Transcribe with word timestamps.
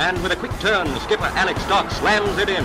And 0.00 0.16
with 0.22 0.32
a 0.32 0.36
quick 0.36 0.56
turn, 0.60 0.88
skipper 1.00 1.28
Alex 1.36 1.60
Dock 1.68 1.90
slams 1.90 2.38
it 2.40 2.48
in. 2.48 2.64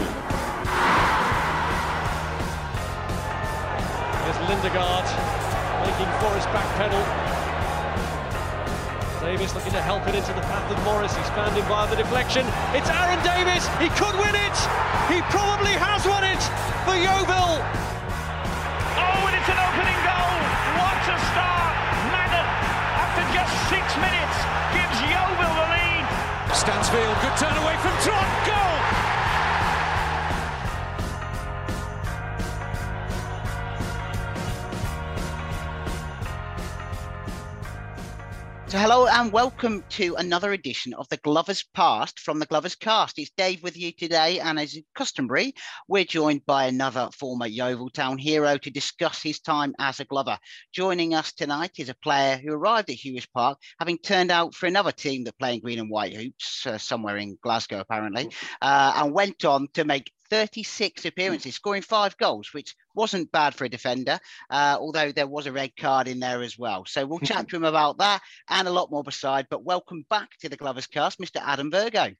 There's 4.23 4.39
Lindegaard 4.47 5.03
making 5.83 6.07
Forrest 6.23 6.47
backpedal. 6.55 7.03
Davis 9.19 9.53
looking 9.53 9.73
to 9.73 9.81
help 9.81 10.07
it 10.07 10.15
into 10.15 10.31
the 10.31 10.47
path 10.47 10.71
of 10.71 10.79
Morris. 10.85 11.11
He's 11.11 11.27
found 11.35 11.51
him 11.57 11.65
via 11.67 11.89
the 11.89 11.97
deflection. 11.97 12.47
It's 12.71 12.87
Aaron 12.87 13.19
Davis. 13.19 13.67
He 13.83 13.91
could 13.99 14.15
win 14.15 14.31
it. 14.31 14.57
He 15.11 15.19
probably 15.27 15.75
has 15.75 16.07
won 16.07 16.23
it 16.23 16.39
for 16.87 16.95
Yeovil. 16.95 17.59
Oh, 18.95 19.27
and 19.27 19.35
it's 19.35 19.49
an 19.51 19.59
opening 19.59 19.99
goal. 20.07 20.44
Stansfield, 26.53 27.15
good 27.21 27.37
turn 27.37 27.57
away 27.57 27.75
from 27.77 27.91
Trot. 28.03 28.27
Goal. 28.45 28.94
So, 38.75 38.81
hello 38.81 39.07
and 39.07 39.31
welcome 39.31 39.85
to 39.91 40.15
another 40.15 40.51
edition 40.51 40.93
of 40.95 41.07
the 41.07 41.15
Glover's 41.15 41.63
Past 41.63 42.19
from 42.19 42.39
the 42.39 42.45
Glover's 42.45 42.75
Cast. 42.75 43.17
It's 43.17 43.31
Dave 43.37 43.63
with 43.63 43.77
you 43.77 43.93
today, 43.93 44.41
and 44.41 44.59
as 44.59 44.77
customary, 44.93 45.53
we're 45.87 46.03
joined 46.03 46.45
by 46.45 46.65
another 46.65 47.07
former 47.17 47.47
Yeovil 47.47 47.91
Town 47.91 48.17
hero 48.17 48.57
to 48.57 48.69
discuss 48.69 49.21
his 49.21 49.39
time 49.39 49.75
as 49.79 50.01
a 50.01 50.05
Glover. 50.05 50.37
Joining 50.73 51.13
us 51.13 51.31
tonight 51.31 51.71
is 51.77 51.87
a 51.87 51.95
player 51.95 52.35
who 52.35 52.51
arrived 52.51 52.89
at 52.89 52.97
Huish 52.97 53.31
Park, 53.33 53.59
having 53.79 53.97
turned 53.97 54.29
out 54.29 54.53
for 54.53 54.65
another 54.65 54.91
team 54.91 55.23
that 55.23 55.39
play 55.39 55.53
in 55.53 55.61
green 55.61 55.79
and 55.79 55.89
white 55.89 56.13
hoops, 56.13 56.67
uh, 56.67 56.77
somewhere 56.77 57.15
in 57.15 57.37
Glasgow 57.41 57.79
apparently, 57.79 58.29
uh, 58.61 58.91
and 58.97 59.13
went 59.13 59.45
on 59.45 59.69
to 59.75 59.85
make 59.85 60.11
36 60.29 61.05
appearances, 61.05 61.55
scoring 61.55 61.81
five 61.81 62.17
goals, 62.17 62.49
which 62.51 62.75
wasn't 62.95 63.31
bad 63.31 63.53
for 63.53 63.65
a 63.65 63.69
defender, 63.69 64.19
uh, 64.49 64.77
although 64.79 65.11
there 65.11 65.27
was 65.27 65.47
a 65.47 65.51
red 65.51 65.75
card 65.75 66.07
in 66.07 66.19
there 66.19 66.41
as 66.41 66.57
well. 66.57 66.85
So 66.85 67.05
we'll 67.05 67.19
chat 67.19 67.49
to 67.49 67.55
him 67.55 67.63
about 67.63 67.97
that 67.99 68.21
and 68.49 68.67
a 68.67 68.71
lot 68.71 68.91
more 68.91 69.03
beside. 69.03 69.47
But 69.49 69.63
welcome 69.63 70.05
back 70.09 70.29
to 70.39 70.49
the 70.49 70.57
Glovers 70.57 70.87
cast, 70.87 71.19
Mr. 71.19 71.41
Adam 71.41 71.71
Virgo. 71.71 72.11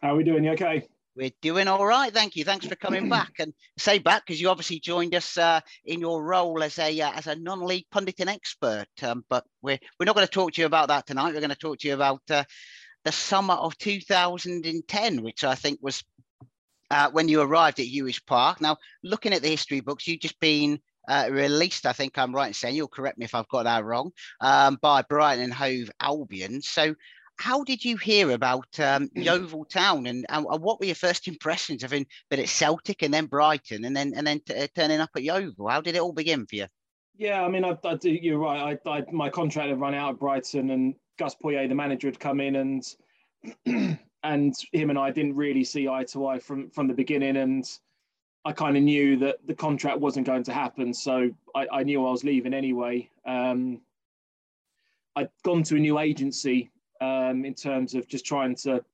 How 0.00 0.12
are 0.12 0.16
we 0.16 0.24
doing? 0.24 0.44
You 0.44 0.52
okay? 0.52 0.86
We're 1.16 1.30
doing 1.40 1.66
all 1.66 1.86
right, 1.86 2.12
thank 2.12 2.36
you. 2.36 2.44
Thanks 2.44 2.66
for 2.66 2.76
coming 2.76 3.08
back 3.08 3.32
and 3.38 3.54
say 3.78 3.98
back 3.98 4.26
because 4.26 4.38
you 4.38 4.50
obviously 4.50 4.80
joined 4.80 5.14
us 5.14 5.38
uh, 5.38 5.60
in 5.86 6.00
your 6.00 6.22
role 6.22 6.62
as 6.62 6.78
a 6.78 7.00
uh, 7.00 7.12
as 7.12 7.26
a 7.26 7.36
non-league 7.36 7.86
pundit 7.90 8.20
and 8.20 8.28
expert. 8.28 8.86
Um, 9.02 9.24
but 9.30 9.44
we're 9.62 9.78
we're 9.98 10.04
not 10.04 10.14
going 10.14 10.26
to 10.26 10.32
talk 10.32 10.52
to 10.52 10.60
you 10.60 10.66
about 10.66 10.88
that 10.88 11.06
tonight. 11.06 11.32
We're 11.32 11.40
going 11.40 11.48
to 11.48 11.56
talk 11.56 11.78
to 11.78 11.88
you 11.88 11.94
about 11.94 12.20
uh, 12.30 12.44
the 13.06 13.12
summer 13.12 13.54
of 13.54 13.78
2010, 13.78 15.22
which 15.22 15.42
I 15.42 15.54
think 15.54 15.78
was 15.80 16.04
uh, 16.90 17.10
when 17.10 17.28
you 17.28 17.40
arrived 17.40 17.80
at 17.80 17.86
Huish 17.86 18.24
Park. 18.26 18.60
Now, 18.60 18.76
looking 19.02 19.32
at 19.32 19.42
the 19.42 19.48
history 19.48 19.80
books, 19.80 20.06
you've 20.06 20.20
just 20.20 20.38
been 20.40 20.80
uh, 21.08 21.28
released, 21.30 21.86
I 21.86 21.92
think 21.92 22.18
I'm 22.18 22.34
right 22.34 22.48
in 22.48 22.54
saying, 22.54 22.76
you'll 22.76 22.88
correct 22.88 23.18
me 23.18 23.24
if 23.24 23.34
I've 23.34 23.48
got 23.48 23.64
that 23.64 23.84
wrong, 23.84 24.10
um, 24.40 24.78
by 24.80 25.02
Brighton 25.02 25.44
and 25.44 25.54
Hove 25.54 25.90
Albion. 26.00 26.62
So, 26.62 26.94
how 27.38 27.64
did 27.64 27.84
you 27.84 27.98
hear 27.98 28.30
about 28.30 28.68
um, 28.80 29.10
Yeovil 29.14 29.66
Town 29.66 30.06
and, 30.06 30.24
and, 30.28 30.44
what 30.44 30.80
were 30.80 30.86
your 30.86 30.94
first 30.94 31.28
impressions 31.28 31.84
of 31.84 31.92
him, 31.92 32.06
but 32.30 32.38
at 32.38 32.48
Celtic 32.48 33.02
and 33.02 33.12
then 33.12 33.26
Brighton 33.26 33.84
and 33.84 33.94
then 33.94 34.14
and 34.16 34.26
then 34.26 34.40
t- 34.40 34.54
uh, 34.54 34.66
turning 34.74 35.00
up 35.00 35.10
at 35.14 35.22
Yeovil? 35.22 35.68
How 35.68 35.82
did 35.82 35.96
it 35.96 36.00
all 36.00 36.12
begin 36.12 36.46
for 36.46 36.56
you? 36.56 36.66
Yeah, 37.18 37.42
I 37.42 37.48
mean, 37.48 37.64
I, 37.64 37.76
I 37.84 37.94
do, 37.94 38.10
you're 38.10 38.38
right. 38.38 38.78
I, 38.86 38.90
I, 38.90 39.04
my 39.10 39.30
contract 39.30 39.68
had 39.68 39.80
run 39.80 39.94
out 39.94 40.14
at 40.14 40.18
Brighton, 40.18 40.70
and 40.70 40.94
Gus 41.18 41.34
Poyet, 41.34 41.68
the 41.68 41.74
manager, 41.74 42.08
had 42.08 42.20
come 42.20 42.40
in, 42.40 42.56
and 43.66 43.98
and 44.26 44.54
him 44.72 44.90
and 44.90 44.98
I 44.98 45.10
didn't 45.10 45.36
really 45.36 45.64
see 45.64 45.88
eye 45.88 46.04
to 46.04 46.26
eye 46.26 46.38
from 46.38 46.68
from 46.70 46.88
the 46.88 46.94
beginning, 46.94 47.36
and 47.36 47.64
I 48.44 48.52
kind 48.52 48.76
of 48.76 48.82
knew 48.82 49.16
that 49.18 49.38
the 49.46 49.54
contract 49.54 50.00
wasn't 50.00 50.26
going 50.26 50.42
to 50.44 50.52
happen, 50.52 50.92
so 50.92 51.30
I, 51.54 51.66
I 51.72 51.82
knew 51.84 52.04
I 52.04 52.10
was 52.10 52.24
leaving 52.24 52.54
anyway. 52.54 53.08
Um, 53.26 53.80
I'd 55.14 55.30
gone 55.44 55.62
to 55.64 55.76
a 55.76 55.78
new 55.78 55.98
agency 55.98 56.70
um, 57.00 57.44
in 57.44 57.54
terms 57.54 57.94
of 57.94 58.06
just 58.08 58.26
trying 58.26 58.54
to 58.56 58.84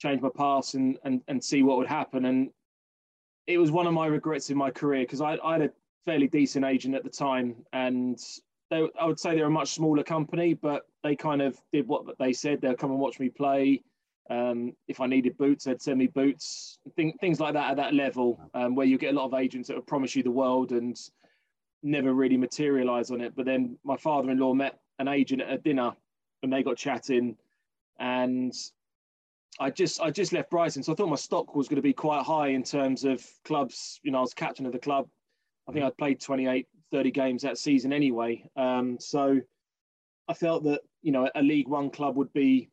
change 0.00 0.20
my 0.20 0.30
path 0.34 0.74
and, 0.74 0.98
and 1.04 1.22
and 1.28 1.42
see 1.42 1.62
what 1.62 1.76
would 1.76 1.86
happen, 1.86 2.24
and 2.24 2.50
it 3.46 3.58
was 3.58 3.70
one 3.70 3.86
of 3.86 3.92
my 3.92 4.06
regrets 4.06 4.50
in 4.50 4.56
my 4.56 4.70
career 4.70 5.02
because 5.02 5.20
I, 5.20 5.36
I 5.44 5.52
had 5.52 5.62
a 5.62 5.70
fairly 6.06 6.28
decent 6.28 6.64
agent 6.64 6.94
at 6.94 7.04
the 7.04 7.10
time, 7.10 7.56
and 7.74 8.18
they, 8.70 8.88
I 8.98 9.04
would 9.04 9.20
say 9.20 9.34
they're 9.34 9.46
a 9.46 9.50
much 9.50 9.74
smaller 9.74 10.02
company, 10.02 10.54
but 10.54 10.86
they 11.02 11.14
kind 11.14 11.42
of 11.42 11.60
did 11.72 11.86
what 11.86 12.06
they 12.18 12.32
said. 12.32 12.60
They'll 12.60 12.74
come 12.74 12.90
and 12.90 13.00
watch 13.00 13.20
me 13.20 13.28
play. 13.28 13.82
Um, 14.30 14.72
if 14.88 15.00
I 15.00 15.06
needed 15.06 15.36
boots, 15.36 15.64
they'd 15.64 15.82
send 15.82 15.98
me 15.98 16.06
boots. 16.06 16.78
Thing, 16.96 17.12
things 17.20 17.40
like 17.40 17.54
that 17.54 17.70
at 17.72 17.76
that 17.76 17.94
level, 17.94 18.40
um, 18.54 18.74
where 18.74 18.86
you 18.86 18.98
get 18.98 19.14
a 19.14 19.16
lot 19.16 19.26
of 19.26 19.34
agents 19.34 19.68
that 19.68 19.76
would 19.76 19.86
promise 19.86 20.14
you 20.14 20.22
the 20.22 20.30
world 20.30 20.72
and 20.72 20.96
never 21.82 22.14
really 22.14 22.36
materialize 22.36 23.10
on 23.10 23.20
it. 23.20 23.34
But 23.34 23.46
then 23.46 23.76
my 23.84 23.96
father-in-law 23.96 24.54
met 24.54 24.78
an 24.98 25.08
agent 25.08 25.42
at 25.42 25.52
a 25.52 25.58
dinner, 25.58 25.92
and 26.42 26.52
they 26.52 26.62
got 26.62 26.76
chatting, 26.76 27.36
and 27.98 28.54
I 29.60 29.70
just 29.70 30.00
I 30.00 30.10
just 30.10 30.32
left 30.32 30.50
Brighton, 30.50 30.82
so 30.82 30.92
I 30.92 30.94
thought 30.94 31.08
my 31.08 31.16
stock 31.16 31.54
was 31.54 31.68
going 31.68 31.76
to 31.76 31.82
be 31.82 31.92
quite 31.92 32.24
high 32.24 32.48
in 32.48 32.62
terms 32.62 33.04
of 33.04 33.24
clubs. 33.44 34.00
You 34.02 34.12
know, 34.12 34.18
I 34.18 34.22
was 34.22 34.34
captain 34.34 34.66
of 34.66 34.72
the 34.72 34.78
club. 34.78 35.08
I 35.68 35.72
think 35.72 35.84
I'd 35.84 35.96
played 35.96 36.20
28, 36.20 36.66
30 36.90 37.10
games 37.10 37.42
that 37.42 37.58
season 37.58 37.92
anyway. 37.92 38.44
Um, 38.56 38.98
so 38.98 39.40
I 40.28 40.34
felt 40.34 40.64
that 40.64 40.80
you 41.02 41.12
know 41.12 41.28
a 41.34 41.42
League 41.42 41.68
One 41.68 41.90
club 41.90 42.16
would 42.16 42.32
be 42.32 42.70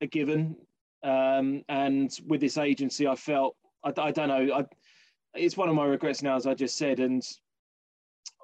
a 0.00 0.06
given. 0.06 0.56
Um, 1.02 1.62
and 1.68 2.10
with 2.26 2.40
this 2.40 2.58
agency, 2.58 3.06
I 3.06 3.14
felt 3.14 3.56
I, 3.84 3.92
I 3.96 4.10
don't 4.10 4.28
know. 4.28 4.54
I, 4.54 4.64
it's 5.34 5.56
one 5.56 5.68
of 5.68 5.74
my 5.74 5.84
regrets 5.84 6.22
now, 6.22 6.36
as 6.36 6.46
I 6.46 6.54
just 6.54 6.76
said. 6.76 7.00
And 7.00 7.22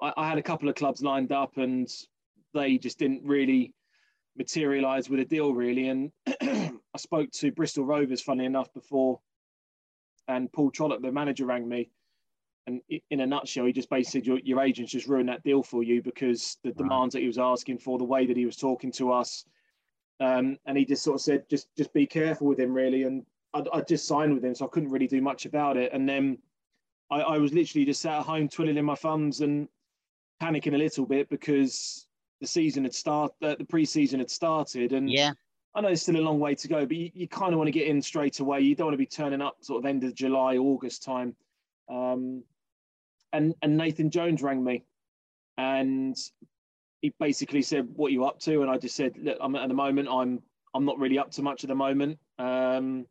I, 0.01 0.13
I 0.17 0.27
had 0.27 0.37
a 0.37 0.43
couple 0.43 0.69
of 0.69 0.75
clubs 0.75 1.01
lined 1.01 1.31
up, 1.31 1.57
and 1.57 1.87
they 2.53 2.77
just 2.77 2.99
didn't 2.99 3.23
really 3.25 3.73
materialise 4.37 5.09
with 5.09 5.19
a 5.19 5.25
deal, 5.25 5.53
really. 5.53 5.89
And 5.89 6.11
I 6.41 6.97
spoke 6.97 7.31
to 7.31 7.51
Bristol 7.51 7.85
Rovers, 7.85 8.21
funny 8.21 8.45
enough, 8.45 8.73
before, 8.73 9.19
and 10.27 10.51
Paul 10.51 10.71
Trollope, 10.71 11.01
the 11.01 11.11
manager, 11.11 11.45
rang 11.45 11.67
me, 11.67 11.89
and 12.67 12.81
in 13.09 13.21
a 13.21 13.25
nutshell, 13.25 13.65
he 13.65 13.71
just 13.71 13.89
basically 13.89 14.19
said 14.19 14.27
your, 14.27 14.39
your 14.43 14.61
agent's 14.61 14.91
just 14.91 15.07
ruined 15.07 15.29
that 15.29 15.43
deal 15.43 15.63
for 15.63 15.83
you 15.83 16.01
because 16.03 16.57
the 16.63 16.73
demands 16.73 17.13
that 17.13 17.21
he 17.21 17.27
was 17.27 17.37
asking 17.37 17.77
for, 17.77 17.97
the 17.97 18.03
way 18.03 18.25
that 18.25 18.35
he 18.35 18.45
was 18.45 18.57
talking 18.57 18.91
to 18.93 19.11
us, 19.11 19.45
um, 20.19 20.57
and 20.65 20.77
he 20.77 20.85
just 20.85 21.03
sort 21.03 21.15
of 21.15 21.21
said, 21.21 21.49
just 21.49 21.75
just 21.75 21.93
be 21.93 22.05
careful 22.05 22.47
with 22.47 22.59
him, 22.59 22.73
really. 22.73 23.03
And 23.03 23.25
I, 23.53 23.81
just 23.81 24.07
signed 24.07 24.33
with 24.33 24.43
him, 24.43 24.55
so 24.55 24.65
I 24.65 24.69
couldn't 24.69 24.89
really 24.89 25.07
do 25.07 25.21
much 25.21 25.45
about 25.45 25.77
it. 25.77 25.93
And 25.93 26.07
then 26.07 26.37
I, 27.09 27.21
I 27.21 27.37
was 27.37 27.53
literally 27.53 27.85
just 27.85 28.01
sat 28.01 28.19
at 28.19 28.25
home 28.25 28.47
twiddling 28.49 28.83
my 28.85 28.95
thumbs 28.95 29.41
and 29.41 29.67
panicking 30.41 30.73
a 30.73 30.77
little 30.77 31.05
bit 31.05 31.29
because 31.29 32.07
the 32.41 32.47
season 32.47 32.83
had 32.83 32.93
started, 32.93 33.33
uh, 33.41 33.55
the 33.57 33.63
preseason 33.63 34.19
had 34.19 34.29
started, 34.29 34.93
and 34.93 35.09
yeah. 35.09 35.31
I 35.75 35.81
know 35.81 35.89
it's 35.89 36.01
still 36.01 36.17
a 36.17 36.21
long 36.21 36.39
way 36.39 36.55
to 36.55 36.67
go, 36.67 36.85
but 36.85 36.95
you, 36.95 37.11
you 37.13 37.27
kind 37.27 37.53
of 37.53 37.57
want 37.57 37.67
to 37.67 37.71
get 37.71 37.87
in 37.87 38.01
straight 38.01 38.39
away. 38.39 38.61
You 38.61 38.75
don't 38.75 38.87
want 38.87 38.93
to 38.93 38.99
be 38.99 39.05
turning 39.05 39.41
up 39.41 39.57
sort 39.61 39.83
of 39.83 39.85
end 39.87 40.03
of 40.03 40.13
July, 40.13 40.57
August 40.57 41.03
time. 41.03 41.35
Um, 41.89 42.43
and 43.33 43.53
and 43.61 43.77
Nathan 43.77 44.09
Jones 44.09 44.41
rang 44.41 44.63
me, 44.63 44.83
and 45.57 46.17
he 47.01 47.13
basically 47.19 47.61
said, 47.61 47.87
"What 47.95 48.09
are 48.09 48.13
you 48.13 48.25
up 48.25 48.39
to?" 48.41 48.61
And 48.61 48.69
I 48.69 48.77
just 48.77 48.95
said, 48.95 49.17
"Look, 49.17 49.37
I'm 49.39 49.55
at 49.55 49.67
the 49.67 49.73
moment. 49.73 50.07
I'm 50.09 50.41
I'm 50.73 50.85
not 50.85 50.99
really 50.99 51.19
up 51.19 51.31
to 51.31 51.41
much 51.41 51.63
at 51.63 51.67
the 51.67 51.75
moment." 51.75 52.19
Um, 52.39 53.05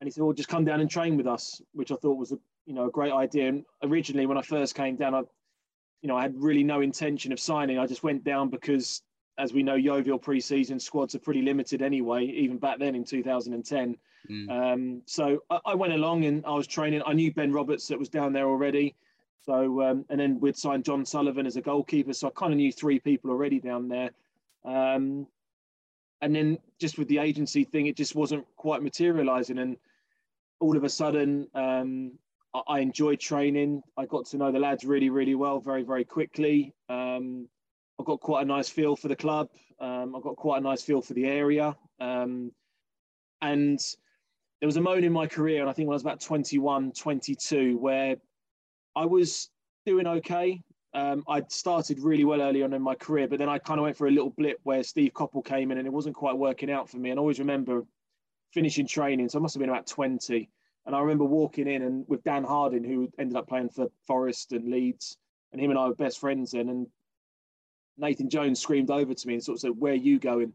and 0.00 0.04
he 0.04 0.10
said, 0.10 0.22
"Well, 0.22 0.32
just 0.32 0.48
come 0.48 0.64
down 0.64 0.80
and 0.80 0.90
train 0.90 1.16
with 1.16 1.26
us," 1.26 1.60
which 1.72 1.92
I 1.92 1.96
thought 1.96 2.18
was 2.18 2.32
a 2.32 2.38
you 2.66 2.74
know 2.74 2.86
a 2.86 2.90
great 2.90 3.12
idea. 3.12 3.48
And 3.48 3.64
originally, 3.82 4.26
when 4.26 4.38
I 4.38 4.42
first 4.42 4.74
came 4.74 4.96
down, 4.96 5.14
I 5.14 5.20
you 6.02 6.08
know 6.08 6.16
I 6.16 6.22
had 6.22 6.34
really 6.36 6.64
no 6.64 6.80
intention 6.80 7.32
of 7.32 7.40
signing. 7.40 7.78
I 7.78 7.86
just 7.86 8.02
went 8.02 8.24
down 8.24 8.48
because, 8.48 9.02
as 9.38 9.52
we 9.52 9.62
know, 9.62 9.74
Yeovil 9.74 10.18
preseason 10.18 10.80
squads 10.80 11.14
are 11.14 11.20
pretty 11.20 11.42
limited 11.42 11.82
anyway, 11.82 12.24
even 12.24 12.58
back 12.58 12.78
then 12.78 12.94
in 12.94 13.04
2010. 13.04 13.96
Mm. 14.30 14.50
Um, 14.50 15.02
so 15.06 15.42
I, 15.50 15.60
I, 15.66 15.74
went 15.74 15.92
along 15.92 16.24
and 16.24 16.44
I 16.44 16.50
was 16.54 16.66
training. 16.66 17.00
I 17.06 17.12
knew 17.12 17.32
Ben 17.32 17.52
Roberts 17.52 17.86
that 17.88 17.98
was 17.98 18.08
down 18.08 18.32
there 18.32 18.48
already. 18.48 18.96
So, 19.46 19.82
um, 19.82 20.04
and 20.10 20.18
then 20.18 20.40
we'd 20.40 20.56
signed 20.56 20.84
John 20.84 21.04
Sullivan 21.04 21.46
as 21.46 21.56
a 21.56 21.60
goalkeeper. 21.60 22.12
So 22.12 22.28
I 22.28 22.30
kind 22.30 22.52
of 22.52 22.56
knew 22.56 22.72
three 22.72 22.98
people 22.98 23.30
already 23.30 23.60
down 23.60 23.88
there. 23.88 24.10
Um, 24.64 25.26
and 26.20 26.34
then 26.34 26.58
just 26.80 26.98
with 26.98 27.08
the 27.08 27.18
agency 27.18 27.62
thing, 27.62 27.86
it 27.86 27.96
just 27.96 28.16
wasn't 28.16 28.44
quite 28.56 28.82
materializing. 28.82 29.58
And 29.58 29.76
all 30.58 30.76
of 30.76 30.82
a 30.82 30.88
sudden, 30.88 31.46
um, 31.54 32.12
I, 32.54 32.62
I, 32.66 32.78
enjoyed 32.80 33.20
training. 33.20 33.82
I 33.96 34.06
got 34.06 34.26
to 34.26 34.36
know 34.36 34.50
the 34.50 34.58
lads 34.58 34.84
really, 34.84 35.10
really 35.10 35.36
well, 35.36 35.60
very, 35.60 35.84
very 35.84 36.04
quickly. 36.04 36.74
Um, 36.88 37.48
I 38.00 38.04
got 38.04 38.20
quite 38.20 38.42
a 38.42 38.46
nice 38.46 38.68
feel 38.68 38.96
for 38.96 39.08
the 39.08 39.16
club. 39.16 39.48
Um, 39.78 40.16
I 40.16 40.20
got 40.20 40.36
quite 40.36 40.58
a 40.58 40.64
nice 40.64 40.82
feel 40.82 41.02
for 41.02 41.14
the 41.14 41.26
area. 41.26 41.76
Um, 42.00 42.50
and 43.42 43.78
there 44.60 44.66
was 44.66 44.76
a 44.76 44.80
moment 44.80 45.04
in 45.04 45.12
my 45.12 45.26
career, 45.26 45.60
and 45.60 45.70
I 45.70 45.72
think 45.72 45.86
when 45.86 45.94
I 45.94 45.96
was 45.96 46.02
about 46.02 46.20
21, 46.20 46.92
22, 46.92 47.76
where 47.78 48.16
I 48.96 49.04
was 49.04 49.50
doing 49.84 50.06
okay. 50.06 50.62
Um, 50.94 51.22
I'd 51.28 51.52
started 51.52 52.00
really 52.00 52.24
well 52.24 52.40
early 52.40 52.62
on 52.62 52.72
in 52.72 52.80
my 52.80 52.94
career, 52.94 53.28
but 53.28 53.38
then 53.38 53.50
I 53.50 53.58
kind 53.58 53.78
of 53.78 53.84
went 53.84 53.96
for 53.96 54.06
a 54.06 54.10
little 54.10 54.30
blip 54.30 54.58
where 54.62 54.82
Steve 54.82 55.12
Coppell 55.12 55.44
came 55.44 55.70
in 55.70 55.76
and 55.78 55.86
it 55.86 55.92
wasn't 55.92 56.16
quite 56.16 56.36
working 56.36 56.70
out 56.70 56.88
for 56.88 56.96
me. 56.96 57.10
And 57.10 57.18
I 57.18 57.20
always 57.20 57.38
remember 57.38 57.84
finishing 58.52 58.86
training, 58.86 59.28
so 59.28 59.38
I 59.38 59.42
must 59.42 59.54
have 59.54 59.60
been 59.60 59.68
about 59.68 59.86
20. 59.86 60.48
And 60.86 60.96
I 60.96 61.00
remember 61.00 61.24
walking 61.24 61.68
in 61.68 61.82
and 61.82 62.04
with 62.08 62.24
Dan 62.24 62.44
Harding, 62.44 62.82
who 62.82 63.10
ended 63.18 63.36
up 63.36 63.48
playing 63.48 63.68
for 63.68 63.88
Forest 64.06 64.52
and 64.52 64.70
Leeds, 64.70 65.18
and 65.52 65.60
him 65.60 65.70
and 65.70 65.78
I 65.78 65.88
were 65.88 65.94
best 65.94 66.18
friends 66.18 66.52
then. 66.52 66.70
And 66.70 66.86
Nathan 67.98 68.30
Jones 68.30 68.60
screamed 68.60 68.90
over 68.90 69.12
to 69.12 69.28
me 69.28 69.34
and 69.34 69.44
sort 69.44 69.56
of 69.56 69.60
said, 69.60 69.72
Where 69.76 69.92
are 69.92 69.96
you 69.96 70.18
going? 70.18 70.52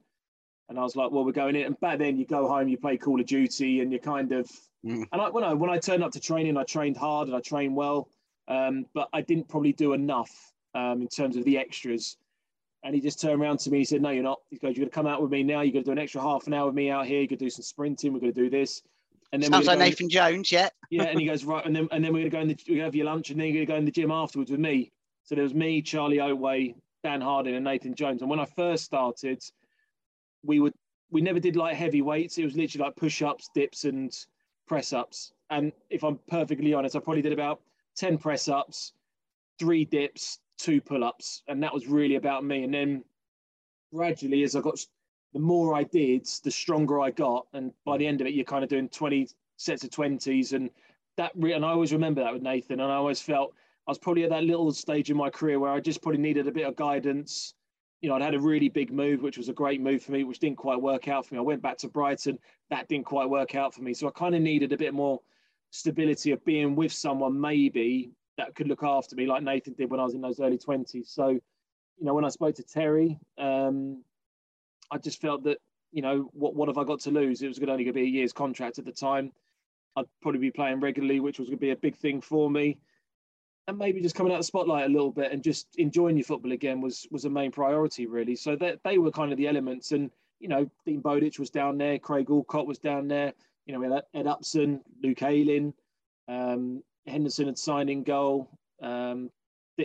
And 0.69 0.79
I 0.79 0.83
was 0.83 0.95
like, 0.95 1.11
Well, 1.11 1.25
we're 1.25 1.33
going 1.33 1.55
in. 1.55 1.65
And 1.65 1.79
back 1.81 1.99
then, 1.99 2.17
you 2.17 2.25
go 2.25 2.47
home, 2.47 2.67
you 2.67 2.77
play 2.77 2.97
Call 2.97 3.19
of 3.19 3.27
Duty, 3.27 3.81
and 3.81 3.91
you're 3.91 3.99
kind 3.99 4.31
of. 4.31 4.49
Mm. 4.85 5.05
And 5.11 5.21
I, 5.21 5.29
when 5.29 5.44
I 5.44 5.53
when 5.53 5.69
I 5.69 5.77
turned 5.77 6.03
up 6.03 6.13
to 6.13 6.19
training, 6.19 6.57
I 6.57 6.63
trained 6.63 6.97
hard 6.97 7.27
and 7.27 7.35
I 7.35 7.41
trained 7.41 7.75
well. 7.75 8.09
Um, 8.51 8.86
but 8.94 9.07
I 9.13 9.21
didn't 9.21 9.48
probably 9.48 9.71
do 9.71 9.94
enough 9.94 10.51
um, 10.75 11.01
in 11.01 11.07
terms 11.07 11.38
of 11.38 11.45
the 11.45 11.57
extras. 11.57 12.18
And 12.83 12.94
he 12.94 13.00
just 13.00 13.21
turned 13.21 13.42
around 13.42 13.59
to 13.59 13.71
me. 13.71 13.80
He 13.80 13.86
said, 13.86 14.01
"No, 14.01 14.09
you're 14.09 14.24
not." 14.24 14.39
He 14.50 14.57
goes, 14.57 14.75
"You're 14.75 14.86
going 14.86 14.89
to 14.89 14.95
come 14.95 15.07
out 15.07 15.21
with 15.21 15.31
me 15.31 15.44
now. 15.44 15.62
You're 15.62 15.71
going 15.71 15.86
to 15.86 15.89
do 15.89 15.92
an 15.92 16.00
extra 16.00 16.21
half 16.21 16.48
an 16.48 16.53
hour 16.53 16.65
with 16.65 16.75
me 16.75 16.89
out 16.89 17.06
here. 17.06 17.19
You're 17.19 17.27
going 17.27 17.38
to 17.38 17.45
do 17.45 17.50
some 17.50 17.63
sprinting. 17.63 18.12
We're 18.12 18.19
going 18.19 18.33
to 18.33 18.42
do 18.42 18.50
this." 18.50 18.81
And 19.31 19.42
then 19.42 19.51
sounds 19.51 19.68
like 19.68 19.80
Nathan 19.80 20.09
Jones, 20.09 20.51
yeah. 20.51 20.69
yeah, 20.89 21.03
and 21.03 21.19
he 21.19 21.25
goes 21.25 21.45
right, 21.45 21.65
and 21.65 21.75
then 21.75 21.88
and 21.92 22.03
then 22.03 22.12
we're 22.12 22.27
going 22.27 22.31
to 22.31 22.38
go 22.38 22.42
in 22.42 22.48
the 22.48 22.57
we 22.68 22.80
have 22.80 22.95
your 22.95 23.06
lunch, 23.06 23.30
and 23.30 23.39
then 23.39 23.48
you're 23.48 23.53
going 23.53 23.68
to 23.68 23.71
go 23.74 23.77
in 23.77 23.86
the 23.86 23.92
gym 23.92 24.12
afterwards 24.12 24.51
with 24.51 24.59
me. 24.59 24.92
So 25.24 25.36
there 25.36 25.44
was 25.44 25.54
me, 25.54 25.81
Charlie 25.81 26.19
Otway, 26.19 26.75
Dan 27.04 27.21
Harding, 27.21 27.56
and 27.56 27.63
Nathan 27.63 27.94
Jones. 27.94 28.21
And 28.21 28.30
when 28.30 28.39
I 28.39 28.45
first 28.45 28.83
started, 28.83 29.42
we 30.44 30.59
would 30.59 30.74
we 31.12 31.21
never 31.21 31.39
did 31.39 31.56
like 31.56 31.75
heavy 31.75 32.01
weights. 32.01 32.38
It 32.39 32.45
was 32.45 32.56
literally 32.56 32.86
like 32.86 32.95
push 32.95 33.21
ups, 33.21 33.50
dips, 33.54 33.86
and 33.86 34.12
press 34.68 34.92
ups. 34.92 35.33
And 35.51 35.71
if 35.89 36.04
I'm 36.04 36.19
perfectly 36.27 36.74
honest, 36.74 36.95
I 36.95 37.00
probably 37.00 37.21
did 37.21 37.33
about 37.33 37.62
10 38.01 38.18
press 38.18 38.50
ups, 38.50 38.94
three 39.59 39.86
dips, 39.86 40.39
two 40.57 40.81
pull 40.81 41.03
ups. 41.03 41.44
And 41.48 41.62
that 41.62 41.71
was 41.71 41.86
really 41.86 42.15
about 42.15 42.44
me. 42.44 42.63
And 42.63 42.74
then 42.74 43.03
gradually, 43.94 44.42
as 44.42 44.56
I 44.56 44.62
got, 44.62 44.80
the 45.33 45.39
more 45.39 45.75
I 45.75 45.83
did, 45.83 46.27
the 46.44 46.50
stronger 46.50 47.00
I 47.00 47.12
got. 47.12 47.45
And 47.53 47.71
by 47.86 48.00
the 48.00 48.07
end 48.07 48.19
of 48.19 48.25
it, 48.25 48.33
you're 48.33 48.44
kind 48.44 48.63
of 48.63 48.71
doing 48.71 48.89
20 48.89 49.27
sets 49.57 49.83
of 49.83 49.92
20s. 49.92 50.53
And 50.53 50.71
that, 51.18 51.31
re- 51.36 51.53
and 51.53 51.63
I 51.63 51.69
always 51.69 51.94
remember 51.94 52.24
that 52.24 52.33
with 52.33 52.42
Nathan. 52.42 52.80
And 52.80 52.92
I 52.92 52.95
always 52.95 53.21
felt 53.21 53.53
I 53.88 53.92
was 53.92 54.00
probably 54.00 54.24
at 54.24 54.31
that 54.31 54.45
little 54.45 54.71
stage 54.74 55.12
in 55.12 55.18
my 55.18 55.30
career 55.30 55.59
where 55.59 55.71
I 55.71 55.80
just 55.80 56.01
probably 56.01 56.21
needed 56.21 56.47
a 56.47 56.51
bit 56.51 56.65
of 56.65 56.75
guidance. 56.75 57.54
You 58.01 58.09
know, 58.09 58.15
I'd 58.15 58.24
had 58.24 58.33
a 58.33 58.39
really 58.39 58.69
big 58.69 58.92
move, 58.92 59.21
which 59.21 59.38
was 59.38 59.47
a 59.47 59.54
great 59.54 59.80
move 59.80 60.01
for 60.01 60.12
me, 60.12 60.24
which 60.24 60.39
didn't 60.39 60.57
quite 60.57 60.81
work 60.81 61.07
out 61.07 61.27
for 61.27 61.36
me. 61.36 61.38
I 61.38 61.44
went 61.44 61.62
back 61.62 61.77
to 61.77 61.88
Brighton, 61.88 62.39
that 62.71 62.88
didn't 62.88 63.06
quite 63.06 63.30
work 63.30 63.54
out 63.54 63.75
for 63.75 63.83
me. 63.83 63.94
So 63.94 64.07
I 64.07 64.12
kind 64.12 64.33
of 64.33 64.42
needed 64.42 64.74
a 64.74 64.77
bit 64.77 64.95
more 64.95 65.21
stability 65.71 66.31
of 66.31 66.44
being 66.45 66.75
with 66.75 66.94
someone 66.94 67.39
maybe 67.39 68.12
that 68.38 68.53
could 68.56 68.68
look 68.68 68.83
after 68.83 69.15
me 69.15 69.25
like 69.25 69.41
Nathan 69.44 69.73
did 69.73 69.89
when 69.89 70.00
I 70.00 70.03
was 70.03 70.13
in 70.13 70.21
those 70.21 70.39
early 70.39 70.57
20s. 70.57 71.07
So, 71.07 71.29
you 71.29 71.41
know, 72.06 72.13
when 72.13 72.25
I 72.25 72.29
spoke 72.29 72.56
to 72.56 72.63
Terry, 72.63 73.19
um, 73.38 74.03
I 74.91 74.97
just 74.97 75.21
felt 75.21 75.44
that, 75.45 75.57
you 75.91 76.01
know, 76.01 76.29
what, 76.33 76.56
what 76.56 76.68
have 76.68 76.77
I 76.77 76.83
got 76.83 77.00
to 77.01 77.12
lose? 77.12 77.41
It 77.41 77.47
was 77.47 77.57
only 77.59 77.83
going 77.83 77.85
to 77.88 77.94
be 77.94 78.01
a 78.01 78.06
year's 78.06 78.33
contract 78.33 78.79
at 78.79 78.85
the 78.85 78.91
time. 78.91 79.31
I'd 79.95 80.06
probably 80.21 80.39
be 80.39 80.51
playing 80.51 80.79
regularly, 80.79 81.19
which 81.19 81.39
was 81.39 81.50
going 81.50 81.57
to 81.57 81.62
be 81.62 81.71
a 81.71 81.75
big 81.75 81.95
thing 81.95 82.21
for 82.21 82.50
me. 82.50 82.77
And 83.68 83.77
maybe 83.77 84.01
just 84.01 84.15
coming 84.15 84.31
out 84.31 84.35
of 84.35 84.41
the 84.41 84.45
spotlight 84.47 84.85
a 84.85 84.94
little 84.94 85.12
bit 85.12 85.31
and 85.31 85.44
just 85.44 85.68
enjoying 85.77 86.18
your 86.18 86.25
football 86.25 86.51
again 86.51 86.81
was 86.81 87.07
was 87.12 87.25
a 87.25 87.29
main 87.29 87.51
priority, 87.51 88.07
really. 88.07 88.35
So 88.35 88.56
that 88.56 88.79
they 88.83 88.97
were 88.97 89.12
kind 89.12 89.31
of 89.31 89.38
the 89.38 89.47
elements. 89.47 89.91
And, 89.91 90.09
you 90.39 90.47
know, 90.47 90.69
Dean 90.85 91.01
Bowditch 91.01 91.39
was 91.39 91.50
down 91.50 91.77
there, 91.77 92.00
Craig 92.00 92.27
Alcock 92.29 92.65
was 92.65 92.79
down 92.79 93.07
there 93.07 93.33
you 93.65 93.73
know, 93.73 93.79
we 93.79 93.91
had 93.91 94.03
Ed 94.13 94.27
Upson, 94.27 94.81
Luke 95.03 95.21
Ayling, 95.21 95.73
um, 96.27 96.83
Henderson 97.07 97.47
had 97.47 97.57
signed 97.57 97.89
in 97.89 98.03
goal. 98.03 98.49
Um, 98.81 99.29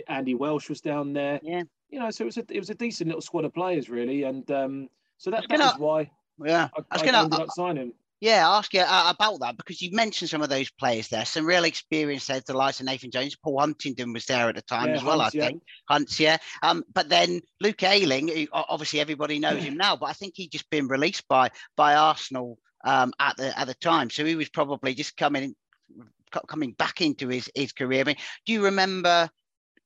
Andy 0.07 0.35
Welsh 0.35 0.69
was 0.69 0.81
down 0.81 1.13
there. 1.13 1.39
Yeah. 1.43 1.63
You 1.89 1.99
know, 1.99 2.11
so 2.11 2.23
it 2.23 2.25
was 2.25 2.37
a 2.37 2.45
it 2.49 2.59
was 2.59 2.69
a 2.69 2.75
decent 2.75 3.07
little 3.07 3.21
squad 3.21 3.45
of 3.45 3.53
players 3.53 3.89
really, 3.89 4.23
and 4.23 4.49
um, 4.51 4.89
so 5.17 5.31
that, 5.31 5.45
that 5.47 5.57
was 5.57 5.77
why. 5.77 6.11
Yeah, 6.43 6.67
I, 6.77 6.81
I 6.91 7.01
was 7.01 7.11
going 7.11 7.29
to 7.29 7.47
sign 7.55 7.77
him. 7.77 7.93
Yeah, 8.19 8.49
ask 8.49 8.73
you 8.73 8.81
uh, 8.81 9.13
about 9.15 9.39
that 9.41 9.57
because 9.57 9.81
you 9.81 9.91
mentioned 9.91 10.29
some 10.29 10.41
of 10.41 10.49
those 10.49 10.71
players 10.71 11.07
there. 11.07 11.23
Some 11.23 11.45
real 11.45 11.65
experience 11.65 12.25
there, 12.25 12.41
the 12.45 12.57
likes 12.57 12.79
of 12.79 12.87
Nathan 12.87 13.11
Jones. 13.11 13.35
Paul 13.35 13.59
Huntington 13.59 14.11
was 14.11 14.25
there 14.25 14.49
at 14.49 14.55
the 14.55 14.61
time 14.63 14.89
yeah, 14.89 14.95
as 14.95 15.03
well, 15.03 15.19
Hunts, 15.19 15.35
I 15.35 15.39
think. 15.39 15.61
Yeah. 15.63 15.93
Hunts, 15.93 16.19
yeah. 16.19 16.37
Um, 16.63 16.83
but 16.93 17.09
then 17.09 17.41
Luke 17.61 17.83
Ayling, 17.83 18.27
who, 18.27 18.47
obviously 18.51 18.99
everybody 18.99 19.37
knows 19.37 19.63
him 19.63 19.77
now, 19.77 19.95
but 19.95 20.07
I 20.07 20.13
think 20.13 20.33
he'd 20.35 20.51
just 20.51 20.69
been 20.71 20.87
released 20.87 21.27
by 21.27 21.51
by 21.75 21.95
Arsenal 21.95 22.57
um, 22.87 23.13
at 23.19 23.35
the 23.37 23.57
at 23.59 23.67
the 23.67 23.73
time. 23.75 24.09
So 24.09 24.25
he 24.25 24.35
was 24.35 24.49
probably 24.49 24.95
just 24.95 25.17
coming 25.17 25.55
coming 26.47 26.71
back 26.71 27.01
into 27.01 27.27
his 27.27 27.51
his 27.53 27.73
career. 27.73 28.01
I 28.01 28.03
mean, 28.05 28.15
do 28.45 28.53
you 28.53 28.63
remember 28.63 29.29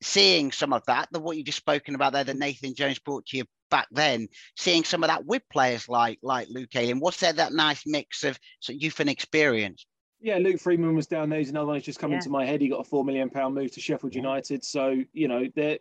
seeing 0.02 0.52
some 0.52 0.72
of 0.72 0.84
that? 0.86 1.10
The 1.12 1.20
what 1.20 1.36
you 1.36 1.44
just 1.44 1.58
spoken 1.58 1.96
about 1.96 2.14
there, 2.14 2.24
that 2.24 2.38
Nathan 2.38 2.76
Jones 2.76 3.00
brought 3.00 3.26
to 3.28 3.38
you 3.38 3.46
back 3.72 3.88
then, 3.92 4.28
seeing 4.56 4.84
some 4.84 5.04
of 5.04 5.10
that 5.10 5.26
with 5.26 5.42
players 5.52 5.90
like 5.90 6.20
like 6.22 6.48
Luke 6.50 6.76
Ayling. 6.76 7.00
Was 7.00 7.18
there 7.18 7.34
that 7.34 7.54
nice 7.54 7.84
mix 7.88 8.24
of 8.24 8.40
so 8.60 8.72
youth 8.72 9.00
and 9.00 9.10
experience? 9.10 9.86
Yeah, 10.24 10.38
Luke 10.38 10.60
Freeman 10.60 10.96
was 10.96 11.08
down 11.08 11.30
there. 11.30 11.40
He's 11.40 11.50
another 11.50 11.66
one 11.66 11.78
who's 11.78 11.86
just 11.86 12.00
coming 12.00 12.18
yeah. 12.18 12.22
to 12.22 12.30
my 12.30 12.46
head. 12.46 12.62
He 12.62 12.70
got 12.70 12.82
a 12.82 12.84
four 12.84 13.04
million 13.04 13.32
pound 13.32 13.56
move 13.56 13.72
to 13.72 13.82
Sheffield. 13.82 14.14
United. 14.14 14.64
So 14.64 14.96
you 15.12 15.28
know 15.28 15.48
they're 15.56 15.80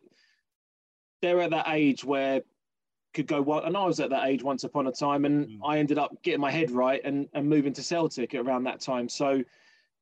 they're 1.21 1.43
at 1.43 1.51
that 1.51 1.67
age 1.69 2.03
where 2.03 2.41
could 3.13 3.27
go 3.27 3.43
well. 3.43 3.65
And 3.65 3.77
I 3.77 3.85
was 3.85 4.01
at 4.01 4.11
that 4.11 4.27
age 4.27 4.43
once 4.43 4.65
upon 4.65 4.87
a 4.87 4.93
time, 4.93 5.25
and 5.25 5.47
mm. 5.47 5.59
I 5.65 5.79
ended 5.79 5.99
up 5.99 6.23
getting 6.23 6.41
my 6.41 6.51
head 6.51 6.71
right 6.71 7.01
and, 7.05 7.29
and 7.33 7.49
moving 7.49 7.73
to 7.75 7.83
Celtic 7.83 8.35
around 8.35 8.65
that 8.65 8.81
time. 8.81 9.09
So, 9.09 9.43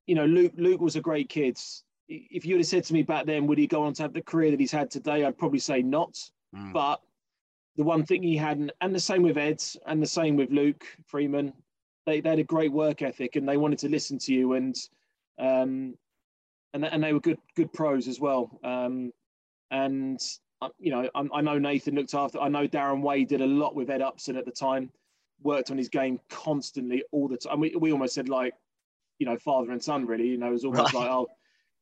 you 0.05 0.15
know, 0.15 0.25
Luke 0.25 0.53
Luke 0.57 0.81
was 0.81 0.95
a 0.95 1.01
great 1.01 1.29
kid. 1.29 1.57
If 2.07 2.45
you 2.45 2.55
would 2.55 2.61
have 2.61 2.67
said 2.67 2.83
to 2.85 2.93
me 2.93 3.03
back 3.03 3.25
then, 3.25 3.45
would 3.47 3.57
he 3.57 3.67
go 3.67 3.83
on 3.83 3.93
to 3.93 4.01
have 4.03 4.13
the 4.13 4.21
career 4.21 4.51
that 4.51 4.59
he's 4.59 4.71
had 4.71 4.89
today? 4.89 5.23
I'd 5.25 5.37
probably 5.37 5.59
say 5.59 5.81
not. 5.81 6.17
Mm. 6.55 6.73
But 6.73 7.01
the 7.75 7.83
one 7.83 8.05
thing 8.05 8.23
he 8.23 8.35
had, 8.35 8.71
and 8.81 8.95
the 8.95 8.99
same 8.99 9.21
with 9.21 9.37
Ed, 9.37 9.61
and 9.85 10.01
the 10.01 10.07
same 10.07 10.35
with 10.35 10.49
Luke 10.49 10.85
Freeman, 11.05 11.53
they, 12.05 12.21
they 12.21 12.29
had 12.29 12.39
a 12.39 12.43
great 12.43 12.71
work 12.71 13.01
ethic, 13.01 13.35
and 13.35 13.47
they 13.47 13.57
wanted 13.57 13.79
to 13.79 13.89
listen 13.89 14.17
to 14.19 14.33
you, 14.33 14.53
and 14.53 14.75
um, 15.39 15.95
and 16.73 16.85
and 16.85 17.03
they 17.03 17.13
were 17.13 17.19
good 17.19 17.39
good 17.55 17.71
pros 17.73 18.07
as 18.07 18.19
well. 18.19 18.59
Um, 18.63 19.11
and 19.71 20.19
you 20.79 20.91
know, 20.91 21.09
I, 21.15 21.25
I, 21.33 21.41
know 21.41 21.57
Nathan 21.57 21.95
looked 21.95 22.13
after. 22.13 22.39
I 22.39 22.49
know 22.49 22.67
Darren 22.67 23.01
Way 23.01 23.23
did 23.23 23.41
a 23.41 23.45
lot 23.45 23.75
with 23.75 23.89
Ed 23.89 24.01
Upson 24.01 24.35
at 24.35 24.45
the 24.45 24.51
time, 24.51 24.91
worked 25.41 25.71
on 25.71 25.77
his 25.77 25.89
game 25.89 26.19
constantly 26.29 27.03
all 27.11 27.27
the 27.27 27.37
time. 27.37 27.59
We, 27.59 27.75
we 27.75 27.91
almost 27.91 28.13
said 28.13 28.29
like, 28.29 28.53
you 29.19 29.25
know, 29.25 29.37
father 29.37 29.71
and 29.71 29.81
son 29.81 30.05
really. 30.05 30.27
You 30.27 30.37
know, 30.37 30.47
it 30.47 30.53
was 30.53 30.65
almost 30.65 30.93
right. 30.93 31.01
like, 31.01 31.09
oh, 31.09 31.27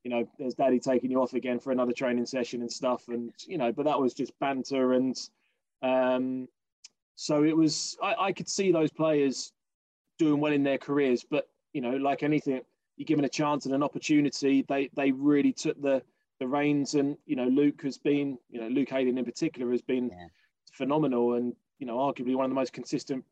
you 0.03 0.11
know, 0.11 0.27
there's 0.37 0.53
daddy 0.53 0.79
taking 0.79 1.11
you 1.11 1.21
off 1.21 1.33
again 1.33 1.59
for 1.59 1.71
another 1.71 1.91
training 1.91 2.25
session 2.25 2.61
and 2.61 2.71
stuff. 2.71 3.07
And, 3.07 3.33
you 3.45 3.57
know, 3.57 3.71
but 3.71 3.85
that 3.85 3.99
was 3.99 4.13
just 4.13 4.37
banter. 4.39 4.93
And 4.93 5.19
um, 5.81 6.47
so 7.15 7.43
it 7.43 7.55
was, 7.55 7.97
I, 8.01 8.15
I 8.19 8.31
could 8.31 8.47
see 8.47 8.71
those 8.71 8.91
players 8.91 9.51
doing 10.17 10.39
well 10.39 10.53
in 10.53 10.63
their 10.63 10.77
careers. 10.77 11.25
But, 11.29 11.49
you 11.73 11.81
know, 11.81 11.91
like 11.91 12.23
anything, 12.23 12.61
you're 12.95 13.05
given 13.05 13.25
a 13.25 13.29
chance 13.29 13.65
and 13.65 13.75
an 13.75 13.83
opportunity, 13.83 14.63
they, 14.67 14.89
they 14.95 15.11
really 15.11 15.51
took 15.51 15.81
the, 15.81 16.01
the 16.39 16.47
reins. 16.47 16.95
And, 16.95 17.17
you 17.25 17.35
know, 17.35 17.47
Luke 17.47 17.81
has 17.83 17.97
been, 17.97 18.37
you 18.49 18.59
know, 18.59 18.67
Luke 18.67 18.91
Ayling 18.93 19.17
in 19.17 19.25
particular 19.25 19.71
has 19.71 19.81
been 19.81 20.09
yeah. 20.09 20.27
phenomenal 20.73 21.33
and, 21.33 21.53
you 21.79 21.85
know, 21.85 21.97
arguably 21.97 22.35
one 22.35 22.45
of 22.45 22.51
the 22.51 22.55
most 22.55 22.73
consistent 22.73 23.23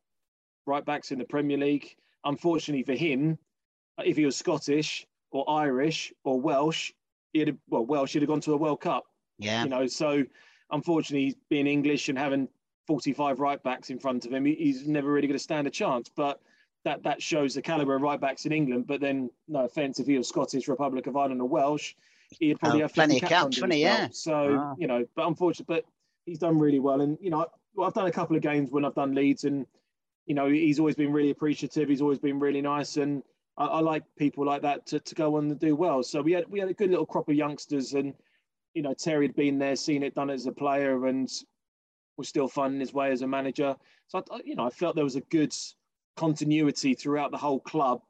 right 0.66 0.86
backs 0.86 1.12
in 1.12 1.20
the 1.20 1.26
Premier 1.26 1.58
League. 1.58 1.96
Unfortunately 2.24 2.84
for 2.84 2.94
him, 2.94 3.38
if 4.00 4.18
he 4.18 4.26
was 4.26 4.36
Scottish, 4.36 5.08
or 5.36 5.50
Irish 5.50 6.14
or 6.24 6.40
Welsh, 6.40 6.94
he'd 7.34 7.48
have, 7.50 7.58
well, 7.70 7.86
Welsh 7.86 8.14
he'd 8.14 8.22
have 8.22 8.30
gone 8.30 8.42
to 8.42 8.54
a 8.54 8.58
World 8.58 8.80
Cup. 8.80 9.06
Yeah. 9.38 9.64
You 9.64 9.70
know, 9.70 9.86
so 9.86 10.24
unfortunately, 10.72 11.36
being 11.50 11.68
English 11.68 12.08
and 12.08 12.18
having 12.18 12.48
45 12.88 13.40
right 13.42 13.62
backs 13.62 13.90
in 13.90 14.00
front 14.00 14.26
of 14.26 14.32
him, 14.32 14.46
he's 14.46 14.88
never 14.88 15.12
really 15.12 15.28
going 15.28 15.38
to 15.38 15.44
stand 15.44 15.68
a 15.68 15.72
chance. 15.72 16.10
But 16.16 16.40
that 16.86 17.04
that 17.04 17.22
shows 17.22 17.54
the 17.54 17.62
caliber 17.62 17.96
of 17.96 18.02
right 18.02 18.20
backs 18.20 18.46
in 18.46 18.54
England. 18.54 18.88
But 18.88 19.02
then, 19.02 19.30
no 19.48 19.66
offence, 19.66 20.00
if 20.00 20.08
he 20.08 20.18
was 20.18 20.30
Scottish, 20.30 20.70
Republic 20.70 21.08
of 21.08 21.18
Ireland, 21.18 21.42
or 21.42 21.50
Welsh, 21.50 21.96
he'd 22.32 22.60
probably 22.60 22.82
oh, 22.82 22.84
have 22.84 22.94
plenty 22.94 23.18
of 23.22 23.30
caps, 23.30 23.60
plenty, 23.60 23.82
yeah. 23.82 24.10
So 24.12 24.34
oh. 24.34 24.76
you 24.78 24.88
know, 24.88 25.06
but 25.16 25.28
unfortunately, 25.28 25.76
but 25.76 25.86
he's 26.26 26.40
done 26.40 26.60
really 26.60 26.80
well. 26.80 27.02
And 27.02 27.18
you 27.22 27.30
know, 27.30 27.46
I've 27.82 27.94
done 27.94 28.08
a 28.08 28.12
couple 28.12 28.36
of 28.36 28.42
games 28.42 28.72
when 28.72 28.86
I've 28.86 28.96
done 28.96 29.16
Leeds, 29.16 29.44
and 29.44 29.66
you 30.26 30.36
know, 30.36 30.48
he's 30.48 30.80
always 30.80 30.96
been 30.96 31.12
really 31.12 31.32
appreciative. 31.32 31.90
He's 31.90 32.02
always 32.02 32.20
been 32.20 32.40
really 32.40 32.62
nice, 32.62 32.98
and 32.98 33.24
I, 33.58 33.66
I, 33.66 33.80
like 33.80 34.04
people 34.18 34.46
like 34.46 34.62
that 34.64 34.86
to, 34.88 35.00
to 35.00 35.16
go 35.16 35.38
on 35.38 35.50
and 35.52 35.60
do 35.60 35.76
well. 35.76 36.04
So 36.04 36.22
we 36.22 36.32
had 36.34 36.46
we 36.50 36.60
had 36.60 36.70
a 36.70 36.74
good 36.74 36.90
little 36.90 37.06
crop 37.06 37.30
of 37.30 37.36
youngsters, 37.36 37.94
and 37.94 38.14
you 38.74 38.82
know 38.82 38.94
Terry 38.94 39.28
had 39.28 39.36
been 39.36 39.60
there, 39.60 39.76
seen 39.76 40.04
it 40.04 40.16
done 40.16 40.30
as 40.30 40.46
a 40.46 40.52
player, 40.52 41.06
and 41.08 41.30
was 42.18 42.30
still 42.30 42.48
finding 42.48 42.80
his 42.80 42.94
way 42.94 43.12
as 43.12 43.22
a 43.22 43.28
manager. 43.28 43.76
So 44.08 44.24
I, 44.32 44.40
you 44.44 44.56
know 44.56 44.66
I 44.66 44.70
felt 44.70 44.96
there 44.96 45.04
was 45.04 45.16
a 45.16 45.22
good 45.22 45.54
continuity 46.18 46.94
throughout 46.94 47.32
the 47.32 47.38
whole 47.38 47.60
club. 47.60 48.02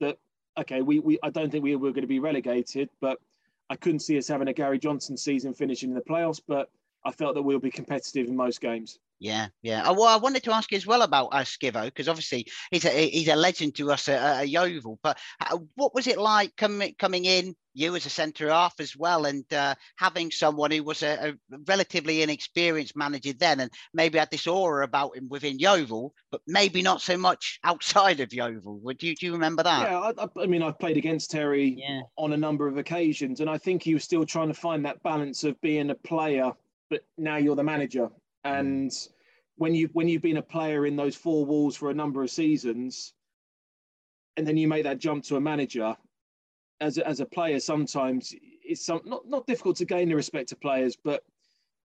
That 0.00 0.18
okay, 0.58 0.82
we, 0.82 0.98
we 0.98 1.18
I 1.22 1.30
don't 1.30 1.50
think 1.50 1.64
we 1.64 1.76
were 1.76 1.90
going 1.90 2.02
to 2.02 2.08
be 2.08 2.20
relegated, 2.20 2.90
but 3.00 3.18
I 3.70 3.76
couldn't 3.76 4.00
see 4.00 4.18
us 4.18 4.28
having 4.28 4.48
a 4.48 4.52
Gary 4.52 4.78
Johnson 4.78 5.16
season 5.16 5.54
finishing 5.54 5.90
in 5.90 5.94
the 5.94 6.02
playoffs. 6.02 6.40
But 6.46 6.70
I 7.04 7.12
felt 7.12 7.34
that 7.34 7.42
we'll 7.42 7.58
be 7.58 7.70
competitive 7.70 8.28
in 8.28 8.36
most 8.36 8.60
games. 8.60 8.98
Yeah, 9.24 9.46
yeah. 9.62 9.88
Uh, 9.88 9.94
well, 9.94 10.04
I 10.04 10.18
wanted 10.18 10.42
to 10.42 10.52
ask 10.52 10.70
you 10.70 10.76
as 10.76 10.86
well 10.86 11.00
about 11.00 11.28
uh, 11.28 11.44
Skivo 11.44 11.86
because 11.86 12.10
obviously 12.10 12.46
he's 12.70 12.84
a 12.84 13.08
he's 13.08 13.28
a 13.28 13.34
legend 13.34 13.74
to 13.76 13.90
us 13.90 14.06
at, 14.06 14.20
at 14.20 14.48
Yeovil. 14.50 14.98
But 15.02 15.16
uh, 15.40 15.60
what 15.76 15.94
was 15.94 16.06
it 16.06 16.18
like 16.18 16.54
coming 16.56 16.94
coming 16.98 17.24
in? 17.24 17.56
You 17.72 17.96
as 17.96 18.04
a 18.04 18.10
centre 18.10 18.50
half 18.50 18.74
as 18.80 18.94
well, 18.94 19.24
and 19.24 19.50
uh, 19.50 19.76
having 19.96 20.30
someone 20.30 20.70
who 20.72 20.84
was 20.84 21.02
a, 21.02 21.30
a, 21.30 21.56
relatively 21.66 22.20
inexperienced 22.20 22.98
manager 22.98 23.32
then, 23.32 23.60
and 23.60 23.70
maybe 23.94 24.18
had 24.18 24.30
this 24.30 24.46
aura 24.46 24.84
about 24.84 25.16
him 25.16 25.30
within 25.30 25.58
Yeovil, 25.58 26.12
but 26.30 26.42
maybe 26.46 26.82
not 26.82 27.00
so 27.00 27.16
much 27.16 27.60
outside 27.64 28.20
of 28.20 28.30
Yeovil. 28.30 28.80
Would 28.80 29.02
you 29.02 29.16
do 29.16 29.24
you 29.24 29.32
remember 29.32 29.62
that? 29.62 29.90
Yeah, 29.90 30.12
I, 30.18 30.42
I 30.42 30.46
mean, 30.46 30.62
I've 30.62 30.78
played 30.78 30.98
against 30.98 31.30
Terry 31.30 31.76
yeah. 31.78 32.02
on 32.18 32.34
a 32.34 32.36
number 32.36 32.68
of 32.68 32.76
occasions, 32.76 33.40
and 33.40 33.48
I 33.48 33.56
think 33.56 33.82
he 33.82 33.94
was 33.94 34.04
still 34.04 34.26
trying 34.26 34.48
to 34.48 34.54
find 34.54 34.84
that 34.84 35.02
balance 35.02 35.44
of 35.44 35.58
being 35.62 35.88
a 35.88 35.94
player, 35.94 36.52
but 36.90 37.06
now 37.16 37.38
you're 37.38 37.56
the 37.56 37.64
manager 37.64 38.10
Mm. 38.44 39.08
When 39.56 39.74
you 39.74 39.88
when 39.92 40.08
you've 40.08 40.22
been 40.22 40.38
a 40.38 40.42
player 40.42 40.86
in 40.86 40.96
those 40.96 41.14
four 41.14 41.44
walls 41.44 41.76
for 41.76 41.90
a 41.90 41.94
number 41.94 42.22
of 42.22 42.30
seasons, 42.30 43.14
and 44.36 44.46
then 44.46 44.56
you 44.56 44.66
make 44.66 44.84
that 44.84 44.98
jump 44.98 45.24
to 45.24 45.36
a 45.36 45.40
manager, 45.40 45.96
as 46.80 46.98
a, 46.98 47.06
as 47.06 47.20
a 47.20 47.26
player, 47.26 47.60
sometimes 47.60 48.34
it's 48.62 48.84
some, 48.84 49.00
not 49.04 49.28
not 49.28 49.46
difficult 49.46 49.76
to 49.76 49.84
gain 49.84 50.08
the 50.08 50.16
respect 50.16 50.52
of 50.52 50.60
players, 50.60 50.96
but 50.96 51.22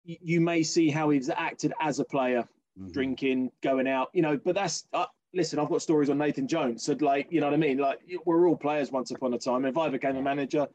you, 0.05 0.17
you 0.23 0.41
may 0.41 0.63
see 0.63 0.91
how 0.91 1.11
he's 1.11 1.29
acted 1.29 1.73
as 1.81 1.99
a 1.99 2.05
player, 2.05 2.47
mm-hmm. 2.79 2.93
drinking, 2.93 3.51
going 3.63 3.89
out, 3.89 4.11
you 4.13 4.23
know. 4.23 4.37
But 4.37 4.55
that's 4.55 4.87
uh, 4.93 5.07
listen, 5.35 5.59
I've 5.59 5.69
got 5.69 5.83
stories 5.83 6.11
on 6.11 6.19
Nathan 6.19 6.49
Jones. 6.49 6.83
So 6.83 6.97
like, 7.01 7.29
you 7.31 7.41
know 7.41 7.47
what 7.47 7.55
I 7.55 7.59
mean? 7.59 7.79
Like 7.79 8.01
we're 8.25 8.49
all 8.49 8.57
players 8.57 8.91
once 8.91 9.11
upon 9.11 9.35
a 9.35 9.39
time. 9.39 9.65
If 9.65 9.77
I 9.77 9.89
became 9.89 10.17
a 10.17 10.23
manager, 10.23 10.67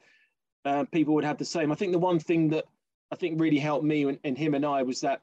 uh, 0.65 0.85
people 0.91 1.13
would 1.15 1.23
have 1.23 1.37
the 1.37 1.45
same. 1.45 1.71
I 1.71 1.75
think 1.75 1.91
the 1.91 1.99
one 1.99 2.19
thing 2.19 2.49
that 2.49 2.65
I 3.11 3.15
think 3.15 3.41
really 3.41 3.59
helped 3.59 3.85
me 3.85 4.03
and, 4.03 4.19
and 4.23 4.37
him 4.37 4.53
and 4.53 4.65
I 4.65 4.83
was 4.83 5.01
that 5.01 5.21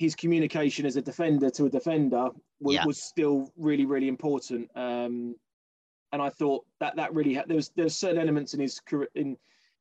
his 0.00 0.14
communication 0.16 0.86
as 0.86 0.96
a 0.96 1.02
defender 1.02 1.50
to 1.50 1.66
a 1.66 1.68
defender 1.68 2.30
was, 2.58 2.74
yeah. 2.74 2.86
was 2.86 2.96
still 2.96 3.52
really, 3.58 3.84
really 3.84 4.08
important. 4.08 4.70
Um, 4.74 5.36
and 6.10 6.22
I 6.22 6.30
thought 6.30 6.64
that 6.80 6.96
that 6.96 7.12
really 7.12 7.34
had, 7.34 7.48
there 7.48 7.56
was 7.56 7.70
there 7.76 7.86
certain 7.90 8.18
elements 8.18 8.54
in 8.54 8.60
his 8.60 8.80
career 8.80 9.10
in 9.14 9.36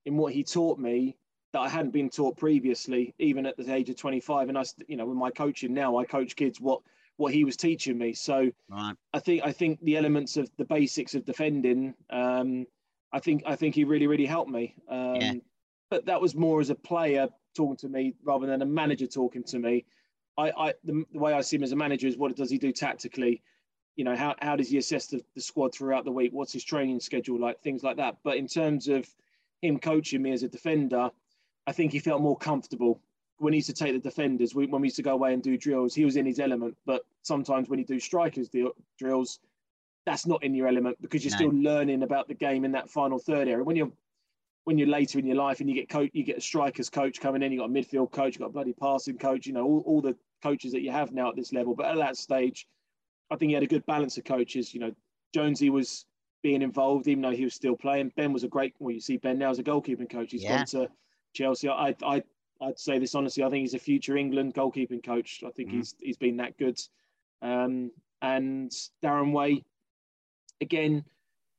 in 0.06 0.18
what 0.18 0.34
he 0.34 0.44
taught 0.44 0.78
me 0.78 1.16
that 1.54 1.60
I 1.60 1.70
hadn't 1.70 1.92
been 1.92 2.10
taught 2.10 2.36
previously, 2.36 3.16
even 3.18 3.46
at 3.46 3.56
the 3.56 3.74
age 3.74 3.90
of 3.90 3.96
25. 3.96 4.50
And 4.50 4.58
I, 4.58 4.66
you 4.90 4.98
know, 4.98 5.06
with 5.06 5.16
my 5.16 5.32
coaching 5.32 5.74
now, 5.74 5.98
I 5.98 6.04
coach 6.04 6.36
kids 6.36 6.60
what 6.60 6.82
what 7.16 7.34
he 7.34 7.46
was 7.46 7.56
teaching 7.56 7.98
me. 7.98 8.12
So 8.14 8.52
right. 8.70 8.96
I 9.14 9.20
think 9.20 9.44
I 9.46 9.54
think 9.54 9.80
the 9.84 9.96
elements 9.96 10.36
of 10.36 10.52
the 10.58 10.66
basics 10.66 11.16
of 11.16 11.24
defending, 11.24 11.94
um, 12.10 12.66
I 13.14 13.20
think 13.20 13.44
I 13.46 13.56
think 13.56 13.74
he 13.74 13.86
really 13.86 14.08
really 14.08 14.26
helped 14.26 14.52
me. 14.52 14.76
Um, 14.90 15.16
yeah. 15.16 15.34
But 15.90 16.08
that 16.08 16.20
was 16.20 16.36
more 16.36 16.60
as 16.60 16.70
a 16.70 16.76
player 16.76 17.30
talking 17.56 17.78
to 17.78 17.88
me 17.88 18.16
rather 18.26 18.48
than 18.48 18.62
a 18.62 18.66
manager 18.66 19.08
talking 19.08 19.46
to 19.46 19.60
me. 19.60 19.86
I, 20.40 20.70
I 20.70 20.74
the, 20.84 21.04
the, 21.12 21.20
way 21.20 21.34
I 21.34 21.42
see 21.42 21.58
him 21.58 21.64
as 21.64 21.72
a 21.72 21.76
manager 21.76 22.08
is 22.08 22.18
what 22.18 22.36
does 22.36 22.50
he 22.50 22.58
do 22.58 22.72
tactically? 22.72 23.42
You 23.96 24.06
know, 24.06 24.16
how, 24.16 24.36
how 24.42 24.56
does 24.56 24.70
he 24.70 24.78
assess 24.78 25.08
the, 25.08 25.22
the 25.36 25.42
squad 25.42 25.74
throughout 25.74 26.06
the 26.06 26.12
week? 26.12 26.32
What's 26.32 26.54
his 26.54 26.64
training 26.64 27.00
schedule 27.02 27.40
like? 27.40 27.62
Things 27.62 27.84
like 27.84 27.98
that. 27.98 28.18
But 28.24 28.38
in 28.38 28.48
terms 28.48 28.88
of 28.88 29.08
him 29.62 29.78
coaching 29.80 30.22
me 30.22 30.32
as 30.32 30.44
a 30.44 30.48
defender, 30.48 31.10
I 31.68 31.72
think 31.74 31.92
he 31.92 32.00
felt 32.00 32.22
more 32.22 32.38
comfortable 32.38 33.02
when 33.40 33.54
he 33.54 33.58
used 33.58 33.68
to 33.70 33.74
take 33.74 33.94
the 33.94 34.00
defenders. 34.00 34.56
when 34.56 34.70
we 34.70 34.88
used 34.88 34.96
to 34.98 35.04
go 35.04 35.14
away 35.14 35.34
and 35.34 35.44
do 35.44 35.58
drills, 35.58 35.94
he 35.96 36.06
was 36.06 36.16
in 36.16 36.26
his 36.26 36.40
element. 36.40 36.78
But 36.86 37.04
sometimes 37.24 37.70
when 37.70 37.80
you 37.80 37.86
do 37.86 38.00
strikers 38.00 38.50
drills, 38.98 39.40
that's 40.06 40.26
not 40.26 40.44
in 40.44 40.56
your 40.56 40.68
element 40.68 40.98
because 41.02 41.24
you're 41.24 41.32
no. 41.32 41.38
still 41.38 41.54
learning 41.54 42.04
about 42.04 42.28
the 42.28 42.34
game 42.34 42.66
in 42.66 42.72
that 42.72 42.90
final 42.90 43.20
third 43.20 43.48
area. 43.48 43.64
When 43.64 43.76
you're 43.76 43.92
when 44.66 44.78
you're 44.78 44.88
later 44.88 45.20
in 45.20 45.26
your 45.26 45.36
life 45.36 45.62
and 45.62 45.70
you 45.70 45.76
get 45.76 45.90
coach, 45.90 46.12
you 46.14 46.24
get 46.24 46.38
a 46.38 46.42
strikers 46.42 46.90
coach 46.90 47.20
coming 47.20 47.42
in, 47.42 47.52
you 47.52 47.60
got 47.60 47.70
a 47.70 47.74
midfield 47.74 48.12
coach, 48.12 48.36
you 48.36 48.40
got 48.40 48.48
a 48.48 48.52
bloody 48.52 48.74
passing 48.74 49.18
coach, 49.18 49.48
you 49.48 49.54
know, 49.54 49.66
all, 49.66 49.84
all 49.86 50.02
the 50.02 50.16
coaches 50.42 50.72
that 50.72 50.82
you 50.82 50.92
have 50.92 51.12
now 51.12 51.30
at 51.30 51.36
this 51.36 51.54
level. 51.54 51.76
But 51.76 51.88
at 51.88 51.98
that 51.98 52.18
stage, 52.18 52.68
I 53.32 53.36
think 53.36 53.50
he 53.50 53.54
had 53.54 53.64
a 53.64 53.68
good 53.68 53.86
balance 53.86 54.18
of 54.18 54.24
coaches. 54.24 54.74
You 54.74 54.80
know, 54.80 54.92
Jonesy 55.34 55.70
was 55.70 56.06
being 56.42 56.62
involved, 56.62 57.08
even 57.08 57.22
though 57.22 57.32
he 57.32 57.44
was 57.44 57.54
still 57.54 57.76
playing. 57.76 58.12
Ben 58.16 58.34
was 58.34 58.44
a 58.44 58.48
great. 58.48 58.74
Well, 58.80 58.94
you 58.94 59.02
see, 59.02 59.18
Ben 59.18 59.38
now 59.38 59.52
as 59.52 59.60
a 59.60 59.64
goalkeeping 59.64 60.10
coach. 60.10 60.32
He's 60.32 60.44
yeah. 60.44 60.58
gone 60.58 60.66
to 60.68 60.90
Chelsea. 61.34 61.70
I, 61.70 61.96
I, 62.04 62.24
I'd 62.62 62.80
say 62.80 63.00
this 63.00 63.16
honestly. 63.16 63.44
I 63.44 63.50
think 63.50 63.62
he's 63.62 63.74
a 63.74 63.80
future 63.80 64.18
England 64.18 64.54
goalkeeping 64.54 65.04
coach. 65.04 65.44
I 65.46 65.52
think 65.52 65.70
mm 65.70 65.74
he's 65.74 65.96
he's 66.00 66.18
been 66.18 66.38
that 66.38 66.58
good. 66.58 66.80
Um, 67.42 67.92
and 68.22 68.72
Darren 69.02 69.32
Way, 69.32 69.64
again, 70.62 71.06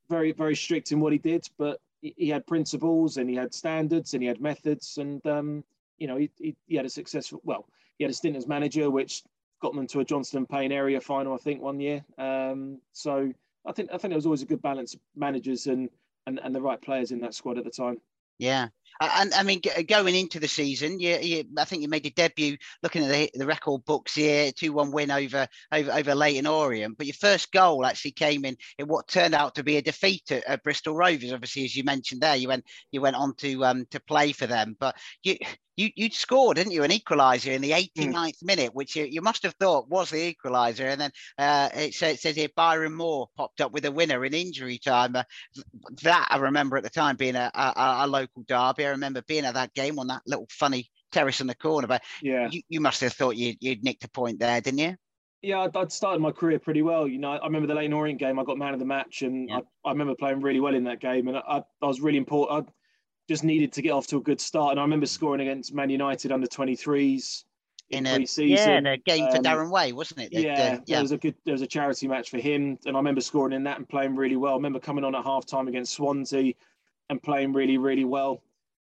very 0.09 0.33
very 0.33 0.57
strict 0.57 0.93
in 0.93 1.01
what 1.01 1.13
he 1.13 1.19
did, 1.19 1.49
but 1.59 1.81
he, 2.03 2.15
he 2.17 2.29
had 2.29 2.47
principles 2.47 3.17
and 3.17 3.31
he 3.31 3.37
had 3.37 3.55
standards 3.55 4.15
and 4.15 4.23
he 4.23 4.29
had 4.29 4.41
methods, 4.41 4.99
and 4.99 5.25
um, 5.27 5.65
you 5.99 6.07
know, 6.07 6.17
he, 6.17 6.31
he, 6.39 6.57
he 6.67 6.77
had 6.77 6.87
a 6.87 6.91
successful. 6.91 7.41
Well, 7.45 7.67
he 8.01 8.05
had 8.05 8.11
a 8.11 8.15
stint 8.15 8.35
as 8.35 8.49
manager, 8.49 8.91
which 8.91 9.23
got 9.61 9.75
them 9.75 9.87
to 9.89 10.01
a 10.01 10.05
Johnston 10.05 10.47
Paint 10.47 10.73
area 10.73 10.99
final, 10.99 11.35
I 11.35 11.37
think, 11.37 11.61
one 11.61 11.79
year. 11.79 12.03
Um, 12.17 12.81
so 12.95 13.31
I 13.67 13.73
think 13.73 13.91
I 13.93 13.99
think 13.99 14.11
there 14.11 14.17
was 14.17 14.25
always 14.25 14.41
a 14.41 14.47
good 14.47 14.63
balance 14.63 14.95
of 14.95 15.01
managers 15.15 15.67
and, 15.67 15.91
and 16.27 16.41
and 16.43 16.55
the 16.55 16.63
right 16.63 16.81
players 16.81 17.11
in 17.11 17.21
that 17.21 17.35
squad 17.35 17.59
at 17.59 17.65
the 17.65 17.71
time. 17.71 17.99
Yeah, 18.39 18.69
and 19.01 19.33
I 19.35 19.43
mean, 19.43 19.61
going 19.89 20.15
into 20.15 20.41
the 20.41 20.49
season, 20.49 21.01
you, 21.01 21.17
you, 21.17 21.45
I 21.57 21.65
think 21.65 21.83
you 21.83 21.89
made 21.89 22.05
your 22.05 22.13
debut. 22.15 22.57
Looking 22.83 23.05
at 23.05 23.11
the, 23.11 23.31
the 23.35 23.47
record 23.47 23.85
books 23.85 24.15
here, 24.15 24.53
two-one 24.53 24.91
win 24.91 25.11
over 25.11 25.47
over 25.73 25.93
over 25.93 26.15
Leyton 26.15 26.47
Orient. 26.47 26.99
But 26.99 27.07
your 27.07 27.15
first 27.15 27.53
goal 27.53 27.87
actually 27.87 28.13
came 28.13 28.45
in 28.45 28.57
in 28.79 28.87
what 28.87 29.09
turned 29.09 29.35
out 29.35 29.55
to 29.55 29.63
be 29.63 29.77
a 29.77 29.83
defeat 29.83 30.31
at, 30.31 30.45
at 30.45 30.63
Bristol 30.63 30.95
Rovers. 30.95 31.33
Obviously, 31.33 31.65
as 31.65 31.77
you 31.77 31.85
mentioned 31.85 32.21
there, 32.21 32.37
you 32.37 32.49
went 32.49 32.65
you 32.93 33.01
went 33.01 33.17
on 33.17 33.35
to 33.37 33.65
um 33.65 33.87
to 33.91 34.01
play 34.01 34.33
for 34.33 34.47
them. 34.47 34.77
But 34.79 34.97
you 35.23 35.37
you 35.81 35.91
you 35.97 36.11
scored, 36.11 36.57
didn't 36.57 36.73
you, 36.73 36.85
an 36.85 36.91
equaliser 36.91 37.53
in 37.53 37.63
the 37.63 37.71
89th 37.71 38.15
mm. 38.15 38.45
minute, 38.45 38.75
which 38.75 38.97
you, 38.97 39.05
you 39.05 39.23
must 39.23 39.43
have 39.43 39.55
thought 39.55 39.89
was 39.89 40.11
the 40.11 40.35
equaliser. 40.35 40.85
And 40.87 41.01
then 41.01 41.11
uh, 41.39 41.71
it, 41.75 41.95
says, 41.95 42.17
it 42.17 42.21
says 42.21 42.37
here 42.37 42.49
Byron 42.55 42.95
Moore 42.95 43.29
popped 43.37 43.61
up 43.61 43.73
with 43.73 43.85
a 43.87 43.91
winner 43.91 44.25
in 44.25 44.35
injury 44.35 44.79
time. 44.79 45.17
Uh, 45.17 45.23
that 46.03 46.29
I 46.31 46.37
remember 46.37 46.77
at 46.77 46.83
the 46.83 46.91
time 46.91 47.17
being 47.17 47.37
a, 47.37 47.51
a, 47.55 48.05
a, 48.05 48.07
local 48.07 48.43
derby. 48.47 48.80
I 48.87 48.91
remember 48.91 49.23
being 49.23 49.45
at 49.45 49.55
that 49.55 49.75
game 49.75 49.99
on 49.99 50.09
that 50.09 50.23
little 50.27 50.47
funny 50.51 50.91
terrace 51.13 51.41
in 51.41 51.47
the 51.47 51.55
corner. 51.55 51.87
But 51.87 52.03
yeah, 52.23 52.49
you, 52.51 52.63
you 52.69 52.81
must 52.81 53.01
have 53.01 53.13
thought 53.13 53.37
you, 53.37 53.55
you'd 53.61 53.85
nicked 53.85 54.05
a 54.05 54.11
point 54.11 54.39
there, 54.39 54.61
didn't 54.61 54.79
you? 54.79 54.97
Yeah, 55.43 55.61
I'd, 55.61 55.75
I'd, 55.75 55.91
started 55.91 56.21
my 56.21 56.33
career 56.33 56.59
pretty 56.59 56.83
well. 56.83 57.09
You 57.09 57.19
know, 57.19 57.31
I 57.31 57.47
remember 57.47 57.67
the 57.67 57.75
Leyton 57.75 57.95
Orient 57.95 58.19
game. 58.19 58.39
I 58.39 58.45
got 58.45 58.59
man 58.59 58.75
of 58.75 58.79
the 58.79 58.85
match, 58.87 59.23
and 59.23 59.49
yeah. 59.49 59.61
I, 59.85 59.89
I, 59.89 59.93
remember 59.93 60.15
playing 60.15 60.41
really 60.41 60.61
well 60.61 60.75
in 60.75 60.85
that 60.85 61.01
game. 61.01 61.29
And 61.29 61.39
I, 61.39 61.63
I 61.83 61.87
was 61.87 62.01
really 62.01 62.19
important 62.19 62.69
I 62.69 62.73
just 63.29 63.45
needed 63.45 63.73
to 63.73 63.83
get 63.83 63.93
off 63.93 64.07
to 64.09 64.19
a 64.19 64.21
good 64.21 64.41
start. 64.41 64.73
And 64.73 64.81
I 64.81 64.83
remember 64.83 65.07
scoring 65.07 65.41
against 65.41 65.73
Man 65.73 65.89
United 65.89 66.31
under 66.31 66.47
23s 66.47 67.45
in, 67.91 68.07
in 68.07 68.23
a 68.23 68.43
yeah, 68.43 68.79
in 68.79 68.87
a 68.87 68.97
game 68.99 69.25
um, 69.25 69.33
for 69.33 69.39
Darren 69.39 69.71
Way, 69.71 69.93
wasn't 69.93 70.21
it? 70.21 70.33
Yeah, 70.33 70.41
the, 70.41 70.83
yeah, 70.87 70.97
there 70.97 71.03
was 71.03 71.13
a 71.13 71.17
good 71.17 71.35
there 71.45 71.53
was 71.53 71.63
a 71.63 71.67
charity 71.67 72.07
match 72.07 72.31
for 72.31 72.39
him, 72.39 72.79
and 72.87 72.97
I 72.97 72.99
remember 72.99 73.21
scoring 73.21 73.53
in 73.53 73.65
that 73.65 73.79
and 73.79 73.89
playing 73.89 74.15
really 74.15 74.37
well. 74.37 74.53
I 74.53 74.57
remember 74.57 74.79
coming 74.79 75.05
on 75.05 75.15
at 75.15 75.25
half 75.25 75.47
time 75.47 75.69
against 75.69 75.95
Swansea, 75.95 76.55
and 77.09 77.23
playing 77.23 77.53
really, 77.53 77.79
really 77.79 78.05
well. 78.05 78.43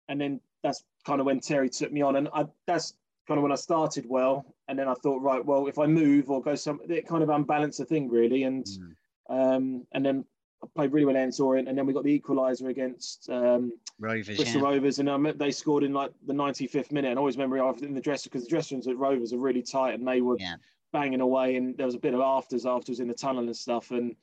And 0.09 0.19
then 0.19 0.41
that's 0.63 0.83
kind 1.05 1.21
of 1.21 1.25
when 1.25 1.39
Terry 1.39 1.69
took 1.69 1.91
me 1.91 2.01
on, 2.01 2.17
and 2.17 2.27
I, 2.33 2.45
that's 2.67 2.93
kind 3.27 3.37
of 3.37 3.43
when 3.43 3.51
I 3.51 3.55
started 3.55 4.05
well. 4.07 4.45
And 4.67 4.77
then 4.77 4.87
I 4.87 4.93
thought, 4.95 5.21
right, 5.21 5.43
well, 5.43 5.67
if 5.67 5.79
I 5.79 5.85
move 5.85 6.29
or 6.29 6.41
go 6.41 6.55
some, 6.55 6.81
it 6.89 7.07
kind 7.07 7.23
of 7.23 7.29
unbalanced 7.29 7.77
the 7.77 7.85
thing 7.85 8.09
really. 8.09 8.43
And 8.43 8.65
mm. 8.65 8.95
um, 9.29 9.85
and 9.93 10.05
then 10.05 10.25
I 10.63 10.67
played 10.75 10.91
really 10.91 11.05
well 11.05 11.15
against 11.15 11.39
Orient, 11.39 11.69
and 11.69 11.77
then 11.77 11.85
we 11.85 11.93
got 11.93 12.03
the 12.03 12.19
equaliser 12.19 12.67
against 12.67 13.29
um, 13.29 13.71
Rovers, 13.99 14.35
Bristol 14.35 14.61
yeah. 14.61 14.67
Rovers, 14.67 14.99
and 14.99 15.09
I 15.09 15.31
they 15.31 15.51
scored 15.51 15.83
in 15.83 15.93
like 15.93 16.11
the 16.25 16.33
95th 16.33 16.91
minute. 16.91 17.09
And 17.09 17.17
I 17.17 17.21
always 17.21 17.37
remember 17.37 17.59
after 17.59 17.85
in 17.85 17.93
the 17.93 18.01
dressing 18.01 18.29
because 18.31 18.43
the 18.43 18.49
dressing 18.49 18.77
rooms 18.77 18.87
at 18.87 18.97
Rovers 18.97 19.31
are 19.31 19.37
really 19.37 19.61
tight, 19.61 19.93
and 19.93 20.07
they 20.07 20.21
were 20.21 20.37
yeah. 20.39 20.55
banging 20.91 21.21
away, 21.21 21.55
and 21.55 21.77
there 21.77 21.85
was 21.85 21.95
a 21.95 21.99
bit 21.99 22.13
of 22.13 22.19
afters 22.19 22.65
afterwards 22.65 22.99
in 22.99 23.07
the 23.07 23.13
tunnel 23.13 23.43
and 23.43 23.55
stuff. 23.55 23.91
And 23.91 24.15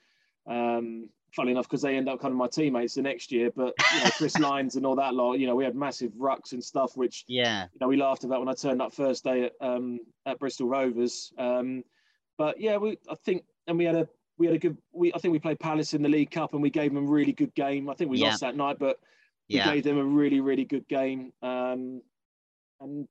um, 0.47 1.09
funny 1.37 1.52
enough, 1.52 1.69
because 1.69 1.83
they 1.83 1.97
end 1.97 2.09
up 2.09 2.19
kind 2.21 2.33
of 2.33 2.38
my 2.38 2.49
teammates 2.49 2.95
the 2.95 3.02
next 3.02 3.31
year, 3.31 3.50
but 3.55 3.75
you 3.95 4.02
know, 4.02 4.11
Chris 4.16 4.38
Lines 4.40 4.75
and 4.76 4.85
all 4.87 4.97
that 4.97 5.14
lot, 5.14 5.35
you 5.35 5.47
know, 5.47 5.55
we 5.55 5.64
had 5.64 5.76
massive 5.76 6.12
rucks 6.12 6.52
and 6.52 6.64
stuff, 6.64 6.97
which 6.97 7.25
yeah, 7.28 7.64
you 7.75 7.78
know, 7.81 7.88
we 7.88 7.97
laughed 7.97 8.25
about 8.25 8.40
when 8.40 8.49
I 8.49 8.55
turned 8.55 8.81
up 8.83 8.93
first 8.95 9.23
day 9.23 9.45
at 9.45 9.52
um, 9.61 10.00
at 10.25 10.38
Bristol 10.38 10.66
Rovers. 10.66 11.33
Um, 11.38 11.85
but 12.38 12.61
yeah, 12.61 12.78
we 12.78 12.99
I 13.09 13.14
think, 13.25 13.45
and 13.69 13.78
we 13.78 13.85
had 13.85 13.95
a 13.95 14.09
we 14.38 14.47
had 14.47 14.57
a 14.57 14.59
good. 14.59 14.76
We 14.93 15.12
I 15.14 15.19
think 15.19 15.33
we 15.33 15.38
played 15.38 15.61
Palace 15.61 15.95
in 15.95 16.02
the 16.02 16.09
League 16.09 16.31
Cup 16.31 16.55
and 16.55 16.62
we 16.62 16.71
gave 16.71 16.93
them 16.93 17.05
a 17.07 17.09
really 17.09 17.33
good 17.33 17.55
game. 17.55 17.88
I 17.88 17.95
think 17.95 18.11
we 18.11 18.19
Yeah. 18.19 18.26
lost 18.26 18.40
that 18.40 18.57
night, 18.57 18.78
but 18.78 18.99
we 19.49 19.57
Yeah. 19.59 19.73
gave 19.73 19.85
them 19.85 19.99
a 19.99 20.05
really 20.05 20.40
really 20.40 20.64
good 20.64 20.88
game. 20.88 21.33
Um, 21.43 22.02
and 22.81 23.09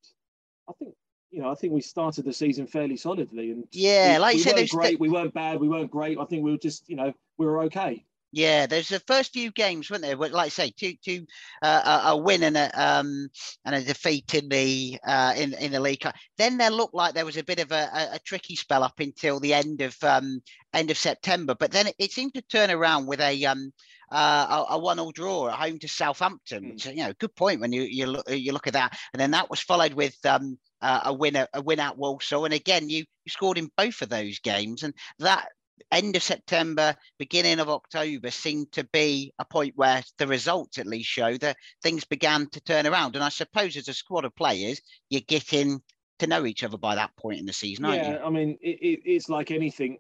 I 0.70 0.74
think 0.74 0.96
you 1.32 1.42
know 1.42 1.50
I 1.52 1.56
think 1.56 1.74
we 1.74 1.82
started 1.82 2.26
the 2.26 2.34
season 2.34 2.68
fairly 2.68 2.98
solidly. 2.98 3.52
And 3.52 3.68
Yeah, 3.72 4.14
we, 4.14 4.20
like 4.20 4.34
you 4.34 4.38
we 4.40 4.44
said, 4.44 4.56
weren't 4.56 4.70
great. 4.70 4.88
th- 4.90 5.00
we 5.00 5.10
weren't 5.10 5.34
bad. 5.34 5.60
We 5.60 5.70
weren't 5.70 5.92
great. 5.92 6.18
I 6.20 6.26
think 6.26 6.44
we 6.44 6.52
were 6.52 6.58
just 6.58 6.88
you 6.90 6.96
know 6.96 7.14
we 7.38 7.46
were 7.46 7.62
okay. 7.64 8.06
Yeah, 8.32 8.66
there's 8.66 8.90
the 8.90 9.00
first 9.08 9.32
few 9.32 9.52
games, 9.52 9.90
weren't 9.90 10.02
there? 10.04 10.18
Like 10.18 10.34
I 10.34 10.50
say, 10.50 10.72
two, 10.78 10.96
two, 11.02 11.26
uh, 11.62 12.02
a, 12.06 12.10
a 12.10 12.18
win 12.18 12.44
and 12.44 12.58
a 12.58 12.70
um 12.76 13.30
and 13.64 13.76
a 13.76 13.82
defeat 13.82 14.34
in 14.34 14.50
the 14.50 15.00
uh 15.08 15.34
in 15.38 15.54
in 15.54 15.72
the 15.72 15.80
league. 15.80 16.04
Then 16.38 16.58
there 16.58 16.70
looked 16.70 16.94
like 16.94 17.14
there 17.14 17.26
was 17.26 17.38
a 17.38 17.44
bit 17.46 17.60
of 17.60 17.72
a, 17.72 17.90
a, 17.94 18.16
a 18.16 18.20
tricky 18.26 18.58
spell 18.58 18.84
up 18.84 19.00
until 19.00 19.40
the 19.40 19.54
end 19.54 19.80
of 19.82 19.96
um 20.04 20.42
end 20.74 20.92
of 20.92 20.98
September. 20.98 21.56
But 21.58 21.72
then 21.72 21.88
it, 21.88 21.96
it 21.98 22.12
seemed 22.12 22.34
to 22.34 22.42
turn 22.42 22.72
around 22.72 23.06
with 23.06 23.22
a 23.22 23.46
um 23.46 23.72
uh, 24.12 24.66
a, 24.70 24.74
a 24.74 24.80
one-all 24.80 25.12
draw 25.12 25.48
at 25.48 25.56
home 25.56 25.80
to 25.80 25.88
Southampton, 25.88 26.64
Mm. 26.66 26.70
which 26.72 26.86
you 26.88 26.96
know, 26.98 27.14
good 27.18 27.36
point 27.36 27.62
when 27.62 27.72
you 27.72 27.84
you 27.84 28.06
look 28.08 28.30
you 28.30 28.52
look 28.52 28.68
at 28.68 28.74
that. 28.74 28.98
And 29.14 29.22
then 29.22 29.32
that 29.32 29.50
was 29.50 29.62
followed 29.62 29.94
with 29.94 30.18
um 30.26 30.58
uh, 30.82 31.02
a 31.06 31.14
win 31.14 31.38
a, 31.38 31.48
a 31.54 31.62
win 31.62 31.80
at 31.80 31.98
Walsall, 31.98 32.44
and 32.46 32.54
again 32.54 32.90
you, 32.90 32.98
you 32.98 33.30
scored 33.30 33.58
in 33.58 33.70
both 33.78 34.02
of 34.02 34.10
those 34.10 34.40
games, 34.40 34.84
and 34.84 34.94
that 35.20 35.48
end 35.92 36.16
of 36.16 36.24
September, 36.24 36.96
beginning 37.20 37.60
of 37.60 37.70
October 37.70 38.32
seemed 38.32 38.72
to 38.74 38.84
be 38.86 39.34
a 39.40 39.46
point 39.46 39.74
where 39.76 40.02
the 40.18 40.28
results 40.28 40.78
at 40.78 40.88
least 40.88 41.10
show 41.10 41.38
that 41.38 41.58
things 41.84 42.04
began 42.06 42.50
to 42.52 42.62
turn 42.62 42.88
around. 42.88 43.16
And 43.16 43.24
I 43.24 43.30
suppose 43.30 43.78
as 43.78 43.88
a 43.88 43.94
squad 43.94 44.26
of 44.26 44.36
players, 44.36 44.82
you're 45.10 45.22
getting 45.28 45.82
to 46.20 46.28
know 46.28 46.46
each 46.46 46.64
other 46.64 46.78
by 46.78 46.96
that 46.96 47.16
point 47.18 47.40
in 47.40 47.46
the 47.46 47.54
season, 47.54 47.86
aren't 47.86 48.04
yeah, 48.04 48.12
you? 48.14 48.20
I 48.20 48.30
mean, 48.30 48.58
it, 48.62 48.80
it, 48.82 49.00
it's 49.06 49.30
like 49.30 49.52
anything. 49.52 49.98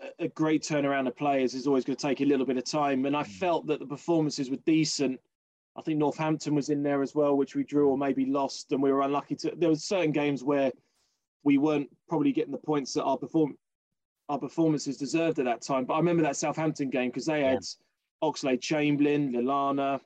A- 0.00 0.24
A 0.24 0.28
great 0.28 0.62
turnaround 0.62 1.08
of 1.08 1.16
players 1.16 1.54
is 1.54 1.66
always 1.66 1.84
going 1.84 1.96
to 1.96 2.06
take 2.06 2.20
a 2.20 2.24
little 2.24 2.46
bit 2.46 2.56
of 2.56 2.64
time, 2.64 3.04
and 3.06 3.16
I 3.16 3.24
Mm. 3.24 3.38
felt 3.38 3.66
that 3.66 3.80
the 3.80 3.86
performances 3.86 4.48
were 4.50 4.58
decent. 4.64 5.20
I 5.76 5.82
think 5.82 5.98
Northampton 5.98 6.54
was 6.54 6.70
in 6.70 6.82
there 6.84 7.02
as 7.02 7.14
well, 7.14 7.36
which 7.36 7.56
we 7.56 7.64
drew 7.64 7.88
or 7.88 7.98
maybe 7.98 8.24
lost, 8.26 8.70
and 8.72 8.80
we 8.80 8.92
were 8.92 9.02
unlucky 9.02 9.34
to. 9.36 9.52
There 9.56 9.68
were 9.70 9.76
certain 9.76 10.12
games 10.12 10.44
where 10.44 10.70
we 11.42 11.58
weren't 11.58 11.88
probably 12.08 12.32
getting 12.32 12.52
the 12.52 12.58
points 12.58 12.92
that 12.94 13.02
our 13.04 13.16
perform 13.16 13.56
our 14.28 14.38
performances 14.38 14.96
deserved 14.96 15.38
at 15.38 15.44
that 15.46 15.62
time. 15.62 15.84
But 15.84 15.94
I 15.94 15.98
remember 15.98 16.22
that 16.22 16.36
Southampton 16.36 16.90
game 16.90 17.08
because 17.10 17.26
they 17.26 17.40
Yeah. 17.40 17.50
had 17.52 17.60
Oxlade 18.22 18.60
Chamberlain, 18.60 19.32
Lallana, 19.32 20.00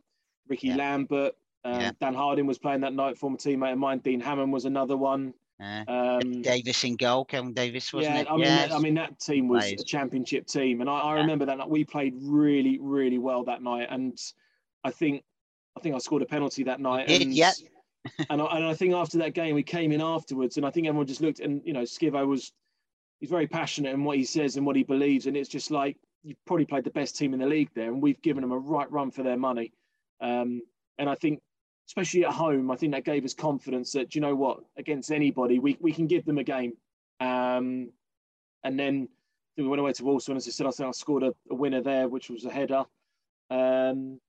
Ricky 0.49 0.69
Yeah. 0.69 0.77
Lambert, 0.77 1.35
um, 1.65 1.81
Yeah. 1.81 1.91
Dan 2.01 2.15
Harding 2.15 2.47
was 2.47 2.59
playing 2.59 2.81
that 2.83 2.93
night, 2.95 3.19
former 3.19 3.37
teammate 3.37 3.73
of 3.73 3.79
mine. 3.79 3.99
Dean 3.99 4.21
Hammond 4.21 4.53
was 4.53 4.65
another 4.65 4.97
one. 4.97 5.35
Uh, 5.61 5.85
Um, 5.89 6.43
Davis 6.43 6.83
in 6.85 6.97
goal, 6.97 7.25
Kelvin 7.25 7.53
Davis, 7.53 7.93
wasn't 7.93 8.15
yeah, 8.17 8.21
it? 8.23 8.27
I 8.29 8.33
mean, 8.33 8.41
Yes. 8.41 8.69
that, 8.71 8.75
I 8.77 8.79
mean 8.81 8.95
that 8.95 9.19
team 9.21 9.49
was 9.49 9.65
Players. 9.65 9.81
a 9.81 9.85
championship 9.85 10.47
team, 10.47 10.81
and 10.81 10.91
I, 10.91 10.99
I 10.99 11.15
remember 11.21 11.45
that 11.47 11.59
night 11.59 11.69
we 11.71 11.85
played 11.85 12.15
really, 12.21 12.79
really 12.81 13.19
well 13.19 13.45
that 13.45 13.63
night, 13.63 13.87
and 13.91 14.19
I 14.85 14.91
think, 14.91 15.23
I 15.77 15.81
think 15.81 15.95
I 15.95 15.99
scored 15.99 16.23
a 16.23 16.27
penalty 16.27 16.65
that 16.65 16.81
night. 16.81 17.07
did, 17.09 17.23
and, 17.23 17.33
yeah. 17.33 17.53
and 18.31 18.43
I, 18.43 18.57
and 18.57 18.65
I 18.65 18.75
think 18.75 18.95
after 18.95 19.19
that 19.19 19.35
game 19.35 19.55
we 19.55 19.63
came 19.63 19.93
in 19.93 20.01
afterwards, 20.01 20.57
and 20.57 20.67
I 20.67 20.71
think 20.71 20.89
everyone 20.89 21.07
just 21.07 21.21
looked, 21.21 21.39
and 21.39 21.63
you 21.65 21.73
know, 21.73 21.83
Skivo 21.83 22.27
was, 22.27 22.53
he's 23.23 23.31
very 23.31 23.47
passionate 23.47 23.95
in 23.95 24.03
what 24.03 24.19
he 24.19 24.25
says 24.25 24.57
and 24.57 24.67
what 24.67 24.77
he 24.77 24.83
believes, 24.83 25.27
and 25.27 25.37
it's 25.37 25.49
just 25.49 25.71
like 25.71 25.97
you've 26.25 26.45
probably 26.45 26.67
played 26.67 26.85
the 26.85 26.91
best 26.91 27.17
team 27.17 27.33
in 27.33 27.41
the 27.41 27.47
league 27.47 27.71
there, 27.75 27.89
and 27.89 28.03
we've 28.03 28.21
given 28.21 28.43
them 28.43 28.53
a 28.53 28.59
right 28.59 28.91
run 28.91 29.11
for 29.11 29.23
their 29.23 29.39
money, 29.39 29.73
um, 30.21 30.61
and 30.99 31.09
I 31.09 31.15
think 31.15 31.41
especially 31.89 32.25
at 32.25 32.33
home, 32.33 32.71
I 32.71 32.77
think 32.77 32.93
that 32.93 33.05
gave 33.05 33.25
us 33.25 33.35
confidence 33.35 33.93
that 33.93 34.15
you 34.15 34.21
know 34.21 34.35
what, 34.35 34.61
against 34.77 35.11
anybody, 35.11 35.59
we, 35.59 35.77
we 35.81 35.93
can 35.93 36.07
give 36.07 36.25
them 36.25 36.39
a 36.39 36.45
game. 36.45 36.73
Um, 37.21 37.91
and 38.65 38.79
then 38.79 39.09
we 39.57 39.67
went 39.67 39.81
away 39.81 39.93
to 39.93 40.05
Walsall, 40.05 40.33
and 40.33 40.39
as 40.39 40.49
I 40.49 40.51
said, 40.51 40.67
I 40.67 40.71
think 40.71 40.89
I 40.89 40.93
scored 40.93 41.23
a, 41.23 41.33
a 41.51 41.55
winner 41.55 41.83
there, 41.83 42.09
which 42.09 42.31
was 42.31 42.45
a 42.45 42.51
header. 42.51 42.85
Um, 43.51 44.21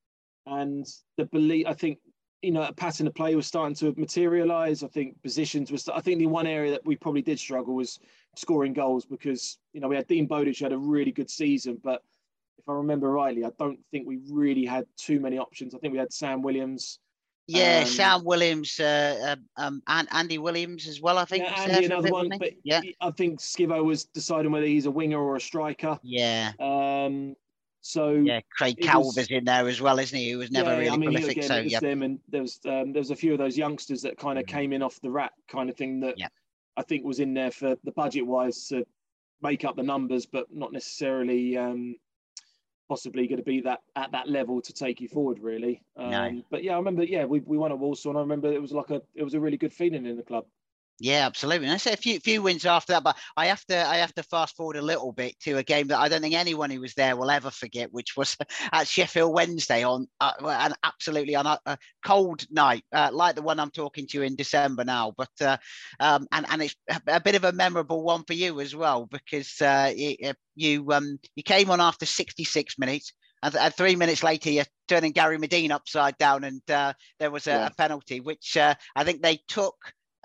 and 0.45 0.85
the 1.17 1.25
belief, 1.25 1.67
I 1.67 1.73
think, 1.73 1.99
you 2.41 2.51
know, 2.51 2.63
a 2.63 2.73
pattern 2.73 3.07
of 3.07 3.15
play 3.15 3.35
was 3.35 3.47
starting 3.47 3.75
to 3.75 3.93
materialise. 3.97 4.83
I 4.83 4.87
think 4.87 5.21
positions 5.21 5.71
was. 5.71 5.87
I 5.87 6.01
think 6.01 6.19
the 6.19 6.27
one 6.27 6.47
area 6.47 6.71
that 6.71 6.85
we 6.85 6.97
probably 6.97 7.21
did 7.21 7.39
struggle 7.39 7.75
was 7.75 7.99
scoring 8.35 8.73
goals 8.73 9.05
because 9.05 9.57
you 9.73 9.79
know 9.81 9.87
we 9.87 9.95
had 9.95 10.07
Dean 10.07 10.25
Bowditch 10.27 10.59
who 10.59 10.65
had 10.65 10.73
a 10.73 10.77
really 10.77 11.11
good 11.11 11.29
season, 11.29 11.79
but 11.83 12.03
if 12.57 12.67
I 12.69 12.73
remember 12.73 13.11
rightly, 13.11 13.43
I 13.45 13.51
don't 13.59 13.79
think 13.91 14.07
we 14.07 14.19
really 14.29 14.65
had 14.65 14.85
too 14.97 15.19
many 15.19 15.37
options. 15.37 15.75
I 15.75 15.79
think 15.79 15.93
we 15.93 15.99
had 15.99 16.13
Sam 16.13 16.41
Williams. 16.41 16.99
Yeah, 17.47 17.79
um, 17.81 17.85
Sam 17.87 18.23
Williams, 18.23 18.79
uh, 18.79 19.35
um, 19.35 19.45
um, 19.57 19.83
and 19.87 20.07
Andy 20.11 20.37
Williams 20.37 20.87
as 20.87 21.01
well, 21.01 21.17
I 21.17 21.25
think. 21.25 21.43
Yeah, 21.43 21.59
Andy, 21.59 21.71
there 21.73 21.81
for 21.89 21.93
a 21.93 21.97
another 21.97 22.11
one. 22.11 22.29
But 22.39 22.53
yeah, 22.63 22.79
I 23.01 23.11
think 23.11 23.41
Skivo 23.41 23.83
was 23.83 24.05
deciding 24.05 24.51
whether 24.51 24.65
he's 24.65 24.85
a 24.85 24.91
winger 24.91 25.19
or 25.19 25.35
a 25.35 25.41
striker. 25.41 25.99
yeah, 26.03 26.53
Um, 26.61 27.35
so 27.81 28.11
yeah. 28.13 28.39
Craig 28.57 28.77
Calver's 28.81 29.17
was- 29.17 29.27
in 29.29 29.43
there 29.43 29.67
as 29.67 29.81
well, 29.81 29.99
isn't 29.99 30.17
he? 30.17 30.29
Who 30.31 30.37
was 30.37 30.51
never 30.51 30.69
yeah, 30.71 30.77
really 30.77 30.89
I 30.89 30.95
mean, 30.95 31.11
prolific. 31.11 31.37
again, 31.37 31.47
so 31.49 31.57
yeah, 31.57 31.81
them, 31.81 32.01
and 32.01 32.19
there 32.29 32.43
was 32.43 32.61
um, 32.65 32.93
there 32.93 33.01
was 33.01 33.11
a 33.11 33.15
few 33.15 33.33
of 33.33 33.39
those 33.39 33.57
youngsters 33.57 34.01
that 34.03 34.17
kind 34.17 34.39
of 34.39 34.45
came 34.45 34.71
in 34.71 34.81
off 34.81 35.01
the 35.01 35.11
rack, 35.11 35.33
kind 35.49 35.69
of 35.69 35.75
thing 35.75 35.99
that 35.99 36.17
Yeah. 36.17 36.29
I 36.77 36.81
think 36.83 37.05
was 37.05 37.19
in 37.19 37.33
there 37.33 37.51
for 37.51 37.75
the 37.83 37.91
budget 37.91 38.25
wise 38.25 38.67
to 38.67 38.85
make 39.41 39.65
up 39.65 39.75
the 39.75 39.83
numbers, 39.83 40.25
but 40.25 40.47
not 40.51 40.71
necessarily 40.71 41.57
um, 41.57 41.95
possibly 42.89 43.27
going 43.27 43.37
to 43.37 43.43
be 43.43 43.61
that 43.61 43.81
at 43.95 44.11
that 44.11 44.29
level 44.29 44.61
to 44.61 44.73
take 44.73 45.01
you 45.01 45.07
forward, 45.07 45.39
really. 45.39 45.83
Um, 45.97 46.09
No. 46.09 46.41
But 46.49 46.63
yeah, 46.63 46.73
I 46.73 46.77
remember, 46.77 47.03
yeah, 47.03 47.25
we, 47.25 47.41
we 47.41 47.57
won 47.57 47.71
at 47.71 47.79
Walsall, 47.79 48.11
and 48.11 48.17
I 48.17 48.21
remember 48.21 48.51
it 48.51 48.61
was 48.61 48.71
like 48.71 48.89
a 48.89 49.01
it 49.15 49.23
was 49.23 49.33
a 49.33 49.39
really 49.39 49.57
good 49.57 49.73
feeling 49.73 50.05
in 50.05 50.17
the 50.17 50.23
club. 50.23 50.45
Yeah, 51.03 51.25
absolutely. 51.25 51.67
And 51.67 51.73
I 51.73 51.77
say 51.79 51.91
a 51.91 51.97
few 51.97 52.17
few 52.21 52.41
wins 52.41 52.65
after 52.65 52.93
that, 52.93 53.03
but 53.03 53.17
I 53.35 53.47
have 53.47 53.65
to 53.65 53.75
I 53.77 53.97
have 53.97 54.13
to 54.15 54.23
fast 54.23 54.55
forward 54.55 54.77
a 54.77 54.81
little 54.81 55.11
bit 55.11 55.37
to 55.41 55.57
a 55.57 55.63
game 55.63 55.87
that 55.87 55.99
I 55.99 56.07
don't 56.07 56.21
think 56.21 56.33
anyone 56.33 56.69
who 56.69 56.79
was 56.79 56.93
there 56.93 57.17
will 57.17 57.29
ever 57.29 57.51
forget, 57.51 57.91
which 57.91 58.15
was 58.15 58.37
at 58.71 58.87
Sheffield 58.87 59.33
Wednesday 59.33 59.83
on 59.83 60.07
uh, 60.21 60.31
an 60.41 60.73
absolutely 60.81 61.35
on 61.35 61.45
a, 61.45 61.59
a 61.65 61.77
cold 62.05 62.45
night, 62.49 62.85
uh, 62.93 63.09
like 63.11 63.35
the 63.35 63.41
one 63.41 63.59
I'm 63.59 63.69
talking 63.69 64.07
to 64.07 64.17
you 64.17 64.23
in 64.23 64.37
December 64.37 64.85
now. 64.85 65.11
But 65.17 65.29
uh, 65.41 65.57
um, 65.99 66.25
and 66.31 66.45
and 66.49 66.61
it's 66.63 66.75
a, 67.05 67.19
bit 67.19 67.35
of 67.35 67.43
a 67.43 67.51
memorable 67.51 68.01
one 68.01 68.23
for 68.23 68.33
you 68.33 68.61
as 68.61 68.73
well 68.73 69.05
because 69.05 69.61
uh, 69.61 69.91
you 69.93 70.15
you, 70.55 70.89
um, 70.93 71.19
you 71.35 71.43
came 71.43 71.69
on 71.69 71.81
after 71.81 72.05
66 72.05 72.79
minutes. 72.79 73.11
And, 73.43 73.53
and 73.57 73.73
three 73.75 73.97
minutes 73.97 74.23
later, 74.23 74.51
you're 74.51 74.65
turning 74.87 75.11
Gary 75.11 75.37
Madine 75.37 75.71
upside 75.71 76.17
down, 76.17 76.45
and 76.45 76.61
uh, 76.71 76.93
there 77.19 77.29
was 77.29 77.47
a, 77.47 77.51
Yeah. 77.51 77.65
a 77.65 77.71
penalty, 77.77 78.21
which 78.21 78.55
uh, 78.55 78.75
I 78.95 79.03
think 79.03 79.21
they 79.21 79.41
took 79.49 79.75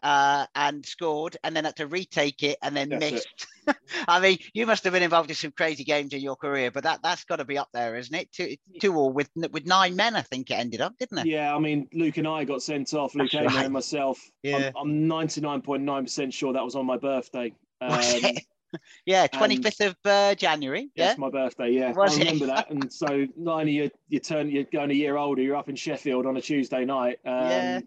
uh, 0.02 0.46
and 0.54 0.84
scored, 0.84 1.36
and 1.44 1.54
then 1.54 1.64
had 1.64 1.76
to 1.76 1.86
retake 1.86 2.42
it 2.42 2.58
and 2.62 2.76
then 2.76 2.88
That's 2.88 3.12
missed. 3.12 3.46
I 4.08 4.20
mean, 4.20 4.38
you 4.54 4.66
must 4.66 4.84
have 4.84 4.92
been 4.92 5.02
involved 5.02 5.30
in 5.30 5.36
some 5.36 5.52
crazy 5.52 5.84
games 5.84 6.12
in 6.12 6.20
your 6.20 6.36
career, 6.36 6.70
but 6.70 6.84
that 6.84 7.00
that's 7.02 7.24
got 7.24 7.36
to 7.36 7.44
be 7.44 7.58
up 7.58 7.68
there, 7.72 7.96
isn't 7.96 8.14
it? 8.14 8.32
Two, 8.32 8.56
two 8.80 8.94
all 8.94 9.12
with 9.12 9.30
with 9.52 9.66
nine 9.66 9.96
men, 9.96 10.16
I 10.16 10.22
think 10.22 10.50
it 10.50 10.54
ended 10.54 10.80
up, 10.80 10.96
didn't 10.98 11.18
it? 11.18 11.26
Yeah, 11.26 11.54
I 11.54 11.58
mean, 11.58 11.88
Luke 11.92 12.16
and 12.16 12.28
I 12.28 12.44
got 12.44 12.62
sent 12.62 12.94
off. 12.94 13.14
Luke 13.14 13.32
right. 13.32 13.64
and 13.64 13.72
myself. 13.72 14.18
Yeah. 14.42 14.70
I'm, 14.76 15.08
I'm 15.10 15.30
99.9% 15.30 16.32
sure 16.32 16.52
that 16.52 16.64
was 16.64 16.74
on 16.74 16.86
my 16.86 16.96
birthday. 16.96 17.52
Um? 17.80 18.34
Yeah, 19.06 19.26
twenty 19.28 19.56
fifth 19.62 19.80
of 19.80 19.96
uh, 20.04 20.34
January. 20.34 20.90
Yeah, 20.94 21.10
It's 21.10 21.18
my 21.18 21.30
birthday, 21.30 21.70
yeah. 21.70 21.92
Was 21.92 22.16
I 22.16 22.20
remember 22.20 22.46
that. 22.46 22.70
And 22.70 22.92
so 22.92 23.26
not 23.36 23.60
only 23.60 23.72
you 23.72 23.90
you 24.08 24.20
turn 24.20 24.50
you're 24.50 24.64
going 24.64 24.90
a 24.90 24.94
year 24.94 25.16
older, 25.16 25.40
you're 25.40 25.56
up 25.56 25.68
in 25.68 25.76
Sheffield 25.76 26.26
on 26.26 26.36
a 26.36 26.40
Tuesday 26.40 26.84
night. 26.84 27.18
Um, 27.24 27.32
Yeah. 27.32 27.80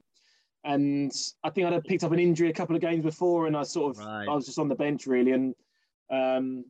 And 0.63 1.11
I 1.43 1.49
think 1.49 1.67
I'd 1.67 1.73
have 1.73 1.83
picked 1.83 2.03
up 2.03 2.11
an 2.11 2.19
injury 2.19 2.49
a 2.49 2.53
couple 2.53 2.75
of 2.75 2.81
games 2.81 3.03
before 3.03 3.47
and 3.47 3.57
I 3.57 3.63
sort 3.63 3.97
of 3.97 4.05
Right. 4.05 4.27
I 4.27 4.33
was 4.33 4.45
just 4.45 4.59
on 4.59 4.67
the 4.67 4.75
bench 4.75 5.07
really 5.07 5.31
and 5.31 5.55
um 6.09 6.65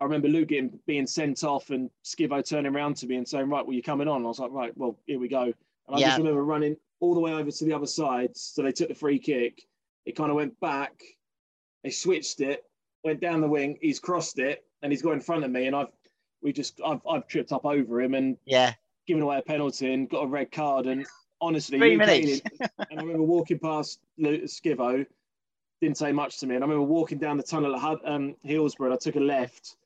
I 0.00 0.04
remember 0.04 0.28
Luke 0.28 0.48
getting, 0.48 0.78
being 0.86 1.08
sent 1.08 1.42
off 1.42 1.70
and 1.70 1.90
Skivo 2.04 2.46
turning 2.48 2.72
around 2.72 2.96
to 2.98 3.06
me 3.08 3.16
and 3.16 3.26
saying, 3.26 3.48
Right, 3.48 3.66
well, 3.66 3.72
you're 3.72 3.82
coming 3.82 4.06
on. 4.06 4.18
And 4.18 4.26
I 4.26 4.28
was 4.28 4.38
like, 4.38 4.52
Right, 4.52 4.72
well, 4.76 4.96
here 5.06 5.18
we 5.18 5.26
go. 5.26 5.42
And 5.42 5.54
I 5.88 5.98
Yeah. 5.98 6.06
just 6.06 6.18
remember 6.18 6.44
running 6.44 6.76
all 7.00 7.14
the 7.14 7.20
way 7.20 7.32
over 7.32 7.50
to 7.50 7.64
the 7.64 7.72
other 7.72 7.86
side. 7.86 8.36
So 8.36 8.62
they 8.62 8.70
took 8.70 8.86
the 8.88 8.94
free 8.94 9.18
kick. 9.18 9.62
It 10.06 10.14
kind 10.14 10.30
of 10.30 10.36
went 10.36 10.58
back. 10.60 11.02
They 11.82 11.90
switched 11.90 12.40
it, 12.40 12.62
went 13.02 13.20
down 13.20 13.40
the 13.40 13.48
wing. 13.48 13.76
He's 13.80 13.98
crossed 13.98 14.38
it 14.38 14.64
and 14.82 14.92
he's 14.92 15.02
got 15.02 15.14
in 15.14 15.20
front 15.20 15.44
of 15.44 15.50
me. 15.50 15.66
And 15.66 15.74
I've, 15.74 15.88
we 16.42 16.52
just, 16.52 16.80
I've, 16.86 17.00
I've 17.04 17.26
tripped 17.26 17.50
up 17.50 17.64
over 17.66 18.00
him 18.00 18.14
and 18.14 18.36
yeah, 18.44 18.74
given 19.08 19.24
away 19.24 19.38
a 19.38 19.42
penalty 19.42 19.92
and 19.92 20.08
got 20.08 20.22
a 20.22 20.28
red 20.28 20.52
card. 20.52 20.86
And 20.86 21.04
honestly, 21.40 21.78
Three 21.78 21.96
minutes. 21.96 22.40
And 22.60 22.98
I 22.98 23.02
remember 23.02 23.22
walking 23.22 23.58
past 23.58 24.00
Skivo, 24.20 25.06
didn't 25.80 25.96
say 25.96 26.12
much 26.12 26.38
to 26.40 26.46
me. 26.46 26.54
And 26.56 26.64
I 26.64 26.66
remember 26.66 26.86
walking 26.86 27.18
down 27.18 27.36
the 27.36 27.42
tunnel 27.42 27.74
at 27.74 27.80
Hud- 27.80 28.00
um, 28.04 28.34
Hillsborough, 28.42 28.88
and 28.88 28.94
I 28.94 28.98
took 28.98 29.16
a 29.16 29.20
left, 29.20 29.76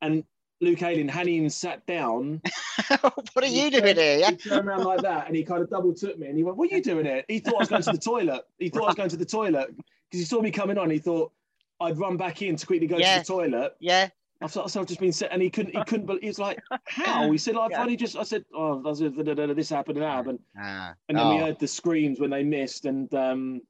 and 0.00 0.24
Luke 0.60 0.82
Ayling 0.82 1.10
even 1.28 1.50
sat 1.50 1.84
down. 1.86 2.40
what 3.00 3.44
are 3.44 3.46
you 3.46 3.70
doing 3.70 3.82
turned- 3.84 3.98
here? 3.98 4.18
Yeah. 4.18 4.30
He 4.30 4.36
turned 4.36 4.68
around 4.68 4.84
like 4.84 5.00
that, 5.02 5.26
and 5.26 5.34
he 5.36 5.42
kind 5.44 5.62
of 5.62 5.70
double 5.70 5.92
took 5.94 6.18
me, 6.18 6.28
and 6.28 6.36
he 6.36 6.44
went, 6.44 6.56
"What 6.56 6.70
are 6.70 6.76
you 6.76 6.82
doing 6.82 7.04
here?" 7.04 7.24
He 7.28 7.40
thought 7.40 7.54
I 7.56 7.58
was 7.58 7.68
going 7.68 7.82
to 7.82 7.92
the 7.92 7.98
toilet. 8.12 8.42
He 8.58 8.68
thought 8.68 8.84
I 8.84 8.86
was 8.86 8.94
going 8.94 9.10
to 9.10 9.16
the 9.16 9.24
toilet 9.24 9.68
because 9.76 10.20
he 10.20 10.24
saw 10.24 10.40
me 10.40 10.50
coming 10.50 10.78
on. 10.78 10.88
He 10.90 10.98
thought 10.98 11.32
I'd 11.80 11.98
run 11.98 12.16
back 12.16 12.42
in 12.42 12.54
to 12.56 12.66
quickly 12.66 12.86
go 12.86 12.98
Yeah. 12.98 13.14
to 13.14 13.20
the 13.20 13.26
toilet. 13.26 13.74
Yeah. 13.80 14.08
I 14.42 14.46
thought 14.48 14.64
myself 14.64 14.86
just 14.86 15.00
been 15.00 15.12
set, 15.12 15.30
and 15.32 15.40
he 15.40 15.50
couldn't. 15.50 15.76
He 15.76 15.82
couldn't. 15.84 16.06
But 16.06 16.22
he's 16.22 16.38
like, 16.38 16.60
"How?" 16.86 17.30
He 17.30 17.38
said, 17.38 17.56
"I've 17.56 17.70
Yeah. 17.70 17.80
only 17.82 17.96
just." 17.96 18.16
I 18.16 18.22
said, 18.22 18.44
"Oh, 18.54 18.80
I 18.80 18.92
da, 18.92 19.08
da, 19.08 19.34
da, 19.34 19.46
da, 19.46 19.54
this 19.54 19.68
happened 19.70 19.98
and 19.98 20.04
that 20.04 20.10
happened," 20.12 20.40
Ah. 20.58 20.94
and 21.08 21.16
then 21.18 21.28
we 21.28 21.36
Oh. 21.36 21.46
heard 21.46 21.58
the 21.58 21.68
screams 21.68 22.18
when 22.20 22.30
they 22.30 22.42
missed. 22.42 22.84
And 22.86 23.12
um, 23.14 23.60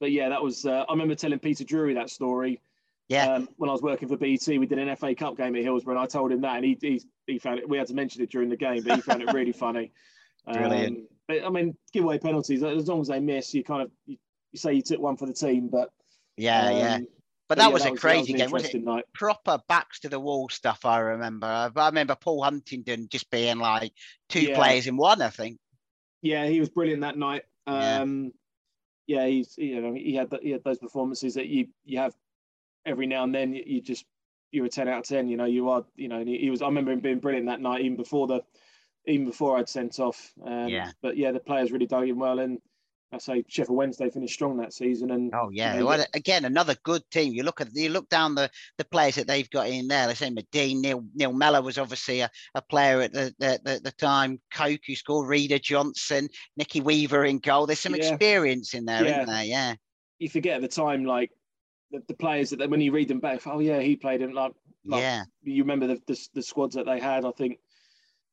but 0.00 0.10
yeah, 0.12 0.28
that 0.28 0.42
was. 0.42 0.66
Uh, 0.66 0.84
I 0.88 0.92
remember 0.92 1.14
telling 1.14 1.38
Peter 1.38 1.64
Drury 1.64 1.94
that 1.94 2.10
story. 2.10 2.60
Yeah. 3.08 3.34
Um, 3.34 3.48
when 3.56 3.68
I 3.68 3.72
was 3.72 3.82
working 3.82 4.08
for 4.08 4.16
BT, 4.16 4.58
we 4.58 4.66
did 4.66 4.78
an 4.78 4.94
FA 4.96 5.14
Cup 5.14 5.36
game 5.36 5.54
at 5.56 5.62
Hillsborough, 5.62 5.94
and 5.96 6.02
I 6.02 6.06
told 6.06 6.32
him 6.32 6.40
that, 6.42 6.56
and 6.56 6.64
he 6.64 6.78
he, 6.80 7.02
he 7.26 7.38
found 7.38 7.58
it. 7.58 7.68
We 7.68 7.76
had 7.78 7.86
to 7.88 7.94
mention 7.94 8.22
it 8.22 8.30
during 8.30 8.48
the 8.48 8.56
game, 8.56 8.82
but 8.82 8.94
he 8.94 9.00
found 9.02 9.22
it 9.22 9.32
really 9.32 9.52
funny. 9.52 9.92
Brilliant. 10.52 10.96
Um, 10.98 11.06
but 11.28 11.44
I 11.44 11.48
mean, 11.50 11.76
giveaway 11.92 12.18
penalties. 12.18 12.62
As 12.62 12.88
long 12.88 13.00
as 13.00 13.08
they 13.08 13.20
miss, 13.20 13.54
you 13.54 13.62
kind 13.62 13.82
of 13.82 13.90
you, 14.06 14.16
you 14.52 14.58
say 14.58 14.72
you 14.72 14.82
took 14.82 14.98
one 15.00 15.16
for 15.16 15.26
the 15.26 15.32
team, 15.32 15.68
but 15.68 15.90
Yeah, 16.36 16.70
yeah. 16.70 16.98
But 17.48 17.58
that 17.58 17.66
yeah, 17.68 17.72
was 17.72 17.82
a 17.82 17.84
that 17.86 17.92
was 17.92 18.00
crazy 18.00 18.32
an 18.32 18.38
game, 18.38 18.50
wasn't 18.50 18.74
it? 18.74 18.84
night. 18.84 19.04
Proper 19.12 19.58
backs 19.68 20.00
to 20.00 20.08
the 20.08 20.20
wall 20.20 20.48
stuff. 20.48 20.84
I 20.84 20.98
remember. 21.00 21.46
I, 21.46 21.70
I 21.76 21.86
remember 21.86 22.14
Paul 22.14 22.42
Huntington 22.42 23.08
just 23.10 23.30
being 23.30 23.58
like 23.58 23.92
two 24.28 24.40
Yeah. 24.42 24.56
players 24.56 24.86
in 24.86 24.96
one. 24.96 25.20
I 25.20 25.28
think. 25.30 25.58
Yeah, 26.22 26.46
he 26.46 26.60
was 26.60 26.70
brilliant 26.70 27.02
that 27.02 27.18
night. 27.18 27.42
Yeah. 27.66 28.00
Um, 28.00 28.32
yeah, 29.06 29.26
he's 29.26 29.54
you 29.58 29.80
know 29.80 29.92
he 29.92 30.14
had 30.14 30.32
he 30.40 30.50
had 30.50 30.64
those 30.64 30.78
performances 30.78 31.34
that 31.34 31.46
you 31.48 31.68
you 31.84 31.98
have 31.98 32.14
every 32.86 33.06
now 33.06 33.24
and 33.24 33.34
then. 33.34 33.52
You, 33.52 33.62
you 33.66 33.80
just 33.82 34.04
you're 34.52 34.66
a 34.66 34.68
ten 34.68 34.88
out 34.88 35.00
of 35.00 35.04
ten. 35.04 35.28
You 35.28 35.36
know 35.36 35.44
you 35.44 35.68
are 35.68 35.84
you 35.96 36.08
know 36.08 36.20
and 36.20 36.28
he, 36.28 36.38
he 36.38 36.50
was. 36.50 36.62
I 36.62 36.66
remember 36.66 36.92
him 36.92 37.00
being 37.00 37.18
brilliant 37.20 37.46
that 37.48 37.60
night, 37.60 37.82
even 37.82 37.96
before 37.96 38.26
the 38.28 38.42
even 39.06 39.26
before 39.26 39.58
I'd 39.58 39.68
sent 39.68 39.98
off. 39.98 40.32
Um, 40.46 40.68
Yeah. 40.68 40.90
But 41.02 41.16
yeah, 41.16 41.32
the 41.32 41.40
players 41.40 41.72
really 41.72 41.86
dug 41.86 42.08
him 42.08 42.18
well, 42.18 42.38
and 42.38 42.58
I 43.12 43.18
say 43.18 43.44
Sheffield 43.46 43.76
Wednesday 43.76 44.08
finished 44.08 44.34
strong 44.34 44.56
that 44.56 44.72
season. 44.72 45.10
And 45.10 45.32
Oh 45.34 45.50
yeah. 45.52 45.74
you 45.74 45.80
know, 45.80 45.86
well, 45.86 46.04
again, 46.14 46.44
another 46.44 46.74
good 46.82 47.02
team. 47.10 47.32
You 47.34 47.42
look 47.42 47.60
at 47.60 47.68
you 47.74 47.90
look 47.90 48.08
down 48.08 48.34
the 48.34 48.50
the 48.78 48.84
players 48.84 49.16
that 49.16 49.26
they've 49.26 49.50
got 49.50 49.68
in 49.68 49.88
there. 49.88 50.06
They 50.06 50.14
say 50.14 50.30
Madine, 50.30 50.80
Neil 50.80 51.04
Neil 51.14 51.32
Mellor 51.32 51.62
was 51.62 51.78
obviously 51.78 52.20
a, 52.20 52.30
a 52.54 52.62
player 52.62 53.02
at 53.02 53.12
the, 53.12 53.34
the, 53.38 53.60
the, 53.64 53.80
the 53.84 53.92
time. 53.92 54.40
Coke 54.52 54.80
who 54.86 54.94
scored, 54.94 55.28
Reda 55.28 55.58
Johnson, 55.58 56.28
Nicky 56.56 56.80
Weaver 56.80 57.24
in 57.24 57.38
goal. 57.38 57.66
There's 57.66 57.80
some 57.80 57.94
Yeah. 57.94 58.08
experience 58.08 58.74
in 58.74 58.84
there, 58.86 59.04
Yeah. 59.04 59.10
isn't 59.22 59.26
there? 59.34 59.44
Yeah. 59.44 59.74
you 60.18 60.28
forget 60.28 60.56
at 60.56 60.62
the 60.62 60.68
time 60.68 61.04
like 61.04 61.30
the, 61.90 62.02
the 62.08 62.14
players 62.14 62.50
that 62.50 62.70
when 62.70 62.80
you 62.80 62.92
read 62.92 63.08
them 63.08 63.20
back, 63.20 63.46
oh 63.46 63.58
yeah, 63.60 63.80
he 63.80 63.96
played 63.96 64.22
him 64.22 64.32
like 64.32 64.52
like 64.84 65.00
yeah. 65.02 65.24
you 65.42 65.62
remember 65.62 65.86
the, 65.86 66.00
the 66.06 66.28
the 66.34 66.42
squads 66.42 66.74
that 66.74 66.86
they 66.86 66.98
had. 66.98 67.24
I 67.24 67.30
think, 67.32 67.58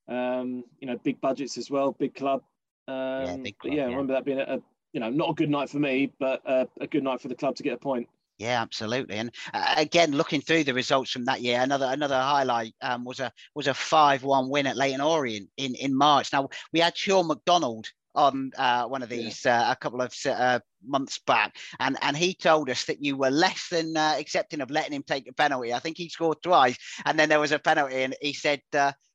um, 0.07 0.63
you 0.79 0.87
know, 0.87 0.97
big 1.03 1.19
budgets 1.21 1.57
as 1.57 1.69
well, 1.69 1.91
big 1.91 2.15
club. 2.15 2.41
Um, 2.89 3.43
big 3.43 3.57
club, 3.57 3.73
yeah, 3.75 3.83
I 3.83 3.89
yeah. 3.89 3.91
remember 3.91 4.13
that 4.13 4.25
being 4.25 4.39
a, 4.39 4.55
a 4.55 4.59
you 4.93 4.99
know 4.99 5.09
not 5.09 5.29
a 5.31 5.33
good 5.33 5.49
night 5.49 5.69
for 5.69 5.79
me, 5.79 6.11
but 6.19 6.41
uh, 6.45 6.65
a 6.81 6.87
good 6.87 7.03
night 7.03 7.21
for 7.21 7.27
the 7.27 7.35
club 7.35 7.55
to 7.57 7.63
get 7.63 7.73
a 7.73 7.77
point. 7.77 8.07
Yeah, 8.37 8.61
absolutely. 8.61 9.17
And 9.17 9.31
uh, 9.53 9.75
again, 9.77 10.11
looking 10.13 10.39
through 10.41 10.63
the 10.63 10.73
results 10.73 11.11
from 11.11 11.25
that 11.25 11.41
year, 11.41 11.59
another 11.61 11.87
another 11.89 12.15
highlight 12.19 12.73
um, 12.81 13.03
was 13.03 13.19
a 13.19 13.31
was 13.53 13.67
a 13.67 13.73
five 13.73 14.23
one 14.23 14.49
win 14.49 14.65
at 14.67 14.77
Leyton 14.77 15.01
Orient 15.01 15.49
in 15.57 15.75
in 15.75 15.93
March. 15.95 16.31
Now 16.31 16.49
we 16.71 16.79
had 16.79 16.97
Shaun 16.97 17.27
MacDonald 17.27 17.87
on 18.15 18.51
uh, 18.57 18.85
one 18.85 19.03
of 19.03 19.11
Yeah. 19.11 19.17
these 19.17 19.45
uh, 19.45 19.67
a 19.69 19.75
couple 19.75 20.01
of 20.01 20.13
uh, 20.25 20.59
months 20.85 21.19
back, 21.19 21.57
and 21.79 21.97
and 22.01 22.15
he 22.15 22.33
told 22.33 22.69
us 22.69 22.85
that 22.85 23.03
you 23.03 23.17
were 23.17 23.29
less 23.29 23.67
than 23.69 23.95
uh, 23.97 24.15
accepting 24.17 24.61
of 24.61 24.71
letting 24.71 24.93
him 24.93 25.03
take 25.03 25.29
a 25.29 25.33
penalty. 25.33 25.73
I 25.73 25.79
think 25.79 25.97
he 25.97 26.07
scored 26.09 26.41
twice, 26.41 26.77
and 27.05 27.19
then 27.19 27.27
there 27.29 27.41
was 27.41 27.51
a 27.51 27.59
penalty, 27.59 28.03
and 28.03 28.15
he 28.21 28.33
said. 28.33 28.61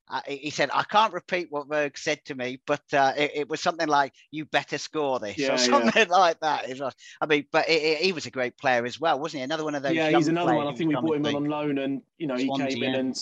Uh, 0.09 0.21
he 0.27 0.37
he 0.37 0.51
said, 0.51 0.71
"I 0.73 0.83
can't 0.85 1.13
repeat 1.15 1.51
what 1.51 1.69
Berg 1.69 1.97
said 1.97 2.25
to 2.27 2.35
me, 2.35 2.61
but 2.67 2.83
uh, 2.93 3.13
it, 3.17 3.31
it 3.35 3.49
was 3.49 3.61
something 3.61 3.89
like 3.89 4.13
you 4.31 4.45
better 4.45 4.77
score 4.77 5.19
this 5.19 5.39
Yeah, 5.39 5.49
or 5.49 5.51
yeah. 5.53 5.57
something 5.57 6.09
like 6.09 6.41
that." 6.41 6.69
Was, 6.69 6.95
I 7.21 7.27
mean, 7.27 7.47
but 7.51 7.69
it, 7.69 7.83
it- 7.83 7.99
he 8.03 8.13
was 8.13 8.27
a 8.27 8.31
great 8.31 8.59
player 8.59 8.85
as 8.85 9.01
well, 9.01 9.19
wasn't 9.19 9.39
he? 9.41 9.45
Another 9.45 9.65
one 9.65 9.75
of 9.75 9.83
those. 9.83 9.95
yeah, 9.95 10.11
he's 10.11 10.29
another 10.29 10.55
one. 10.55 10.67
I 10.67 10.75
think 10.75 10.89
we 10.91 10.95
brought 10.95 11.17
him 11.17 11.27
on 11.27 11.45
loan, 11.47 11.79
and 11.79 12.03
you 12.19 12.27
know 12.27 12.37
he 12.37 12.47
Swansea, 12.47 12.69
came 12.69 12.83
in 12.83 12.93
yeah. 12.93 13.01
and 13.01 13.17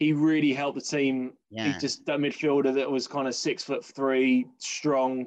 he 0.00 0.12
really 0.12 0.52
helped 0.52 0.78
the 0.78 0.84
team. 0.84 1.34
Yeah. 1.50 1.72
He 1.72 1.78
just 1.78 2.04
that 2.06 2.18
midfielder 2.18 2.74
that 2.74 2.90
was 2.90 3.06
kind 3.06 3.28
of 3.28 3.34
six 3.34 3.62
foot 3.62 3.84
three, 3.84 4.46
strong. 4.58 5.26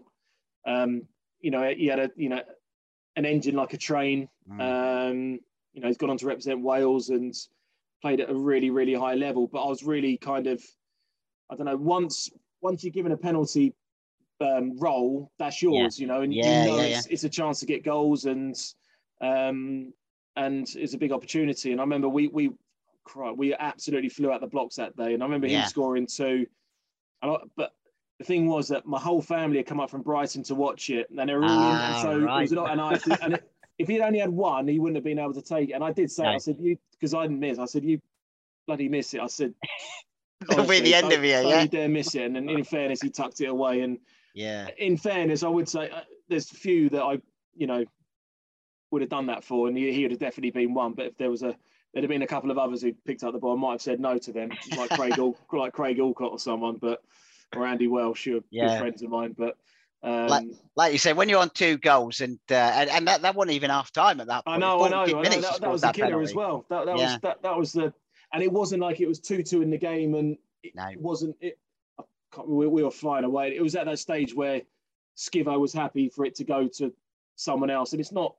Um, 0.66 1.04
you 1.40 1.52
know, 1.52 1.74
he 1.76 1.88
had 1.88 2.00
a 2.00 2.12
you 2.18 2.28
know 2.30 2.42
an 3.16 3.26
engine 3.26 3.56
like 3.56 3.74
a 3.74 3.78
train. 3.78 4.28
Mm. 4.52 4.60
Um, 5.12 5.40
you 5.74 5.82
know, 5.82 5.88
he's 5.88 5.98
gone 5.98 6.10
on 6.10 6.18
to 6.18 6.26
represent 6.26 6.62
Wales 6.62 7.10
and 7.10 7.34
played 8.04 8.20
at 8.20 8.30
a 8.30 8.36
really, 8.36 8.70
really 8.70 8.94
high 8.94 9.16
level. 9.16 9.48
But 9.48 9.64
I 9.64 9.70
was 9.70 9.82
really 9.84 10.18
kind 10.18 10.46
of, 10.46 10.62
I 11.50 11.56
don't 11.56 11.66
know, 11.66 11.78
once 11.78 12.30
once 12.62 12.84
you're 12.84 12.92
given 12.92 13.14
a 13.14 13.18
penalty 13.18 13.74
um, 14.42 14.78
role, 14.78 15.32
that's 15.40 15.62
yours, 15.62 16.00
you 16.00 16.06
know, 16.08 16.22
and 16.22 16.34
Yeah, 16.34 16.44
you 16.44 16.64
know 16.66 16.82
yeah, 16.82 16.98
it's, 16.98 17.06
it's 17.08 17.24
a 17.24 17.30
chance 17.30 17.60
to 17.62 17.66
get 17.66 17.84
goals 17.84 18.26
and 18.26 18.56
um, 19.22 19.94
and 20.36 20.68
it's 20.76 20.94
a 20.94 20.98
big 20.98 21.14
opportunity. 21.14 21.72
And 21.72 21.80
I 21.80 21.84
remember 21.86 22.10
we 22.10 22.28
we 22.28 22.52
cry, 23.06 23.32
we 23.32 23.56
absolutely 23.56 24.10
flew 24.10 24.32
out 24.32 24.42
the 24.42 24.48
blocks 24.48 24.76
that 24.76 24.96
day, 24.98 25.14
and 25.14 25.24
I 25.24 25.26
remember 25.26 25.48
Yeah. 25.48 25.60
him 25.60 25.64
scoring 25.64 26.06
two. 26.06 26.46
And 27.22 27.32
I, 27.32 27.38
but 27.56 27.72
the 28.20 28.26
thing 28.26 28.48
was 28.48 28.68
that 28.68 28.86
my 28.86 29.00
whole 29.00 29.22
family 29.22 29.58
had 29.58 29.66
come 29.66 29.80
up 29.80 29.90
from 29.90 30.02
Brighton 30.02 30.44
to 30.44 30.56
watch 30.56 30.90
it, 30.90 31.10
and 31.10 31.30
they 31.30 31.34
were 31.34 31.46
all 31.46 31.64
in, 31.64 31.80
and 31.80 31.96
Ah, 31.96 32.02
so 32.02 32.12
it 32.12 32.22
was 32.22 32.52
right. 32.52 32.52
not, 32.52 32.72
and 32.72 32.82
I 32.82 33.00
and 33.22 33.34
it, 33.36 33.53
if 33.78 33.88
he'd 33.88 34.02
only 34.02 34.20
had 34.20 34.30
one, 34.30 34.68
he 34.68 34.80
wouldn't 34.80 34.98
have 34.98 35.04
been 35.04 35.20
able 35.20 35.34
to 35.34 35.42
take 35.42 35.70
it. 35.70 35.74
And 35.74 35.84
I 35.84 35.92
did 35.92 36.12
say, 36.12 36.26
I 36.26 36.38
said, 36.38 36.58
you 36.60 36.78
because 36.92 37.14
I 37.14 37.24
didn't 37.24 37.40
miss. 37.40 37.60
I 37.60 37.66
said, 37.66 37.84
you 37.84 38.00
bloody 38.68 38.88
miss 38.90 39.14
it. 39.14 39.22
I 39.22 39.28
said, 39.28 39.54
It'll 40.52 40.66
be 40.66 40.82
the 40.82 40.96
end 40.96 41.12
of 41.12 41.24
it, 41.24 41.32
don't 41.42 41.50
yeah. 41.50 41.62
you 41.62 41.68
dare 41.68 41.90
miss 41.90 42.16
it. 42.16 42.24
And, 42.24 42.36
then 42.36 42.50
in 42.50 42.64
fairness, 42.64 43.02
he 43.02 43.10
tucked 43.10 43.42
it 43.42 43.46
away. 43.46 43.82
And 43.82 44.00
Yeah, 44.34 44.68
in 44.78 44.98
fairness, 44.98 45.44
I 45.44 45.48
would 45.48 45.70
say 45.70 45.90
uh, 45.90 46.02
there's 46.28 46.52
a 46.52 46.56
few 46.56 46.90
that 46.90 47.02
I, 47.02 47.22
you 47.56 47.68
know, 47.68 47.86
would 48.92 49.02
have 49.02 49.10
done 49.10 49.28
that 49.28 49.44
for, 49.44 49.68
and 49.68 49.78
he, 49.78 49.92
he 49.94 50.04
would 50.04 50.12
have 50.12 50.20
definitely 50.20 50.52
been 50.52 50.74
one. 50.74 50.94
But 50.94 51.08
if 51.08 51.18
there 51.18 51.30
was 51.30 51.44
a, 51.44 51.56
there'd 51.94 52.04
have 52.04 52.10
been 52.10 52.22
a 52.22 52.28
couple 52.28 52.52
of 52.52 52.58
others 52.58 52.82
who 52.82 52.94
picked 53.06 53.24
up 53.24 53.34
the 53.34 53.40
ball. 53.40 53.58
I 53.58 53.60
might 53.60 53.72
have 53.72 53.82
said 53.82 54.00
no 54.00 54.18
to 54.18 54.32
them, 54.32 54.50
like 54.78 54.90
Craig, 54.92 55.18
like 55.54 55.74
Craig 55.74 56.00
Alcock 56.00 56.32
or 56.32 56.40
someone, 56.40 56.78
but 56.80 57.02
or 57.56 57.66
Andy 57.66 57.88
Welsh, 57.88 58.26
who 58.26 58.38
are 58.38 58.44
Yeah. 58.50 58.68
good 58.68 58.80
friends 58.80 59.02
of 59.02 59.10
mine. 59.10 59.34
But 59.38 59.58
um, 60.04 60.28
Like- 60.28 60.48
like 60.76 60.92
you 60.92 60.98
said, 60.98 61.16
when 61.16 61.30
you're 61.30 61.40
on 61.40 61.52
two 61.52 61.78
goals 61.78 62.20
and 62.22 62.40
uh, 62.50 62.56
and, 62.56 62.90
and 62.90 63.08
that, 63.08 63.22
that 63.22 63.36
wasn't 63.36 63.54
even 63.54 63.70
half 63.70 63.92
time 63.92 64.20
at 64.20 64.28
that 64.28 64.42
I 64.48 64.52
point. 64.52 64.60
know, 64.62 64.84
I 64.84 64.90
know, 64.90 65.02
I 65.04 65.06
know. 65.06 65.22
That, 65.42 65.62
that 65.62 65.70
was 65.72 65.82
the 65.82 65.92
killer 65.92 66.20
as 66.22 66.34
well. 66.34 66.66
That, 66.70 66.86
that 66.88 66.98
Yeah. 66.98 67.04
was 67.14 67.22
that, 67.22 67.42
that 67.44 67.56
was 67.58 67.72
the, 67.74 67.94
and 68.34 68.42
it 68.42 68.52
wasn't 68.52 68.82
like 68.82 69.00
it 69.00 69.08
was 69.08 69.20
two 69.20 69.44
two 69.44 69.62
in 69.62 69.70
the 69.70 69.78
game, 69.78 70.16
and 70.16 70.36
it 70.64 70.74
No. 70.76 70.88
wasn't. 70.98 71.36
It 71.42 71.60
I 72.00 72.04
can't, 72.34 72.48
we, 72.50 72.66
we 72.68 72.82
were 72.84 72.90
flying 72.92 73.24
away. 73.24 73.56
It 73.56 73.62
was 73.62 73.76
at 73.76 73.86
that 73.86 74.00
stage 74.00 74.34
where 74.34 74.62
Skivo 75.16 75.60
was 75.60 75.72
happy 75.74 76.10
for 76.10 76.26
it 76.26 76.34
to 76.36 76.44
go 76.44 76.68
to 76.80 76.92
someone 77.36 77.70
else, 77.70 77.92
and 77.94 78.00
it's 78.02 78.12
not. 78.12 78.36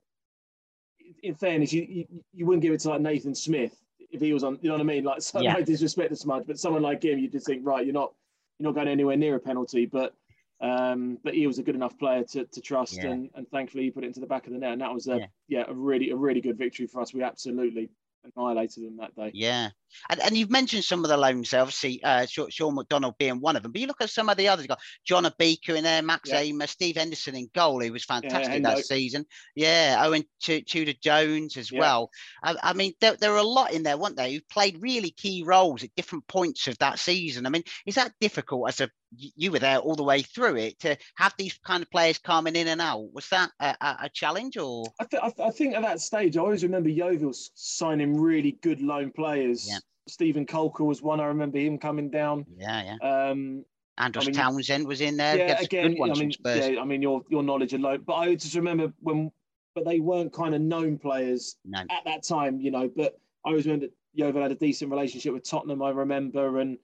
In 1.23 1.35
fairness, 1.35 1.71
you 1.71 1.83
you, 1.87 2.05
you 2.33 2.45
wouldn't 2.45 2.63
give 2.63 2.73
it 2.73 2.81
to 2.81 2.89
like 2.89 3.01
Nathan 3.01 3.33
Smith 3.33 3.81
if 4.11 4.19
he 4.19 4.33
was 4.33 4.43
on. 4.43 4.59
You 4.61 4.67
know 4.69 4.75
what 4.75 4.81
I 4.81 4.85
mean? 4.85 5.03
Like, 5.05 5.21
so 5.21 5.39
Yeah. 5.39 5.53
no 5.53 5.61
disrespect 5.61 6.09
to 6.09 6.15
Smudge, 6.17 6.43
but 6.47 6.59
someone 6.59 6.81
like 6.81 7.03
him, 7.03 7.17
you 7.19 7.29
just 7.29 7.45
think, 7.45 7.65
right, 7.65 7.85
you're 7.85 7.93
not 7.93 8.13
you're 8.59 8.67
not 8.69 8.75
going 8.75 8.87
anywhere 8.89 9.15
near 9.15 9.35
a 9.35 9.39
penalty, 9.39 9.85
but. 9.85 10.13
Um, 10.61 11.17
but 11.23 11.33
he 11.33 11.47
was 11.47 11.59
a 11.59 11.63
good 11.63 11.75
enough 11.75 11.97
player 11.99 12.23
to, 12.23 12.45
to 12.45 12.61
trust, 12.61 12.95
Yeah. 12.97 13.11
and, 13.11 13.29
and 13.35 13.47
thankfully 13.49 13.83
he 13.83 13.91
put 13.91 14.03
it 14.03 14.07
into 14.07 14.21
the 14.21 14.25
back 14.27 14.47
of 14.47 14.53
the 14.53 14.59
net, 14.59 14.71
and 14.71 14.81
that 14.81 14.93
was 14.93 15.07
a 15.07 15.17
Yeah. 15.19 15.25
yeah, 15.47 15.63
a 15.67 15.73
really 15.73 16.11
a 16.11 16.15
really 16.15 16.41
good 16.41 16.57
victory 16.57 16.87
for 16.87 17.01
us. 17.01 17.13
We 17.13 17.23
absolutely 17.23 17.89
annihilated 18.23 18.85
them 18.85 18.97
that 18.97 19.15
day. 19.15 19.31
Yeah, 19.33 19.69
and, 20.09 20.19
and 20.21 20.37
you've 20.37 20.49
mentioned 20.51 20.83
some 20.83 21.03
of 21.03 21.09
the 21.09 21.17
loans, 21.17 21.53
obviously 21.53 22.03
uh, 22.03 22.25
Shaun, 22.25 22.75
MacDonald 22.75 23.17
being 23.17 23.39
one 23.41 23.55
of 23.55 23.63
them. 23.63 23.71
But 23.71 23.81
you 23.81 23.87
look 23.87 24.01
at 24.01 24.09
some 24.09 24.29
of 24.29 24.37
the 24.37 24.47
others. 24.47 24.67
Got 24.67 24.79
John 25.05 25.25
Obika 25.25 25.69
in 25.75 25.83
there, 25.83 26.01
Max 26.01 26.29
Yeah. 26.29 26.43
Ehmer, 26.43 26.67
Steve 26.67 26.97
Henderson 26.97 27.35
in 27.35 27.49
goal. 27.53 27.79
He 27.79 27.91
was 27.91 28.03
fantastic 28.05 28.61
Hendo. 28.61 28.75
that 28.75 28.85
season. 28.85 29.25
Yeah, 29.55 30.01
Owen 30.05 30.23
Ch- 30.41 30.65
Tudor 30.67 30.93
Jones 31.01 31.57
as 31.57 31.71
Yeah. 31.71 31.79
well. 31.79 32.09
I, 32.43 32.55
I 32.61 32.73
mean, 32.73 32.93
there, 33.01 33.15
there 33.15 33.33
are 33.33 33.37
a 33.37 33.43
lot 33.43 33.73
in 33.73 33.83
there, 33.83 33.97
weren't 33.97 34.17
there? 34.17 34.29
Who 34.29 34.39
played 34.51 34.81
really 34.81 35.11
key 35.11 35.43
roles 35.45 35.83
at 35.83 35.95
different 35.95 36.27
points 36.27 36.67
of 36.67 36.77
that 36.79 36.99
season. 36.99 37.45
I 37.45 37.49
mean, 37.49 37.63
is 37.85 37.95
that 37.95 38.13
difficult 38.19 38.69
as 38.69 38.81
a 38.81 38.89
you 39.17 39.49
were 39.51 39.59
there 39.59 39.77
all 39.77 39.95
the 39.95 40.03
way 40.03 40.23
through 40.23 40.57
it 40.57 40.77
to 40.79 40.97
have 41.15 41.33
these 41.37 41.57
kind 41.65 41.81
of 41.81 41.89
players 41.89 42.17
coming 42.17 42.55
in 42.55 42.67
and 42.67 42.81
out? 42.81 43.13
Was 43.13 43.29
that 43.29 43.49
a, 43.61 43.75
a, 43.79 43.97
a 44.03 44.09
challenge 44.09 44.57
or? 44.57 44.87
I, 44.99 45.05
th- 45.05 45.23
I, 45.23 45.29
th- 45.29 45.47
I 45.47 45.51
think 45.51 45.73
at 45.75 45.83
that 45.83 46.01
stage, 46.01 46.35
I 46.35 46.41
always 46.41 46.63
remember 46.63 46.89
Yeovil 46.89 47.31
signing 47.53 48.19
really 48.19 48.57
good 48.61 48.81
loan 48.81 49.11
players. 49.15 49.69
Yeah. 49.69 49.77
Steven 50.07 50.45
Caulker 50.45 50.85
was 50.85 51.01
one. 51.01 51.19
I 51.19 51.25
remember 51.25 51.57
him 51.57 51.77
coming 51.77 52.09
down. 52.09 52.45
Yeah, 52.57 52.97
yeah. 53.01 53.29
Um, 53.29 53.65
Andros 53.97 54.25
mean, 54.25 54.35
Townsend 54.35 54.87
was 54.87 55.01
in 55.01 55.17
there. 55.17 55.37
yeah, 55.37 55.59
again, 55.61 55.97
I 56.01 56.13
mean, 56.13 56.31
yeah, 56.43 56.81
I 56.81 56.85
mean 56.85 57.01
your 57.01 57.23
your 57.29 57.43
knowledge 57.43 57.73
alone. 57.73 58.03
But 58.05 58.15
I 58.15 58.35
just 58.35 58.55
remember 58.55 58.91
when, 58.99 59.31
but 59.73 59.85
they 59.85 59.99
weren't 59.99 60.33
kind 60.33 60.53
of 60.53 60.61
known 60.61 60.97
players 60.97 61.55
No. 61.65 61.79
at 61.79 62.03
that 62.05 62.23
time, 62.23 62.59
you 62.59 62.71
know. 62.71 62.89
But 62.93 63.17
I 63.45 63.49
always 63.49 63.65
remember 63.65 63.87
Yeovil 64.13 64.41
had 64.41 64.51
a 64.51 64.55
decent 64.55 64.91
relationship 64.91 65.33
with 65.33 65.43
Tottenham. 65.43 65.81
I 65.81 65.89
remember, 65.89 66.59
and 66.59 66.77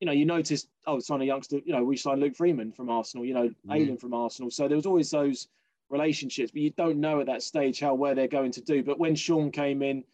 you 0.00 0.06
know, 0.06 0.12
you 0.12 0.24
noticed, 0.24 0.68
oh, 0.86 0.98
sign 0.98 1.22
a 1.22 1.24
youngster, 1.24 1.60
you 1.64 1.72
know, 1.72 1.84
we 1.84 1.96
signed 1.96 2.20
Luke 2.20 2.36
Freeman 2.36 2.72
from 2.72 2.90
Arsenal, 2.90 3.24
you 3.24 3.34
know, 3.34 3.50
mm. 3.66 4.00
From 4.00 4.14
Arsenal. 4.14 4.50
So 4.50 4.68
there 4.68 4.76
was 4.76 4.86
always 4.86 5.10
those 5.10 5.48
relationships, 5.90 6.50
but 6.50 6.62
you 6.62 6.70
don't 6.70 6.98
know 6.98 7.20
at 7.20 7.26
that 7.26 7.42
stage 7.42 7.80
how 7.80 7.94
where 7.94 8.14
they're 8.14 8.26
going 8.28 8.52
to 8.52 8.60
do. 8.60 8.82
But 8.82 8.98
when 8.98 9.14
Shaun 9.14 9.50
came 9.50 9.82
in, 9.82 10.04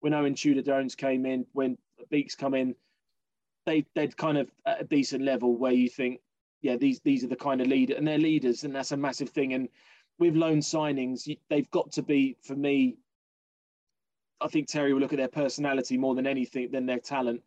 when 0.00 0.14
Owen 0.14 0.34
Tudor 0.34 0.62
Jones 0.62 0.94
came 0.94 1.26
in, 1.26 1.46
when 1.52 1.76
Beaks 2.10 2.34
come 2.34 2.54
in, 2.54 2.74
they 3.66 3.84
they'd 3.94 4.16
kind 4.16 4.38
of 4.38 4.50
at 4.66 4.80
a 4.80 4.84
decent 4.84 5.22
level 5.24 5.56
where 5.56 5.72
you 5.72 5.88
think, 5.88 6.20
yeah, 6.62 6.76
these 6.76 7.00
these 7.00 7.24
are 7.24 7.28
the 7.28 7.36
kind 7.36 7.60
of 7.60 7.66
leader 7.66 7.94
and 7.94 8.06
they're 8.06 8.18
leaders, 8.18 8.64
and 8.64 8.74
that's 8.74 8.92
a 8.92 8.96
massive 8.96 9.30
thing. 9.30 9.54
And 9.54 9.68
with 10.18 10.34
loan 10.34 10.58
signings, 10.58 11.28
they've 11.48 11.70
got 11.70 11.92
to 11.92 12.02
be 12.02 12.36
for 12.42 12.56
me. 12.56 12.96
I 14.40 14.48
think 14.48 14.68
Terry 14.68 14.92
will 14.92 15.00
look 15.00 15.12
at 15.12 15.18
their 15.18 15.28
personality 15.28 15.96
more 15.96 16.14
than 16.14 16.26
anything 16.26 16.70
than 16.70 16.86
their 16.86 17.00
talent. 17.00 17.42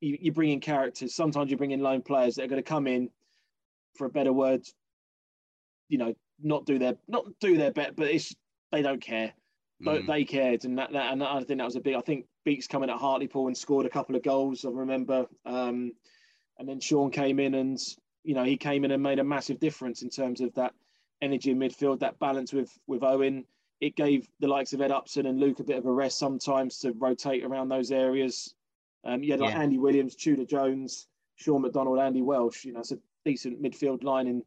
You, 0.00 0.16
you 0.20 0.32
bring 0.32 0.50
in 0.50 0.60
characters. 0.60 1.14
Sometimes 1.14 1.50
you 1.50 1.56
bring 1.56 1.72
in 1.72 1.80
loan 1.80 2.02
players 2.02 2.36
that 2.36 2.44
are 2.44 2.48
going 2.48 2.62
to 2.62 2.68
come 2.68 2.86
in, 2.86 3.10
for 3.94 4.06
a 4.06 4.10
better 4.10 4.32
word, 4.32 4.66
you 5.88 5.98
know, 5.98 6.14
not 6.42 6.64
do 6.64 6.78
their 6.78 6.96
not 7.08 7.24
do 7.40 7.56
their 7.56 7.72
bet, 7.72 7.96
but 7.96 8.08
it's 8.08 8.34
they 8.72 8.82
don't 8.82 9.02
care. 9.02 9.32
But 9.82 10.02
mm. 10.02 10.06
they 10.06 10.24
cared, 10.24 10.64
and 10.64 10.78
that, 10.78 10.92
that 10.92 11.12
and 11.12 11.22
I 11.22 11.42
think 11.42 11.58
that 11.58 11.64
was 11.64 11.76
a 11.76 11.80
big. 11.80 11.94
I 11.94 12.02
think 12.02 12.26
Beaks 12.44 12.66
coming 12.66 12.90
at 12.90 12.98
Hartlepool 12.98 13.46
and 13.46 13.56
scored 13.56 13.86
a 13.86 13.90
couple 13.90 14.14
of 14.14 14.22
goals. 14.22 14.64
I 14.64 14.68
remember, 14.68 15.26
um, 15.46 15.92
and 16.58 16.68
then 16.68 16.80
Shaun 16.80 17.10
came 17.10 17.40
in, 17.40 17.54
and 17.54 17.78
you 18.22 18.34
know 18.34 18.44
he 18.44 18.58
came 18.58 18.84
in 18.84 18.90
and 18.90 19.02
made 19.02 19.18
a 19.18 19.24
massive 19.24 19.58
difference 19.58 20.02
in 20.02 20.10
terms 20.10 20.42
of 20.42 20.52
that 20.54 20.74
energy 21.22 21.50
in 21.50 21.58
midfield, 21.58 22.00
that 22.00 22.18
balance 22.18 22.52
with 22.52 22.70
with 22.86 23.02
Owen. 23.02 23.44
It 23.80 23.96
gave 23.96 24.28
the 24.40 24.48
likes 24.48 24.74
of 24.74 24.82
Ed 24.82 24.90
Upson 24.90 25.24
and 25.24 25.40
Luke 25.40 25.60
a 25.60 25.64
bit 25.64 25.78
of 25.78 25.86
a 25.86 25.92
rest 25.92 26.18
sometimes 26.18 26.78
to 26.80 26.92
rotate 26.92 27.42
around 27.44 27.70
those 27.70 27.90
areas. 27.90 28.54
Um, 29.04 29.22
you 29.22 29.32
had 29.32 29.40
like 29.40 29.54
yeah. 29.54 29.62
Andy 29.62 29.78
Williams, 29.78 30.14
Tudor 30.14 30.44
Jones, 30.44 31.08
Shaun 31.36 31.62
MacDonald, 31.62 31.98
Andy 31.98 32.20
Welsh. 32.20 32.66
You 32.66 32.74
know, 32.74 32.80
it's 32.80 32.92
a 32.92 32.98
decent 33.24 33.62
midfield 33.62 34.04
line 34.04 34.26
in 34.26 34.42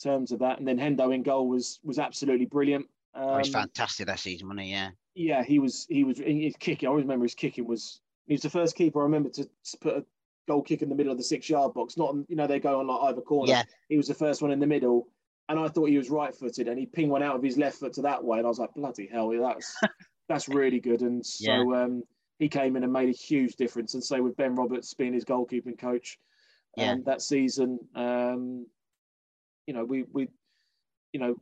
terms 0.00 0.30
of 0.30 0.38
that. 0.40 0.58
And 0.58 0.68
then 0.68 0.78
Hendo 0.78 1.12
in 1.12 1.24
goal 1.24 1.48
was 1.48 1.80
was 1.82 1.98
absolutely 1.98 2.46
brilliant. 2.46 2.86
Um, 3.16 3.24
oh, 3.24 3.38
he's 3.38 3.48
fantastic 3.48 4.06
that 4.06 4.20
season, 4.20 4.48
wasn't 4.48 4.66
he? 4.66 4.72
Yeah. 4.72 4.90
Yeah, 5.14 5.42
he 5.42 5.58
was. 5.58 5.86
He 5.88 6.04
was. 6.04 6.18
His 6.18 6.54
kicking. 6.58 6.86
I 6.86 6.90
always 6.90 7.04
remember 7.04 7.24
his 7.24 7.34
kicking 7.34 7.66
was. 7.66 8.00
He 8.26 8.34
was 8.34 8.42
the 8.42 8.50
first 8.50 8.76
keeper 8.76 9.00
I 9.00 9.04
remember 9.04 9.30
to 9.30 9.48
put 9.80 9.96
a 9.96 10.04
goal 10.46 10.62
kick 10.62 10.82
in 10.82 10.88
the 10.88 10.94
middle 10.94 11.12
of 11.12 11.18
the 11.18 11.24
six 11.24 11.48
yard 11.48 11.74
box. 11.74 11.96
Not 11.96 12.14
you 12.28 12.36
know 12.36 12.46
they 12.46 12.60
go 12.60 12.80
on 12.80 12.86
like 12.86 13.00
either 13.04 13.22
corner. 13.22 13.50
Yeah. 13.50 13.62
He 13.88 13.96
was 13.96 14.08
the 14.08 14.14
first 14.14 14.42
one 14.42 14.50
in 14.50 14.60
the 14.60 14.66
middle, 14.66 15.08
and 15.48 15.58
I 15.58 15.68
thought 15.68 15.88
he 15.88 15.96
was 15.96 16.10
right 16.10 16.34
footed, 16.34 16.68
and 16.68 16.78
he 16.78 16.86
pinged 16.86 17.10
one 17.10 17.22
out 17.22 17.36
of 17.36 17.42
his 17.42 17.56
left 17.56 17.78
foot 17.78 17.94
to 17.94 18.02
that 18.02 18.22
way, 18.22 18.38
and 18.38 18.46
I 18.46 18.50
was 18.50 18.58
like, 18.58 18.74
bloody 18.74 19.08
hell, 19.10 19.30
that's 19.30 19.76
that's 20.28 20.48
really 20.48 20.80
good. 20.80 21.00
And 21.00 21.24
so 21.24 21.72
yeah. 21.72 21.82
um, 21.82 22.02
he 22.38 22.48
came 22.48 22.76
in 22.76 22.84
and 22.84 22.92
made 22.92 23.08
a 23.08 23.12
huge 23.12 23.56
difference. 23.56 23.94
And 23.94 24.04
so 24.04 24.22
with 24.22 24.36
Ben 24.36 24.54
Roberts 24.54 24.92
being 24.94 25.14
his 25.14 25.24
goalkeeping 25.24 25.78
coach, 25.78 26.18
yeah. 26.76 26.92
Um, 26.92 27.04
that 27.04 27.22
season, 27.22 27.78
um, 27.94 28.66
you 29.66 29.72
know, 29.72 29.84
we 29.84 30.04
we, 30.12 30.28
you 31.12 31.20
know, 31.20 31.36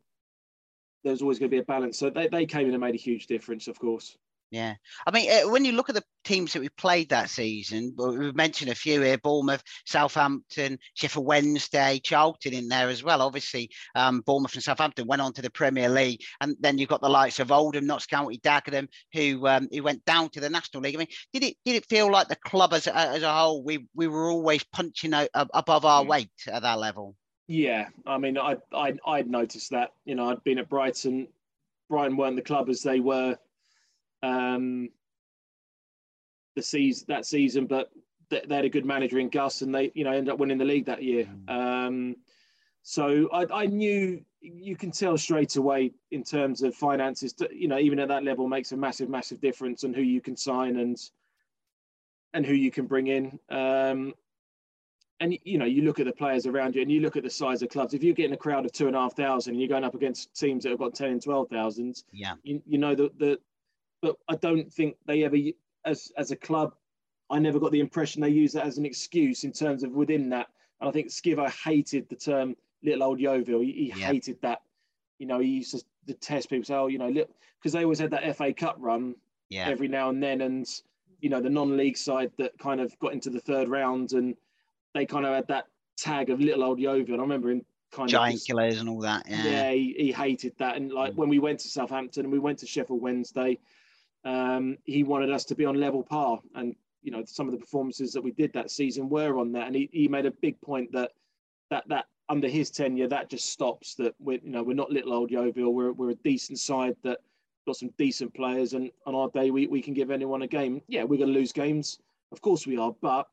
there's 1.05 1.23
always 1.23 1.39
going 1.39 1.51
to 1.51 1.55
be 1.55 1.61
a 1.61 1.65
balance. 1.65 1.99
So 1.99 2.11
they, 2.11 2.29
they 2.29 2.47
came 2.47 2.67
in 2.67 2.75
and 2.75 2.81
made 2.81 2.95
a 2.95 2.99
huge 2.99 3.27
difference, 3.27 3.69
of 3.69 3.79
course. 3.79 4.17
Yeah, 4.55 4.75
I 5.05 5.11
mean, 5.11 5.29
uh, 5.31 5.51
when 5.51 5.65
you 5.65 5.73
look 5.73 5.89
at 5.89 5.97
the 5.97 6.05
teams 6.23 6.53
that 6.53 6.61
we 6.61 6.69
played 6.69 7.09
that 7.09 7.29
season, 7.29 7.93
we've 7.97 8.37
mentioned 8.37 8.71
a 8.71 8.77
few 8.77 9.01
here: 9.01 9.19
Bournemouth, 9.19 9.65
Southampton, 9.85 10.79
Sheffield 10.95 11.27
Wednesday, 11.27 12.01
Charlton 12.05 12.53
in 12.53 12.69
there 12.69 12.89
as 12.89 13.03
well. 13.03 13.21
Obviously, 13.21 13.69
um, 13.97 14.21
Bournemouth 14.21 14.55
and 14.55 14.63
Southampton 14.63 15.09
went 15.09 15.23
on 15.23 15.33
to 15.33 15.43
the 15.43 15.51
Premier 15.51 15.89
League, 15.89 16.21
and 16.41 16.55
then 16.61 16.79
you've 16.79 16.89
got 16.89 17.01
the 17.01 17.09
likes 17.09 17.41
of 17.41 17.51
Oldham, 17.51 17.87
Notts 17.87 18.07
County, 18.07 18.39
Dagenham, 18.39 18.87
who 19.13 19.45
um, 19.49 19.67
who 19.73 19.83
went 19.83 20.05
down 20.05 20.29
to 20.31 20.41
the 20.41 20.51
National 20.51 20.85
League. 20.85 20.95
I 20.95 20.99
mean, 20.99 21.09
did 21.33 21.43
it 21.43 21.57
did 21.65 21.75
it 21.75 21.87
feel 21.87 22.09
like 22.09 22.29
the 22.29 22.37
club 22.37 22.75
as 22.75 22.87
as 22.87 23.25
a 23.25 23.35
whole 23.35 23.65
we 23.65 23.89
we 23.93 24.07
were 24.07 24.31
always 24.31 24.63
punching 24.63 25.15
out 25.15 25.31
above 25.35 25.85
our 25.85 26.05
mm. 26.05 26.09
weight 26.09 26.31
at 26.47 26.63
that 26.63 26.79
level? 26.79 27.17
Yeah, 27.47 27.89
I 28.07 28.19
mean, 28.19 28.39
I 28.39 28.57
I 28.73 28.95
I'd 29.07 29.29
noticed 29.29 29.71
that. 29.71 29.93
You 30.05 30.15
know, 30.15 30.31
I'd 30.31 30.43
been 30.45 30.59
at 30.59 30.69
Brighton. 30.69 31.29
Brighton 31.91 32.17
weren't 32.17 32.37
the 32.37 32.43
club 32.43 32.69
as 32.71 32.83
they 32.83 33.01
were 33.01 33.37
um, 34.23 34.89
the 36.57 36.63
season 36.63 37.07
that 37.09 37.27
season, 37.27 37.67
but 37.67 37.91
they, 38.31 38.43
they, 38.49 38.57
had 38.57 38.65
a 38.65 38.71
good 38.71 38.87
manager 38.87 39.19
in 39.19 39.29
Gus, 39.29 39.63
and 39.63 39.75
they 39.75 39.93
you 39.95 40.05
know 40.05 40.13
ended 40.13 40.33
up 40.33 40.39
winning 40.39 40.59
the 40.59 40.65
league 40.65 40.87
that 40.87 41.03
year. 41.03 41.29
Mm. 41.47 41.51
Um, 41.87 42.17
so 42.83 43.29
I, 43.33 43.47
I 43.53 43.67
knew 43.67 44.25
you 44.41 44.77
can 44.77 44.91
tell 44.91 45.17
straight 45.17 45.57
away 45.57 45.93
in 46.11 46.23
terms 46.23 46.63
of 46.63 46.75
finances. 46.75 47.35
You 47.51 47.69
know, 47.69 47.79
even 47.79 47.99
at 47.99 48.09
that 48.09 48.25
level, 48.25 48.49
makes 48.49 48.73
a 48.73 48.77
massive, 48.77 49.09
massive 49.09 49.41
difference 49.41 49.85
on 49.85 49.93
who 49.93 50.03
you 50.03 50.21
can 50.21 50.37
sign 50.37 50.79
and 50.79 50.99
and 52.33 52.45
who 52.45 52.55
you 52.55 52.71
can 52.71 52.87
bring 52.87 53.07
in. 53.09 53.39
Um, 53.49 54.15
and 55.25 55.39
you 55.45 55.57
know, 55.57 55.65
you 55.65 55.83
look 55.83 56.01
at 56.01 56.05
the 56.05 56.13
players 56.13 56.47
around 56.47 56.75
you, 56.75 56.83
and 56.83 56.93
you 56.93 57.01
look 57.01 57.17
at 57.17 57.23
the 57.23 57.31
size 57.31 57.63
of 57.63 57.71
clubs. 57.71 57.95
If 57.95 58.03
you're 58.03 58.15
getting 58.15 58.35
a 58.35 58.37
crowd 58.37 58.67
of 58.67 58.73
two 58.73 58.89
and 58.89 58.95
a 58.95 58.99
half 59.01 59.17
thousand, 59.17 59.55
and 59.55 59.61
you're 59.61 59.71
going 59.71 59.83
up 59.83 59.95
against 59.95 60.35
teams 60.39 60.65
that 60.65 60.71
have 60.71 60.79
got 60.79 60.95
ten 60.95 61.13
and 61.13 61.23
twelve 61.23 61.49
thousand, 61.49 62.05
yeah, 62.13 62.35
you, 62.43 62.63
you 62.67 62.77
know 62.77 62.95
that 62.95 63.19
the, 63.19 63.39
but 64.03 64.17
I 64.29 64.37
don't 64.37 64.71
think 64.71 64.97
they 65.07 65.25
ever, 65.25 65.37
as 65.87 66.13
as 66.19 66.31
a 66.31 66.37
club, 66.37 66.75
I 67.31 67.39
never 67.39 67.59
got 67.59 67.73
the 67.73 67.81
impression 67.81 68.21
they 68.21 68.29
use 68.29 68.53
that 68.53 68.67
as 68.67 68.77
an 68.77 68.85
excuse 68.85 69.45
in 69.45 69.53
terms 69.53 69.83
of 69.83 69.93
within 69.93 70.29
that. 70.29 70.49
And 70.81 70.91
I 70.91 70.93
think 70.93 71.09
Skivo 71.09 71.51
hated 71.51 72.07
the 72.11 72.17
term 72.17 72.55
"little 72.83 73.05
old 73.05 73.19
Yeovil." 73.19 73.61
He, 73.61 73.73
he 73.73 73.87
yeah. 73.97 74.07
hated 74.07 74.37
that. 74.43 74.61
You 75.19 75.27
know, 75.27 75.39
he 75.39 75.49
used 75.49 75.71
to 75.71 75.83
detest 76.07 76.51
people 76.51 76.65
say, 76.65 76.75
"Oh, 76.75 76.89
you 76.89 76.99
know," 76.99 77.11
because 77.11 77.73
they 77.73 77.83
always 77.83 77.99
had 77.99 78.11
that 78.11 78.37
FA 78.37 78.53
Cup 78.53 78.77
run 78.79 79.15
yeah. 79.49 79.69
every 79.69 79.89
now 79.89 80.11
and 80.11 80.23
then, 80.23 80.43
and 80.43 80.69
you 81.21 81.31
know 81.31 81.41
the 81.41 81.49
non-league 81.49 81.97
side 81.97 82.31
that 82.37 82.59
kind 82.59 82.79
of 82.79 82.99
got 82.99 83.15
into 83.15 83.31
the 83.31 83.41
third 83.41 83.69
round 83.69 84.13
and 84.13 84.37
they 84.95 85.07
kind 85.07 85.27
of 85.27 85.35
had 85.35 85.49
that 85.49 85.67
tag 85.97 86.31
of 86.31 86.41
little 86.41 86.65
old 86.65 86.79
Yeovil. 86.79 87.15
And 87.15 87.21
I 87.21 87.25
remember 87.25 87.51
him 87.51 87.63
kind 87.93 88.09
giant 88.09 88.37
of 88.37 88.47
giant 88.47 88.47
killers 88.47 88.81
and 88.81 88.89
all 88.89 89.01
that. 89.01 89.27
Yeah, 89.29 89.45
yeah 89.45 89.71
he, 89.73 89.95
he 89.99 90.13
hated 90.13 90.55
that. 90.59 90.77
And 90.77 90.93
like 90.93 91.13
mm. 91.13 91.17
when 91.17 91.29
we 91.29 91.39
went 91.39 91.61
to 91.61 91.69
Southampton 91.69 92.25
and 92.25 92.33
we 92.33 92.39
went 92.39 92.59
to 92.61 92.67
Sheffield 92.67 93.03
Wednesday, 93.03 93.59
um, 94.25 94.79
he 94.85 95.03
wanted 95.03 95.31
us 95.31 95.45
to 95.47 95.55
be 95.55 95.65
on 95.65 95.79
level 95.79 96.03
par. 96.03 96.41
And 96.55 96.75
you 97.03 97.11
know, 97.11 97.23
some 97.27 97.47
of 97.47 97.53
the 97.53 97.59
performances 97.59 98.13
that 98.13 98.23
we 98.23 98.33
did 98.33 98.53
that 98.55 98.71
season 98.71 99.09
were 99.09 99.39
on 99.39 99.53
that. 99.53 99.67
And 99.67 99.77
he, 99.77 99.91
he 99.93 100.09
made 100.09 100.27
a 100.27 100.31
big 100.31 100.61
point 100.61 100.91
that 100.93 101.13
that 101.71 101.85
that 101.89 102.07
under 102.31 102.49
his 102.49 102.71
tenure 102.71 103.09
that 103.09 103.29
just 103.29 103.51
stops. 103.51 103.95
That 103.97 104.15
we're 104.19 104.41
you 104.43 104.51
know 104.51 104.63
we're 104.63 104.75
not 104.75 104.91
little 104.91 105.13
old 105.13 105.31
Yeovil. 105.31 105.75
We're 105.75 105.93
we're 105.93 106.11
a 106.11 106.17
decent 106.17 106.59
side 106.59 106.97
that 107.03 107.19
got 107.67 107.77
some 107.77 107.91
decent 107.99 108.35
players. 108.35 108.73
And 108.75 108.91
on 109.07 109.15
our 109.15 109.31
day, 109.31 109.51
we, 109.51 109.67
we 109.67 109.81
can 109.81 109.95
give 109.95 110.11
anyone 110.11 110.43
a 110.43 110.47
game. 110.47 110.83
Yeah, 110.89 111.05
we're 111.05 111.19
going 111.19 111.33
to 111.33 111.39
lose 111.39 111.53
games. 111.53 111.99
Of 112.33 112.41
course 112.41 112.67
we 112.67 112.77
are, 112.77 112.95
but 113.01 113.29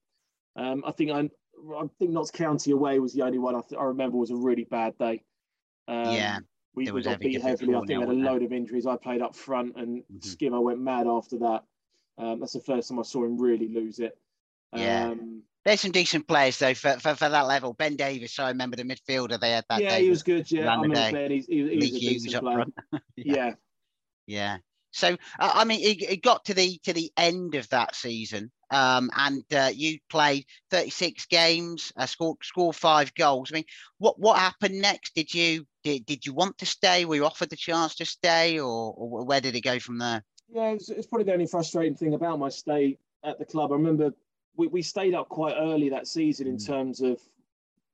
um, 0.56 0.84
I 0.86 0.92
think 0.92 1.12
I, 1.12 1.30
I 1.78 1.88
think 2.00 2.12
Notts 2.12 2.32
County 2.32 2.72
away 2.72 3.00
was 3.00 3.14
the 3.14 3.22
only 3.24 3.40
one 3.40 3.56
I, 3.56 3.62
th- 3.62 3.80
I 3.80 3.86
remember 3.86 4.18
was 4.18 4.32
a 4.32 4.36
really 4.36 4.64
bad 4.64 4.98
day. 4.98 5.24
Um, 5.88 6.14
yeah, 6.14 6.40
we, 6.76 6.92
we 6.92 7.02
got 7.02 7.20
beat 7.20 7.42
heavily. 7.42 7.76
I 7.76 7.82
think 7.82 8.00
had 8.00 8.10
a 8.10 8.14
load 8.14 8.44
of 8.44 8.52
injuries. 8.52 8.86
I 8.86 8.98
played 8.98 9.22
up 9.22 9.36
front, 9.36 9.76
and 9.76 10.00
mm-hmm. 10.00 10.20
Skimmer 10.22 10.62
went 10.62 10.80
mad 10.80 11.08
after 11.08 11.38
that. 11.40 11.64
Um, 12.18 12.40
that's 12.40 12.54
the 12.54 12.62
first 12.62 12.90
time 12.90 13.00
I 13.00 13.04
saw 13.04 13.24
him 13.26 13.38
really 13.38 13.68
lose 13.68 14.00
it. 14.00 14.18
Yeah. 14.74 15.08
Um, 15.08 15.44
there's 15.64 15.82
some 15.82 15.92
decent 15.92 16.28
players 16.28 16.58
though 16.58 16.74
for, 16.74 16.94
for, 16.94 17.14
for, 17.16 17.30
that 17.30 17.48
level. 17.48 17.74
Ben 17.74 17.96
Davis, 17.96 18.40
I 18.40 18.50
remember 18.50 18.78
the 18.78 18.84
midfielder 18.84 19.40
they 19.40 19.52
had 19.52 19.66
that 19.70 19.82
yeah, 19.82 19.90
day. 19.90 20.04
he 20.04 20.10
was 20.10 20.24
good. 20.24 20.52
Yeah, 20.52 20.72
I 20.72 20.82
remember 20.82 21.12
Ben. 21.12 21.32
He's, 21.32 21.46
he, 21.46 21.68
he 21.70 21.76
was 21.76 21.86
a 21.86 22.00
decent 22.00 22.44
player. 22.44 22.66
yeah. 23.16 23.54
yeah. 24.26 24.58
So 24.92 25.18
uh, 25.40 25.52
I 25.54 25.64
mean, 25.64 25.82
it, 25.82 26.02
it, 26.02 26.24
got 26.24 26.46
to 26.46 26.54
the 26.54 26.80
to 26.84 26.94
the 26.94 27.12
end 27.18 27.56
of 27.56 27.68
that 27.70 27.96
season, 27.96 28.52
um, 28.70 29.10
and 29.16 29.44
uh, 29.54 29.72
you 29.74 30.00
played 30.10 30.46
36 30.70 31.26
games, 31.28 31.92
uh, 31.96 32.06
scored 32.06 32.38
scored 32.44 32.76
five 32.76 33.14
goals. 33.16 33.52
I 33.52 33.56
mean, 33.56 33.66
what 33.98 34.20
what 34.20 34.38
happened 34.38 34.82
next? 34.82 35.16
Did 35.16 35.34
you 35.34 35.66
did, 35.84 36.06
did 36.06 36.26
you 36.26 36.34
want 36.34 36.58
to 36.60 36.66
stay? 36.66 37.06
Were 37.06 37.16
you 37.16 37.26
offered 37.26 37.50
the 37.50 37.56
chance 37.56 37.96
to 37.96 38.06
stay, 38.06 38.60
or, 38.60 38.94
or 38.96 39.26
where 39.26 39.42
did 39.42 39.56
it 39.56 39.62
go 39.62 39.80
from 39.80 39.98
there? 39.98 40.24
Yeah, 40.54 40.72
it's, 40.72 40.90
it's 40.90 41.08
probably 41.08 41.26
the 41.26 41.34
only 41.34 41.48
frustrating 41.48 41.96
thing 41.96 42.14
about 42.14 42.40
my 42.40 42.50
stay 42.50 42.98
at 43.24 43.40
the 43.40 43.46
club. 43.46 43.72
I 43.72 43.76
remember 43.76 44.14
we, 44.58 44.68
we 44.68 44.82
stayed 44.82 45.14
up 45.14 45.30
quite 45.30 45.56
early 45.58 45.90
that 45.90 46.08
season 46.08 46.48
in 46.48 46.58
mm. 46.58 46.66
terms 46.66 47.02
of 47.02 47.20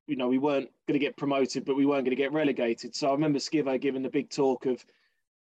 you 0.07 0.15
know, 0.15 0.29
we 0.29 0.37
weren't 0.37 0.69
going 0.87 0.99
to 0.99 1.05
get 1.05 1.17
promoted, 1.17 1.65
but 1.65 1.75
we 1.75 1.85
weren't 1.85 2.05
going 2.05 2.15
to 2.15 2.21
get 2.21 2.31
relegated. 2.31 2.95
So 2.95 3.09
I 3.09 3.11
remember 3.11 3.39
Skivo 3.39 3.79
giving 3.79 4.01
the 4.01 4.09
big 4.09 4.29
talk 4.29 4.65
of 4.65 4.83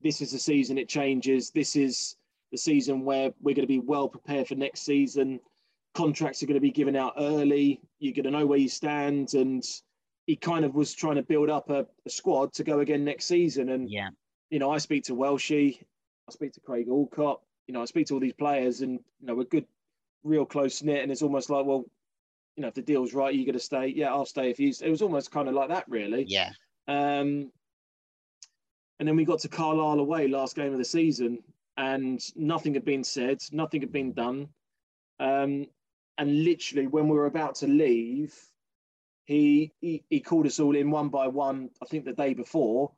this 0.04 0.20
is 0.20 0.30
the 0.30 0.38
season 0.38 0.78
it 0.78 0.88
changes. 0.88 1.50
This 1.50 1.74
is 1.74 2.16
the 2.52 2.58
season 2.58 3.04
where 3.04 3.32
we're 3.40 3.54
going 3.54 3.66
to 3.66 3.66
be 3.66 3.80
well 3.80 4.08
prepared 4.08 4.46
for 4.46 4.54
next 4.54 4.82
season. 4.82 5.40
Contracts 5.94 6.42
are 6.42 6.46
going 6.46 6.54
to 6.54 6.60
be 6.60 6.70
given 6.70 6.94
out 6.94 7.14
early. 7.18 7.80
You're 7.98 8.12
going 8.12 8.24
to 8.24 8.30
know 8.30 8.46
where 8.46 8.58
you 8.58 8.68
stand. 8.68 9.32
And 9.34 9.64
he 10.26 10.36
kind 10.36 10.64
of 10.64 10.74
was 10.74 10.94
trying 10.94 11.16
to 11.16 11.22
build 11.22 11.48
up 11.50 11.70
a, 11.70 11.86
a 12.06 12.10
squad 12.10 12.52
to 12.54 12.64
go 12.64 12.80
again 12.80 13.04
next 13.04 13.24
season. 13.24 13.70
And, 13.70 13.90
yeah. 13.90 14.10
you 14.50 14.58
know, 14.58 14.70
I 14.70 14.78
speak 14.78 15.04
to 15.04 15.16
Welshie, 15.16 15.80
I 16.28 16.32
speak 16.32 16.52
to 16.52 16.60
Craig 16.60 16.86
Alcock, 16.88 17.40
you 17.66 17.72
know, 17.72 17.82
I 17.82 17.86
speak 17.86 18.06
to 18.08 18.14
all 18.14 18.20
these 18.20 18.34
players 18.34 18.82
and, 18.82 18.92
you 19.20 19.26
know, 19.26 19.34
we're 19.34 19.44
good, 19.44 19.66
real 20.22 20.44
close 20.44 20.82
knit. 20.82 21.02
And 21.02 21.10
it's 21.10 21.22
almost 21.22 21.48
like, 21.48 21.64
well, 21.64 21.84
you 22.56 22.62
know, 22.62 22.68
if 22.68 22.74
the 22.74 22.82
deal's 22.82 23.14
right, 23.14 23.34
you're 23.34 23.46
going 23.46 23.54
to 23.54 23.58
stay. 23.58 23.88
Yeah, 23.88 24.12
I'll 24.12 24.26
stay 24.26 24.50
if 24.50 24.60
you. 24.60 24.72
It 24.80 24.90
was 24.90 25.02
almost 25.02 25.30
kind 25.30 25.48
of 25.48 25.54
like 25.54 25.70
that, 25.70 25.88
really. 25.88 26.24
Yeah. 26.28 26.50
Um, 26.86 27.50
and 28.98 29.08
then 29.08 29.16
we 29.16 29.24
got 29.24 29.40
to 29.40 29.48
Carlisle 29.48 30.00
away 30.00 30.28
last 30.28 30.56
game 30.56 30.72
of 30.72 30.78
the 30.78 30.84
season, 30.84 31.38
and 31.76 32.20
nothing 32.36 32.74
had 32.74 32.84
been 32.84 33.04
said, 33.04 33.42
nothing 33.52 33.80
had 33.80 33.92
been 33.92 34.12
done. 34.12 34.48
Um, 35.18 35.66
and 36.18 36.44
literally 36.44 36.86
when 36.86 37.08
we 37.08 37.16
were 37.16 37.26
about 37.26 37.56
to 37.56 37.66
leave, 37.66 38.34
he, 39.24 39.72
he 39.80 40.04
he 40.10 40.20
called 40.20 40.46
us 40.46 40.60
all 40.60 40.76
in 40.76 40.90
one 40.90 41.08
by 41.08 41.28
one. 41.28 41.70
I 41.82 41.86
think 41.86 42.04
the 42.04 42.12
day 42.12 42.34
before, 42.34 42.92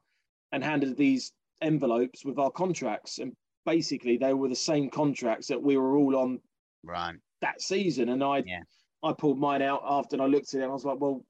and 0.53 0.63
handed 0.63 0.97
these 0.97 1.33
envelopes 1.63 2.25
with 2.25 2.39
our 2.39 2.51
contracts, 2.51 3.19
and 3.19 3.35
basically 3.65 4.17
they 4.17 4.35
were 4.35 4.49
the 4.49 4.55
same 4.55 4.91
contracts 4.91 5.49
that 5.49 5.63
we 5.63 5.77
were 5.77 5.97
all 5.97 6.17
on 6.17 6.41
right 6.85 7.17
that 7.41 7.61
season. 7.61 8.09
And 8.09 8.23
I 8.23 8.43
Yeah. 8.47 8.63
I 9.03 9.13
pulled 9.13 9.39
mine 9.39 9.63
out 9.63 9.83
after 9.85 10.17
and 10.17 10.23
I 10.23 10.27
looked 10.27 10.55
at 10.55 10.61
it 10.61 10.63
and 10.65 10.71
I 10.71 10.75
was 10.75 10.85
like, 10.85 11.01
well, 11.01 11.25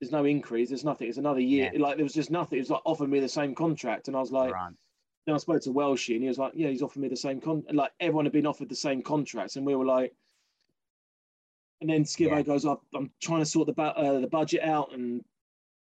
there's 0.00 0.12
no 0.12 0.24
increase, 0.24 0.68
there's 0.70 0.84
nothing. 0.84 1.08
It's 1.08 1.18
another 1.18 1.40
year. 1.40 1.70
Like 1.76 1.96
there 1.96 2.04
was 2.04 2.14
just 2.14 2.30
nothing. 2.30 2.58
It 2.58 2.62
was 2.62 2.70
like 2.70 2.82
offered 2.84 3.10
me 3.10 3.20
the 3.20 3.28
same 3.28 3.54
contract, 3.54 4.08
and 4.08 4.16
I 4.16 4.20
was 4.20 4.32
like, 4.32 4.52
right 4.52 4.72
then 5.26 5.34
I 5.34 5.38
spoke 5.38 5.60
to 5.62 5.70
Welshie 5.70 6.14
and 6.14 6.22
he 6.22 6.28
was 6.28 6.38
like, 6.38 6.52
yeah, 6.54 6.68
he's 6.68 6.80
offered 6.80 7.00
me 7.00 7.08
the 7.08 7.14
same 7.16 7.42
con. 7.42 7.62
and, 7.68 7.76
Like 7.76 7.92
everyone 8.00 8.24
had 8.24 8.32
been 8.32 8.46
offered 8.46 8.70
the 8.70 8.74
same 8.74 9.02
contracts, 9.02 9.56
and 9.56 9.66
we 9.66 9.74
were 9.76 9.84
like. 9.84 10.14
And 11.82 11.88
then 11.88 12.04
Skivo 12.04 12.30
Yeah. 12.36 12.42
goes, 12.42 12.66
"I'm- 12.66 12.78
I'm 12.94 13.10
trying 13.20 13.40
to 13.40 13.46
sort 13.46 13.66
the 13.74 13.82
uh, 13.82 14.20
the 14.20 14.26
budget 14.26 14.62
out 14.62 14.92
and 14.92 15.24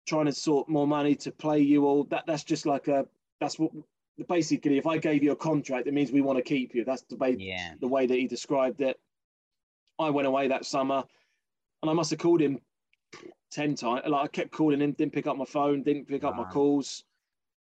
trying 0.06 0.26
to 0.26 0.34
sort 0.34 0.68
more 0.68 0.86
money 0.88 1.16
to 1.16 1.32
play 1.32 1.60
you 1.62 1.86
all. 1.86 2.04
That 2.06 2.26
that's 2.28 2.44
just 2.44 2.66
like 2.66 2.88
a 2.90 3.08
that's 3.40 3.58
what 3.60 3.72
basically 4.28 4.78
if 4.78 4.88
I 4.88 4.98
gave 4.98 5.24
you 5.24 5.32
a 5.32 5.36
contract, 5.38 5.88
it 5.88 5.94
means 5.94 6.12
we 6.12 6.22
want 6.22 6.38
to 6.38 6.44
keep 6.44 6.76
you. 6.76 6.84
That's 6.86 7.04
the 7.04 7.16
ba- 7.16 7.40
yeah 7.40 7.76
the 7.80 7.88
way 7.88 8.06
that 8.08 8.18
he 8.18 8.28
described 8.28 8.82
it. 8.82 9.00
I 10.00 10.10
went 10.10 10.28
away 10.28 10.48
that 10.50 10.66
summer, 10.66 11.04
and 11.82 11.90
I 11.90 11.94
must 11.94 12.10
have 12.12 12.20
called 12.20 12.42
him 12.42 12.60
ten 13.56 13.76
times. 13.76 14.02
Like 14.08 14.24
I 14.26 14.28
kept 14.28 14.52
calling 14.52 14.82
him, 14.82 14.92
didn't 14.92 15.14
pick 15.14 15.28
up 15.28 15.38
my 15.38 15.46
phone, 15.46 15.82
didn't 15.84 16.08
pick 16.08 16.24
up 16.24 16.36
my 16.36 16.44
calls. 16.44 17.04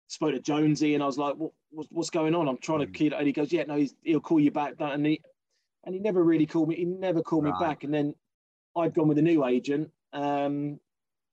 Spoke 0.08 0.34
to 0.34 0.40
Jonesy, 0.40 0.96
and 0.96 1.04
I 1.04 1.06
was 1.06 1.18
like, 1.18 1.36
"What, 1.36 1.52
what's, 1.72 1.90
what's 1.92 2.10
going 2.10 2.36
on? 2.36 2.48
I'm 2.48 2.58
trying 2.58 2.80
to 2.80 2.88
Mm. 2.88 2.94
keep." 2.94 3.14
And 3.14 3.28
he 3.28 3.34
goes, 3.34 3.52
"Yeah, 3.52 3.64
no, 3.64 3.76
he's, 3.76 3.96
he'll 4.04 4.20
call 4.20 4.40
you 4.40 4.52
back." 4.52 4.78
That 4.78 4.94
And 4.94 5.06
he 5.06 5.22
and 5.86 5.94
he 5.96 6.02
never 6.02 6.24
really 6.24 6.46
called 6.46 6.70
me. 6.70 6.76
He 6.76 6.86
never 6.86 7.22
called 7.22 7.46
Right. 7.46 7.54
me 7.54 7.60
back. 7.60 7.84
And 7.84 7.94
then 7.94 8.16
I'd 8.76 8.94
gone 8.94 9.08
with 9.08 9.18
a 9.18 9.22
new 9.22 9.46
agent, 9.46 9.92
um, 10.14 10.80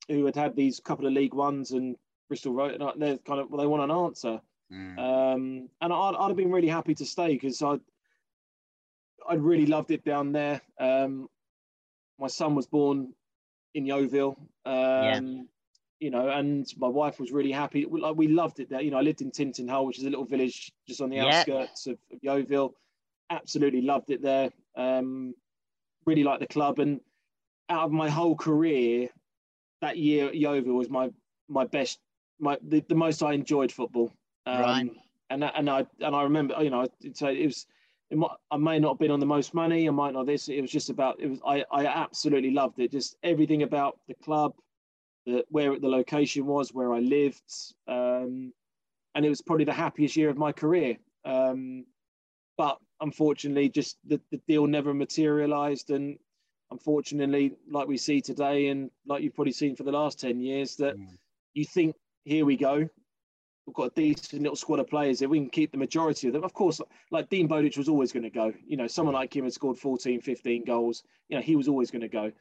who 0.09 0.25
had 0.27 0.37
had 0.37 0.57
these 0.57 0.79
couple 0.81 1.07
of 1.07 1.13
League 1.13 1.35
Ones 1.35 1.73
and 1.73 1.97
Bristol 2.29 2.53
Rovers. 2.53 2.77
And 2.81 3.03
they're 3.03 3.19
kind 3.19 3.41
of 3.41 3.51
well, 3.51 3.61
they 3.61 3.67
want 3.67 3.83
an 3.83 3.91
answer. 3.91 4.41
Mm. 4.73 4.99
Um, 4.99 5.69
and 5.81 5.93
I'd, 5.93 6.15
I'd 6.19 6.29
have 6.29 6.37
been 6.37 6.53
really 6.53 6.69
happy 6.69 6.95
to 6.95 7.05
stay 7.05 7.33
because 7.35 7.63
I 7.63 7.79
I 9.29 9.35
really 9.35 9.67
loved 9.67 9.91
it 9.91 10.05
down 10.05 10.33
there. 10.33 10.61
Um, 10.79 11.29
my 12.19 12.29
son 12.29 12.55
was 12.55 12.67
born 12.67 13.15
in 13.75 13.87
Yeovil, 13.87 14.37
um, 14.65 15.49
you 16.01 16.11
know, 16.11 16.29
and 16.29 16.67
my 16.77 16.89
wife 16.89 17.21
was 17.21 17.31
really 17.31 17.53
happy. 17.53 17.85
We, 17.87 18.01
like, 18.01 18.17
we 18.17 18.29
loved 18.29 18.59
it 18.61 18.69
there. 18.71 18.81
You 18.81 18.91
know, 18.91 18.99
I 18.99 19.03
lived 19.03 19.21
in 19.23 19.31
Tintinhull, 19.31 19.87
which 19.87 19.99
is 19.99 20.05
a 20.05 20.11
little 20.11 20.25
village 20.25 20.73
just 20.89 21.01
on 21.01 21.11
the 21.11 21.17
Yeah. 21.17 21.27
outskirts 21.27 21.87
of, 21.87 21.99
of 22.13 22.19
Yeovil. 22.23 22.75
Absolutely 23.31 23.83
loved 23.83 24.11
it 24.11 24.23
there. 24.23 24.51
Um, 24.77 25.35
really 26.07 26.25
liked 26.25 26.41
the 26.41 26.47
club, 26.47 26.79
and 26.79 27.01
out 27.69 27.85
of 27.85 27.93
my 27.93 28.09
whole 28.09 28.35
career, 28.35 29.09
that 29.81 29.97
year 29.99 30.29
at 30.29 30.35
Yeovil 30.35 30.73
was 30.75 30.91
my 30.91 31.11
my 31.49 31.65
best, 31.65 32.01
my 32.39 32.59
the, 32.63 32.81
the 32.89 32.95
most 32.95 33.23
I 33.23 33.33
enjoyed 33.35 33.71
football. 33.71 34.13
Um, 34.47 34.61
Right. 34.61 34.91
And 35.31 35.45
and 35.45 35.71
I 35.71 35.87
and 36.01 36.17
I 36.17 36.23
remember, 36.23 36.57
you 36.63 36.71
know, 36.71 36.89
so 37.15 37.29
it 37.29 37.47
was. 37.47 37.67
It 38.11 38.19
might, 38.19 38.31
I 38.51 38.57
may 38.57 38.79
not 38.79 38.95
have 38.95 38.99
been 38.99 39.13
on 39.13 39.21
the 39.21 39.27
most 39.27 39.55
money. 39.55 39.87
I 39.87 39.93
might 39.93 40.15
not 40.15 40.27
this. 40.27 40.49
It 40.49 40.61
was 40.61 40.71
just 40.71 40.91
about. 40.91 41.21
It 41.21 41.29
was. 41.29 41.41
I. 41.47 41.65
I 41.71 41.87
absolutely 41.87 42.51
loved 42.51 42.79
it. 42.81 42.91
Just 42.91 43.17
everything 43.23 43.63
about 43.63 44.01
the 44.09 44.15
club, 44.15 44.55
the 45.27 45.45
where 45.49 45.79
the 45.79 45.89
location 45.89 46.45
was, 46.47 46.75
where 46.75 46.93
I 46.93 46.99
lived, 46.99 47.53
um, 47.87 48.53
and 49.15 49.25
it 49.25 49.29
was 49.29 49.41
probably 49.43 49.65
the 49.65 49.73
happiest 49.73 50.17
year 50.17 50.29
of 50.29 50.37
my 50.37 50.51
career. 50.51 50.97
Um, 51.25 51.85
but 52.59 52.79
unfortunately, 53.01 53.69
just 53.69 53.97
the, 54.07 54.21
the 54.33 54.41
deal 54.49 54.67
never 54.67 54.93
materialised, 54.93 55.91
and 55.91 56.19
unfortunately, 56.73 57.55
like 57.71 57.87
we 57.87 57.97
see 57.97 58.21
today, 58.21 58.69
and 58.69 58.91
like 59.07 59.23
you've 59.23 59.35
probably 59.35 59.53
seen 59.53 59.77
for 59.77 59.85
the 59.85 59.93
last 59.93 60.19
ten 60.19 60.41
years, 60.41 60.75
that 60.77 60.97
Mm. 60.97 61.17
you 61.55 61.65
think, 61.65 61.95
here 62.25 62.45
we 62.45 62.57
go, 62.57 62.89
we've 63.71 63.75
got 63.77 63.97
a 63.97 64.13
decent 64.13 64.43
little 64.43 64.57
squad 64.57 64.81
of 64.81 64.89
players 64.89 65.21
here. 65.21 65.29
We 65.29 65.39
can 65.39 65.49
keep 65.49 65.71
the 65.71 65.79
majority 65.79 66.27
of 66.27 66.33
them. 66.33 66.43
Of 66.43 66.53
course, 66.53 66.81
like 67.13 67.29
Dean 67.29 67.47
Bowditch 67.47 67.79
was 67.79 67.89
always 67.89 68.11
going 68.11 68.25
to 68.25 68.31
go. 68.31 68.53
You 68.67 68.77
know, 68.77 68.89
someone 68.89 69.15
like 69.15 69.35
him 69.35 69.45
had 69.45 69.53
scored 69.53 69.79
14, 69.79 70.21
15 70.21 70.65
goals. 70.65 71.05
You 71.29 71.37
know, 71.37 71.43
he 71.43 71.55
was 71.55 71.69
always 71.69 71.91
going 71.91 72.03
to 72.03 72.09
go. 72.09 72.33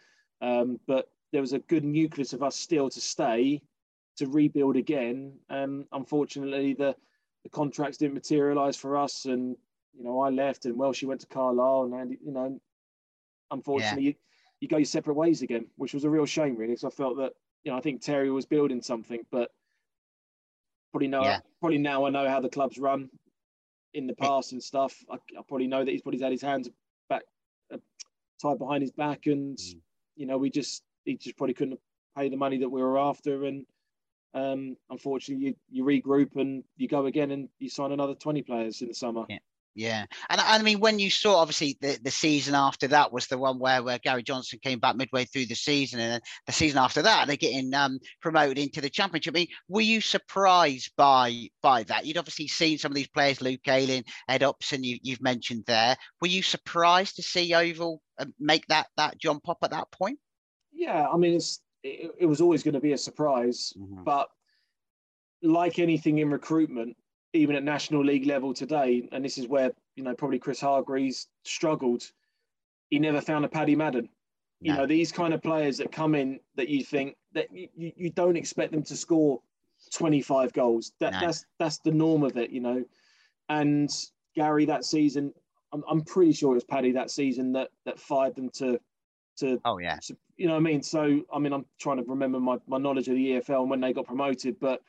Um, 0.42 0.80
but 0.88 1.12
there 1.32 1.42
was 1.42 1.54
a 1.54 1.60
good 1.60 1.84
nucleus 1.84 2.34
of 2.34 2.42
us 2.42 2.56
still 2.56 2.90
to 2.90 3.00
stay, 3.00 3.62
to 4.18 4.28
rebuild 4.28 4.76
again. 4.76 5.34
And 5.50 5.86
unfortunately, 5.92 6.74
the, 6.74 6.96
the 7.44 7.50
contracts 7.50 8.00
didn't 8.00 8.16
materialise 8.16 8.76
for 8.76 8.98
us. 8.98 9.26
And, 9.26 9.56
you 9.96 10.04
know, 10.04 10.22
I 10.22 10.30
left 10.30 10.66
and 10.66 10.76
Welshie 10.76 11.08
went 11.08 11.22
to 11.22 11.28
Carlisle. 11.28 11.84
And, 11.84 11.94
Andy, 11.94 12.18
you 12.26 12.32
know, 12.32 12.60
unfortunately, 13.52 14.04
you, 14.04 14.14
you 14.62 14.68
go 14.68 14.78
your 14.78 14.86
separate 14.86 15.14
ways 15.14 15.44
again, 15.44 15.68
which 15.76 15.94
was 15.94 16.06
a 16.06 16.10
real 16.10 16.26
shame, 16.26 16.56
really, 16.56 16.72
because 16.72 16.86
I 16.86 16.90
felt 16.90 17.18
that, 17.18 17.34
you 17.64 17.72
know, 17.72 17.78
I 17.78 17.82
think 17.82 18.02
Terry 18.02 18.32
was 18.32 18.48
building 18.48 18.82
something, 18.82 19.20
but 19.32 19.52
probably 20.92 21.08
know 21.08 21.24
Yeah. 21.24 21.40
probably 21.60 21.78
now 21.78 22.06
I 22.06 22.10
know 22.10 22.28
how 22.28 22.40
the 22.40 22.50
clubs 22.50 22.78
run 22.78 23.10
in 23.94 24.08
the 24.08 24.16
past 24.16 24.52
and 24.52 24.62
stuff. 24.64 24.96
I, 25.10 25.16
I 25.16 25.42
probably 25.48 25.68
know 25.68 25.84
that 25.84 25.92
he's 25.92 26.02
probably 26.02 26.20
had 26.20 26.32
his 26.32 26.42
hands 26.42 26.70
back 27.10 27.24
uh, 27.74 27.78
tied 28.42 28.60
behind 28.60 28.82
his 28.82 28.92
back, 28.92 29.26
and 29.28 29.58
Mm. 29.58 29.76
you 30.16 30.26
know 30.26 30.38
we 30.38 30.50
just 30.50 30.84
he 31.06 31.16
just 31.18 31.38
probably 31.38 31.54
couldn't 31.54 31.80
pay 32.16 32.30
the 32.30 32.38
money 32.38 32.58
that 32.60 32.70
we 32.70 32.82
were 32.82 33.00
after, 33.00 33.46
and 33.46 33.66
um, 34.34 34.76
unfortunately 34.90 35.46
you 35.48 35.56
you 35.70 35.84
regroup 35.84 36.36
and 36.36 36.64
you 36.78 36.88
go 36.88 37.06
again 37.08 37.32
and 37.32 37.50
you 37.60 37.70
sign 37.70 37.92
another 37.92 38.16
twenty 38.16 38.42
players 38.44 38.82
in 38.82 38.88
the 38.88 38.94
summer. 38.94 39.26
Yeah. 39.30 39.40
Yeah, 39.76 40.06
and 40.30 40.42
I 40.42 40.62
mean, 40.62 40.80
when 40.80 41.00
you 41.00 41.10
saw 41.10 41.38
obviously 41.38 41.78
the, 41.80 41.98
the 42.04 42.12
season 42.12 42.54
after 42.56 42.88
that 42.88 43.14
was 43.14 43.28
the 43.28 43.38
one 43.38 43.60
where 43.60 43.82
where 43.82 44.00
Gary 44.00 44.24
Johnson 44.24 44.60
came 44.62 44.80
back 44.80 44.96
midway 44.96 45.26
through 45.26 45.46
the 45.46 45.56
season, 45.56 46.00
and 46.00 46.14
then 46.14 46.22
the 46.48 46.52
season 46.52 46.80
after 46.80 47.04
that 47.04 47.28
they're 47.28 47.38
getting 47.38 47.74
um, 47.74 48.00
promoted 48.22 48.58
into 48.58 48.82
the 48.82 48.90
championship. 48.90 49.36
I 49.36 49.40
mean, 49.40 49.48
were 49.70 49.82
you 49.82 50.02
surprised 50.02 50.92
by 50.98 51.50
by 51.62 51.84
that? 51.84 52.06
You'd 52.06 52.18
obviously 52.18 52.48
seen 52.48 52.78
some 52.78 52.92
of 52.92 52.96
these 52.96 53.08
players, 53.08 53.42
Luke 53.42 53.66
Ayling, 53.68 54.04
Ed 54.28 54.44
Upson, 54.44 54.84
you, 54.84 54.98
you've 55.02 55.22
mentioned 55.22 55.64
there. 55.66 55.96
Were 56.20 56.28
you 56.28 56.42
surprised 56.42 57.16
to 57.18 57.24
see 57.24 57.44
Yeovil 57.44 58.02
uh, 58.18 58.26
make 58.40 58.66
that 58.68 58.88
that 58.98 59.18
jump 59.18 59.48
up 59.48 59.60
at 59.64 59.72
that 59.72 59.92
point? 59.92 60.20
Yeah, 60.74 61.08
I 61.08 61.16
mean 61.16 61.36
it's 61.36 61.62
it, 61.84 62.12
it 62.20 62.26
was 62.26 62.42
always 62.42 62.64
going 62.64 62.74
to 62.74 62.82
be 62.82 62.94
a 62.94 62.98
surprise, 62.98 63.72
Mhm. 63.78 64.04
but 64.04 64.28
like 65.42 65.80
anything 65.80 66.18
in 66.18 66.30
recruitment, 66.32 66.98
even 67.34 67.56
at 67.56 67.64
national 67.64 68.04
league 68.04 68.26
level 68.26 68.54
today, 68.54 69.08
and 69.12 69.24
this 69.24 69.38
is 69.38 69.48
where 69.48 69.72
you 69.96 70.04
know 70.04 70.14
probably 70.14 70.40
Chris 70.40 70.60
Hargreaves 70.60 71.28
struggled. 71.44 72.04
He 72.90 73.00
never 73.00 73.22
found 73.22 73.46
a 73.46 73.50
Paddy 73.50 73.76
Madden. 73.76 74.10
You 74.62 74.74
know 74.74 74.86
these 74.86 75.12
kind 75.12 75.34
of 75.34 75.42
players 75.42 75.78
that 75.78 75.92
come 75.92 76.16
in 76.16 76.40
that 76.56 76.68
you 76.68 76.84
think 76.84 77.16
that 77.34 77.48
you, 77.54 77.70
you, 77.76 78.10
don't 78.10 78.36
expect 78.36 78.74
them 78.74 78.84
to 78.84 78.96
score 78.96 79.40
25 79.94 80.52
goals. 80.52 80.92
That 81.00 81.14
No. 81.14 81.20
that's 81.22 81.46
that's 81.60 81.78
the 81.80 81.92
norm 81.92 82.24
of 82.24 82.36
it, 82.36 82.50
you 82.50 82.60
know. 82.60 82.84
And 83.48 83.90
Gary 84.36 84.66
that 84.66 84.84
season, 84.84 85.34
I'm, 85.72 85.84
I'm 85.90 86.02
pretty 86.02 86.34
sure 86.34 86.52
it 86.52 86.56
was 86.56 86.66
Paddy 86.66 86.92
that 86.92 87.10
season 87.10 87.54
that 87.54 87.70
that 87.86 88.00
fired 88.00 88.36
them 88.36 88.50
to 88.56 88.82
to 89.38 89.62
Oh 89.64 89.78
yeah, 89.78 90.00
so, 90.02 90.16
you 90.36 90.48
know 90.48 90.54
what 90.54 90.60
I 90.60 90.64
mean? 90.64 90.84
So, 90.84 91.22
I 91.34 91.40
mean, 91.40 91.54
I'm 91.54 91.66
trying 91.80 91.98
to 91.98 92.04
remember 92.04 92.40
my, 92.40 92.58
my 92.68 92.78
knowledge 92.78 93.08
of 93.08 93.16
the 93.16 93.32
EFL 93.32 93.62
and 93.62 93.70
when 93.70 93.80
they 93.80 93.94
got 93.94 94.08
promoted, 94.08 94.60
but 94.60 94.82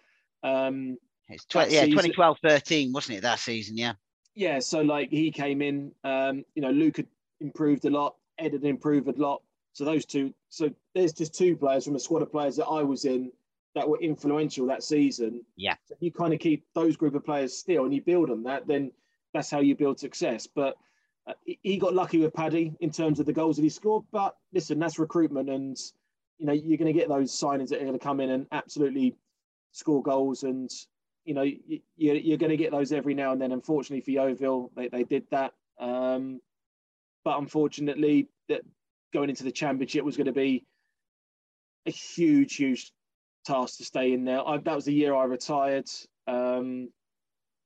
um, 0.43 0.97
it's 1.31 1.45
tw- 1.45 1.55
yeah, 1.57 1.85
season- 1.85 1.91
2012, 1.91 2.39
13, 2.43 2.93
wasn't 2.93 3.19
it 3.19 3.23
that 3.23 3.39
season? 3.39 3.77
Yeah, 3.77 3.95
yeah, 4.35 4.59
so 4.59 4.81
like 4.83 5.11
he 5.11 5.31
came 5.31 5.63
in, 5.63 5.93
um, 6.05 6.45
you 6.55 6.63
know, 6.63 6.71
Luke 6.71 6.99
had 6.99 7.07
improved 7.41 7.85
a 7.85 7.91
lot, 7.91 8.17
Ed 8.39 8.53
had 8.53 8.65
improved 8.65 9.09
a 9.09 9.13
lot. 9.13 9.43
So 9.73 9.85
those 9.85 10.05
two, 10.05 10.35
so 10.49 10.71
there's 10.95 11.13
just 11.13 11.33
two 11.35 11.57
players 11.57 11.85
from 11.85 11.95
a 11.95 12.01
squad 12.01 12.23
of 12.23 12.31
players 12.33 12.57
that 12.57 12.67
I 12.67 12.83
was 12.83 13.05
in 13.05 13.31
that 13.77 13.89
were 13.89 14.01
influential 14.01 14.67
that 14.67 14.83
season. 14.83 15.43
Yeah. 15.57 15.77
So 15.87 15.95
you 16.01 16.11
kind 16.11 16.35
of 16.35 16.41
keep 16.41 16.65
those 16.75 16.97
group 16.97 17.15
of 17.15 17.25
players 17.25 17.57
still 17.57 17.85
and 17.85 17.95
you 17.95 18.03
build 18.03 18.31
on 18.31 18.43
that, 18.45 18.67
then 18.67 18.91
that's 19.33 19.49
how 19.51 19.61
you 19.61 19.77
build 19.77 20.01
success. 20.01 20.49
But 20.49 20.77
uh, 21.29 21.35
he- 21.45 21.59
he 21.63 21.77
got 21.77 21.95
lucky 21.95 22.19
with 22.19 22.35
Paddy 22.35 22.73
in 22.81 22.91
terms 22.91 23.21
of 23.21 23.27
the 23.27 23.33
goals 23.33 23.57
that 23.57 23.63
he 23.63 23.69
scored. 23.69 24.05
But 24.11 24.37
listen, 24.53 24.79
that's 24.81 24.99
recruitment, 24.99 25.49
and 25.49 25.77
you 26.39 26.47
know 26.47 26.53
you're 26.53 26.79
going 26.79 26.93
to 26.93 26.99
get 26.99 27.09
those 27.09 27.31
signings 27.31 27.69
that 27.69 27.77
are 27.81 27.85
going 27.85 27.93
to 27.99 28.03
come 28.05 28.19
in 28.21 28.31
and 28.31 28.47
absolutely 28.51 29.15
score 29.73 30.03
goals, 30.03 30.43
and 30.43 30.69
you 31.25 31.35
know 31.35 31.43
you, 31.43 31.81
you're, 31.97 32.17
you're 32.17 32.39
going 32.39 32.51
to 32.51 32.57
get 32.57 32.71
those 32.71 32.93
every 32.93 33.15
now 33.15 33.33
and 33.33 33.41
then. 33.41 33.53
Unfortunately 33.53 34.01
for 34.01 34.11
Yeovil, 34.11 34.73
they, 34.77 34.89
they 34.89 35.05
did 35.05 35.25
that, 35.31 35.53
um, 35.79 36.41
but 37.25 37.39
unfortunately 37.39 38.29
that 38.49 38.63
going 39.13 39.31
into 39.31 39.45
the 39.45 39.53
championship 39.53 40.05
was 40.05 40.17
going 40.17 40.27
to 40.27 40.33
be 40.33 40.65
a 41.87 41.91
huge, 41.91 42.57
huge 42.57 42.93
task 43.45 43.79
to 43.79 43.85
stay 43.85 44.13
in 44.13 44.25
there. 44.25 44.47
I, 44.47 44.59
that 44.59 44.75
was 44.75 44.85
the 44.85 44.93
year 44.93 45.15
I 45.15 45.25
retired. 45.25 45.89
Um, 46.27 46.91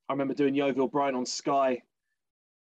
I 0.09 0.13
remember 0.13 0.35
doing 0.35 0.55
Yeovil 0.55 0.89
Brighton 0.89 1.19
on 1.19 1.27
Sky 1.27 1.83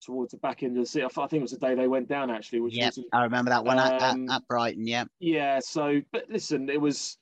towards 0.03 0.33
the 0.33 0.39
back 0.39 0.63
end 0.63 0.77
of 0.77 0.83
the 0.83 0.87
season. 0.87 1.11
I 1.17 1.27
think 1.27 1.41
it 1.41 1.43
was 1.43 1.51
the 1.53 1.59
day 1.59 1.75
they 1.75 1.89
went 1.89 2.09
down 2.09 2.31
actually, 2.31 2.61
which 2.61 2.77
yeah, 2.77 2.91
I 3.13 3.25
remember 3.25 3.51
that 3.51 3.65
one 3.65 3.79
at, 3.79 3.95
at, 3.95 4.03
um, 4.03 4.31
at 4.31 4.47
Brighton. 4.49 4.87
Yeah, 4.87 5.05
yeah. 5.19 5.61
So, 5.61 6.01
but 6.13 6.25
listen, 6.31 6.69
it 6.71 6.81
was. 6.81 7.19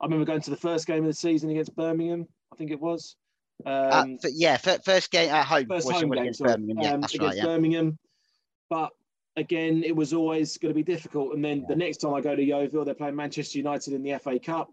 I 0.00 0.04
remember 0.04 0.26
going 0.26 0.42
to 0.42 0.50
the 0.50 0.56
first 0.56 0.86
game 0.86 1.04
of 1.04 1.06
the 1.06 1.14
season 1.14 1.48
against 1.50 1.74
Birmingham. 1.74 2.26
I 2.56 2.58
think 2.58 2.70
it 2.70 2.80
was. 2.80 3.16
Uh, 3.64 3.90
Um, 3.92 4.18
yeah, 4.32 4.58
f- 4.64 4.84
first 4.84 5.10
game 5.10 5.30
at 5.30 5.44
home 5.44 5.66
first 5.66 5.90
home 5.90 6.10
game, 6.10 6.12
against 6.12 6.38
sorry, 6.38 6.52
Birmingham. 6.52 6.78
Yeah, 6.80 6.92
um, 6.92 7.00
that's 7.02 7.18
right. 7.18 7.26
against 7.26 7.38
Yeah, 7.38 7.44
Birmingham. 7.44 7.98
But 8.70 8.92
again, 9.36 9.82
it 9.84 9.94
was 9.94 10.14
always 10.14 10.56
going 10.56 10.72
to 10.72 10.74
be 10.74 10.82
difficult. 10.82 11.34
And 11.34 11.44
then 11.44 11.60
yeah. 11.60 11.66
the 11.68 11.76
next 11.76 11.98
time 11.98 12.14
I 12.14 12.22
go 12.22 12.34
to 12.34 12.42
Yeovil, 12.42 12.84
they're 12.86 12.94
playing 12.94 13.16
Manchester 13.16 13.58
United 13.58 13.92
in 13.92 14.02
the 14.02 14.18
FA 14.18 14.38
Cup. 14.38 14.72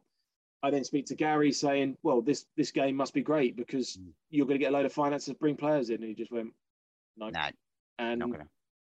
I 0.63 0.71
then 0.71 0.85
speak 0.85 1.07
to 1.07 1.15
Gary 1.15 1.51
saying, 1.51 1.97
"Well, 2.03 2.21
this 2.21 2.45
this 2.55 2.71
game 2.71 2.95
must 2.95 3.13
be 3.13 3.21
great 3.21 3.57
because 3.57 3.97
mm. 3.97 4.11
you're 4.29 4.45
going 4.45 4.59
to 4.59 4.63
get 4.63 4.71
a 4.71 4.73
load 4.73 4.85
of 4.85 4.93
finances 4.93 5.33
to 5.33 5.39
bring 5.39 5.57
players 5.57 5.89
in." 5.89 5.97
And 5.97 6.05
he 6.05 6.13
just 6.13 6.31
went, 6.31 6.53
"No." 7.17 7.29
No. 7.29 7.49
And 7.99 8.21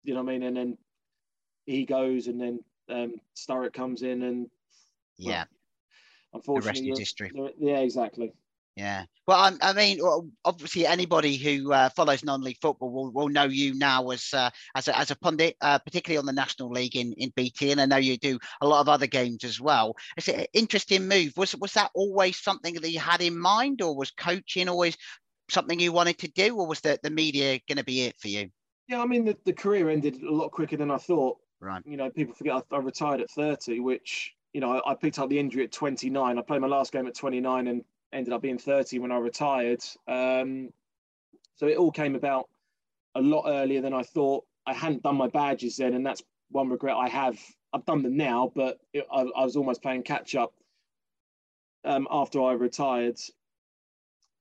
you 0.03 0.13
know 0.13 0.21
what 0.21 0.29
I 0.29 0.33
mean? 0.33 0.43
And 0.43 0.57
then 0.57 0.77
he 1.65 1.85
goes, 1.85 2.27
and 2.27 2.39
then 2.39 2.59
um, 2.89 3.13
Sturrock 3.35 3.73
comes 3.73 4.01
in, 4.01 4.23
and 4.23 4.49
yeah, 5.17 5.45
well, 6.31 6.41
unfortunately, 6.41 6.81
the 6.81 6.89
rest 6.89 6.99
is 6.99 6.99
history. 6.99 7.31
Yeah, 7.59 7.77
exactly. 7.77 8.33
Yeah. 8.75 9.03
Well, 9.27 9.37
I, 9.37 9.53
I 9.61 9.73
mean, 9.73 9.99
obviously, 10.45 10.85
anybody 10.85 11.35
who 11.35 11.73
uh, 11.73 11.89
follows 11.89 12.23
non-league 12.23 12.59
football 12.61 12.91
will, 12.91 13.11
will 13.11 13.27
know 13.27 13.43
you 13.43 13.75
now 13.75 14.09
as 14.09 14.29
uh, 14.33 14.49
as, 14.75 14.87
a, 14.87 14.97
as 14.97 15.11
a 15.11 15.17
pundit, 15.17 15.55
uh, 15.61 15.79
particularly 15.79 16.17
on 16.17 16.25
the 16.25 16.33
National 16.33 16.69
League 16.69 16.95
in, 16.95 17.13
in 17.13 17.31
BT, 17.35 17.71
and 17.71 17.81
I 17.81 17.85
know 17.85 17.97
you 17.97 18.17
do 18.17 18.39
a 18.61 18.67
lot 18.67 18.81
of 18.81 18.89
other 18.89 19.07
games 19.07 19.43
as 19.43 19.59
well. 19.59 19.95
It's 20.17 20.29
an 20.29 20.45
interesting 20.53 21.07
move. 21.07 21.33
Was 21.35 21.55
was 21.57 21.73
that 21.73 21.91
always 21.93 22.41
something 22.41 22.75
that 22.75 22.91
you 22.91 22.99
had 22.99 23.21
in 23.21 23.37
mind, 23.37 23.81
or 23.81 23.95
was 23.95 24.11
coaching 24.11 24.69
always 24.69 24.95
something 25.49 25.79
you 25.79 25.91
wanted 25.91 26.17
to 26.19 26.31
do, 26.31 26.55
or 26.57 26.65
was 26.65 26.79
the, 26.81 26.99
the 27.03 27.09
media 27.09 27.59
going 27.67 27.77
to 27.77 27.83
be 27.83 28.03
it 28.03 28.15
for 28.19 28.29
you? 28.29 28.49
Yeah, 28.87 29.01
I 29.01 29.05
mean, 29.05 29.25
the, 29.25 29.37
the 29.45 29.53
career 29.53 29.89
ended 29.89 30.23
a 30.23 30.33
lot 30.33 30.51
quicker 30.51 30.77
than 30.77 30.89
I 30.89 30.97
thought. 30.97 31.37
Right. 31.59 31.81
You 31.85 31.97
know, 31.97 32.09
people 32.09 32.33
forget 32.33 32.63
I, 32.71 32.75
I 32.75 32.79
retired 32.79 33.21
at 33.21 33.29
30, 33.29 33.81
which 33.81 34.33
you 34.53 34.61
know, 34.61 34.79
I, 34.79 34.91
I 34.91 34.95
picked 34.95 35.19
up 35.19 35.29
the 35.29 35.39
injury 35.39 35.63
at 35.63 35.71
29. 35.71 36.37
I 36.37 36.41
played 36.41 36.61
my 36.61 36.67
last 36.67 36.91
game 36.91 37.07
at 37.07 37.15
29 37.15 37.67
and 37.67 37.83
ended 38.13 38.33
up 38.33 38.41
being 38.41 38.57
30 38.57 38.99
when 38.99 39.11
I 39.11 39.17
retired. 39.17 39.83
Um, 40.07 40.69
so 41.55 41.67
it 41.67 41.77
all 41.77 41.91
came 41.91 42.15
about 42.15 42.49
a 43.15 43.21
lot 43.21 43.45
earlier 43.47 43.81
than 43.81 43.93
I 43.93 44.03
thought. 44.03 44.45
I 44.65 44.73
hadn't 44.73 45.03
done 45.03 45.15
my 45.15 45.27
badges 45.27 45.77
then, 45.77 45.93
and 45.93 46.05
that's 46.05 46.23
one 46.51 46.69
regret 46.69 46.95
I 46.95 47.09
have. 47.09 47.37
I've 47.73 47.85
done 47.85 48.01
them 48.01 48.17
now, 48.17 48.51
but 48.55 48.79
it, 48.93 49.05
I, 49.11 49.21
I, 49.21 49.43
was 49.43 49.55
almost 49.55 49.81
playing 49.81 50.03
catch 50.03 50.35
up 50.35 50.53
um, 51.85 52.07
after 52.09 52.41
I 52.41 52.53
retired. 52.53 53.19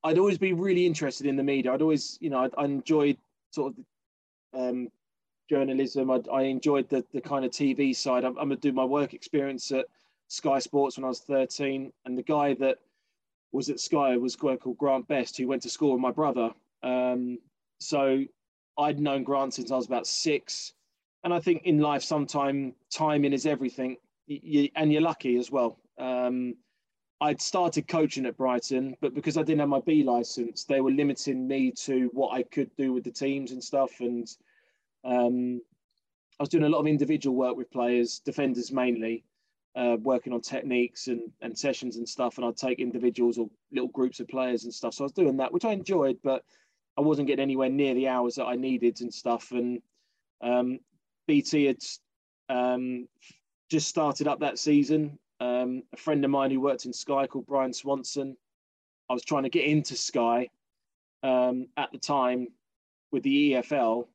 I'd 0.03 0.17
always 0.17 0.37
be 0.37 0.53
really 0.53 0.85
interested 0.85 1.27
in 1.27 1.35
the 1.35 1.43
media. 1.43 1.73
I'd 1.73 1.81
always, 1.81 2.17
you 2.21 2.29
know, 2.29 2.45
I, 2.45 2.61
I 2.61 2.65
enjoyed 2.65 3.17
sort 3.51 3.73
of 3.73 4.59
um, 4.59 4.89
journalism. 5.49 6.09
I, 6.09 6.21
I, 6.31 6.41
enjoyed 6.43 6.89
the, 6.89 7.03
the 7.13 7.21
kind 7.21 7.45
of 7.45 7.51
TV 7.51 7.95
side. 7.95 8.23
I'm, 8.23 8.37
I'm 8.37 8.49
going 8.49 8.59
to 8.59 8.67
do 8.67 8.71
my 8.71 8.85
work 8.85 9.13
experience 9.13 9.71
at 9.71 9.85
Sky 10.27 10.59
Sports 10.59 10.97
when 10.97 11.05
I 11.05 11.09
was 11.09 11.19
13, 11.21 11.91
and 12.05 12.17
the 12.17 12.23
guy 12.23 12.53
that 12.55 12.77
was 13.51 13.69
at 13.69 13.79
Sky 13.79 14.17
was 14.17 14.35
a 14.35 14.37
guy 14.37 14.55
called 14.57 14.77
Grant 14.77 15.07
Best, 15.07 15.37
who 15.37 15.47
went 15.47 15.61
to 15.63 15.69
school 15.69 15.93
with 15.93 16.01
my 16.01 16.11
brother. 16.11 16.51
Um, 16.83 17.39
so 17.79 18.23
I'd 18.77 18.99
known 18.99 19.23
Grant 19.23 19.53
since 19.53 19.71
I 19.71 19.75
was 19.75 19.87
about 19.87 20.07
six. 20.07 20.73
And 21.23 21.33
I 21.33 21.39
think 21.39 21.63
in 21.63 21.79
life, 21.79 22.03
sometime 22.03 22.73
timing 22.91 23.33
is 23.33 23.45
everything, 23.45 23.97
you, 24.27 24.69
and 24.75 24.91
you're 24.91 25.01
lucky 25.01 25.37
as 25.37 25.51
well. 25.51 25.77
Um, 25.97 26.55
I'd 27.21 27.41
started 27.41 27.87
coaching 27.89 28.25
at 28.25 28.37
Brighton, 28.37 28.95
but 29.01 29.13
because 29.13 29.37
I 29.37 29.43
didn't 29.43 29.59
have 29.59 29.67
my 29.67 29.81
B 29.81 30.03
license, 30.03 30.63
they 30.63 30.79
were 30.79 30.91
limiting 30.91 31.45
me 31.45 31.71
to 31.71 32.09
what 32.13 32.33
I 32.33 32.43
could 32.43 32.73
do 32.77 32.93
with 32.93 33.03
the 33.03 33.11
teams 33.11 33.51
and 33.51 33.61
stuff. 33.61 33.99
And 33.99 34.25
um, 35.03 35.61
I 36.39 36.43
was 36.43 36.49
doing 36.49 36.63
a 36.63 36.69
lot 36.69 36.79
of 36.79 36.87
individual 36.87 37.35
work 37.35 37.57
with 37.57 37.69
players, 37.71 38.19
defenders 38.19 38.71
mainly 38.71 39.25
uh, 39.79 39.95
working 40.01 40.33
on 40.33 40.41
techniques 40.41 41.07
and, 41.07 41.21
and 41.41 41.57
sessions 41.57 41.95
and 41.95 42.07
stuff, 42.07 42.37
and 42.37 42.45
I'd 42.45 42.57
take 42.57 42.79
individuals 42.79 43.37
or 43.37 43.49
little 43.71 43.87
groups 43.87 44.19
of 44.19 44.27
players 44.27 44.65
and 44.65 44.73
stuff. 44.73 44.93
So 44.93 45.03
I 45.03 45.05
was 45.05 45.13
doing 45.13 45.37
that, 45.37 45.53
which 45.53 45.63
I 45.63 45.71
enjoyed, 45.71 46.17
but 46.21 46.43
I 46.97 47.01
wasn't 47.01 47.27
getting 47.27 47.43
anywhere 47.43 47.69
near 47.69 47.93
the 47.93 48.09
hours 48.09 48.35
that 48.35 48.45
I 48.45 48.55
needed 48.55 48.99
and 48.99 49.13
stuff. 49.13 49.51
And 49.51 49.81
um, 50.41 50.79
BT 51.27 51.65
had 51.65 51.77
um, 52.49 53.07
just 53.71 53.87
started 53.87 54.27
up 54.27 54.41
that 54.41 54.59
season. 54.59 55.17
Um, 55.39 55.83
a 55.93 55.97
friend 55.97 56.25
of 56.25 56.31
mine 56.31 56.51
who 56.51 56.59
worked 56.59 56.85
in 56.85 56.91
Sky 56.91 57.25
called 57.25 57.47
Brian 57.47 57.71
Swanson. 57.71 58.35
I 59.09 59.13
was 59.13 59.23
trying 59.23 59.43
to 59.43 59.49
get 59.49 59.63
into 59.63 59.95
Sky 59.95 60.49
um, 61.23 61.67
at 61.77 61.89
the 61.93 61.99
time 61.99 62.47
with 63.13 63.23
the 63.23 63.53
EFL, 63.53 64.07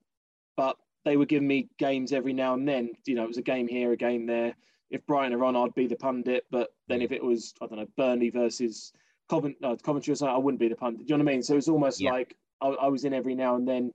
but 0.58 0.76
they 1.06 1.16
were 1.16 1.24
giving 1.24 1.48
me 1.48 1.70
games 1.78 2.12
every 2.12 2.34
now 2.34 2.52
and 2.52 2.68
then. 2.68 2.90
You 3.06 3.14
know, 3.14 3.24
it 3.24 3.28
was 3.28 3.38
a 3.38 3.42
game 3.42 3.66
here, 3.66 3.92
a 3.92 3.96
game 3.96 4.26
there 4.26 4.54
if 4.90 5.04
Brighton 5.06 5.34
are 5.34 5.44
on, 5.44 5.56
I'd 5.56 5.74
be 5.74 5.86
the 5.86 5.96
pundit. 5.96 6.44
But 6.50 6.74
then 6.88 7.02
if 7.02 7.12
it 7.12 7.22
was, 7.22 7.54
I 7.60 7.66
don't 7.66 7.78
know, 7.78 7.88
Burnley 7.96 8.30
versus 8.30 8.92
Covent, 9.28 9.56
no, 9.60 9.76
Coventry 9.76 10.12
or 10.12 10.16
something, 10.16 10.34
I 10.34 10.38
wouldn't 10.38 10.60
be 10.60 10.68
the 10.68 10.76
pundit. 10.76 11.06
Do 11.06 11.12
you 11.12 11.18
know 11.18 11.24
what 11.24 11.30
I 11.30 11.34
mean? 11.34 11.42
So 11.42 11.56
it's 11.56 11.68
almost 11.68 12.00
yeah. 12.00 12.12
like 12.12 12.36
I, 12.60 12.68
I, 12.68 12.88
was 12.88 13.04
in 13.04 13.14
every 13.14 13.34
now 13.34 13.56
and 13.56 13.66
then. 13.66 13.92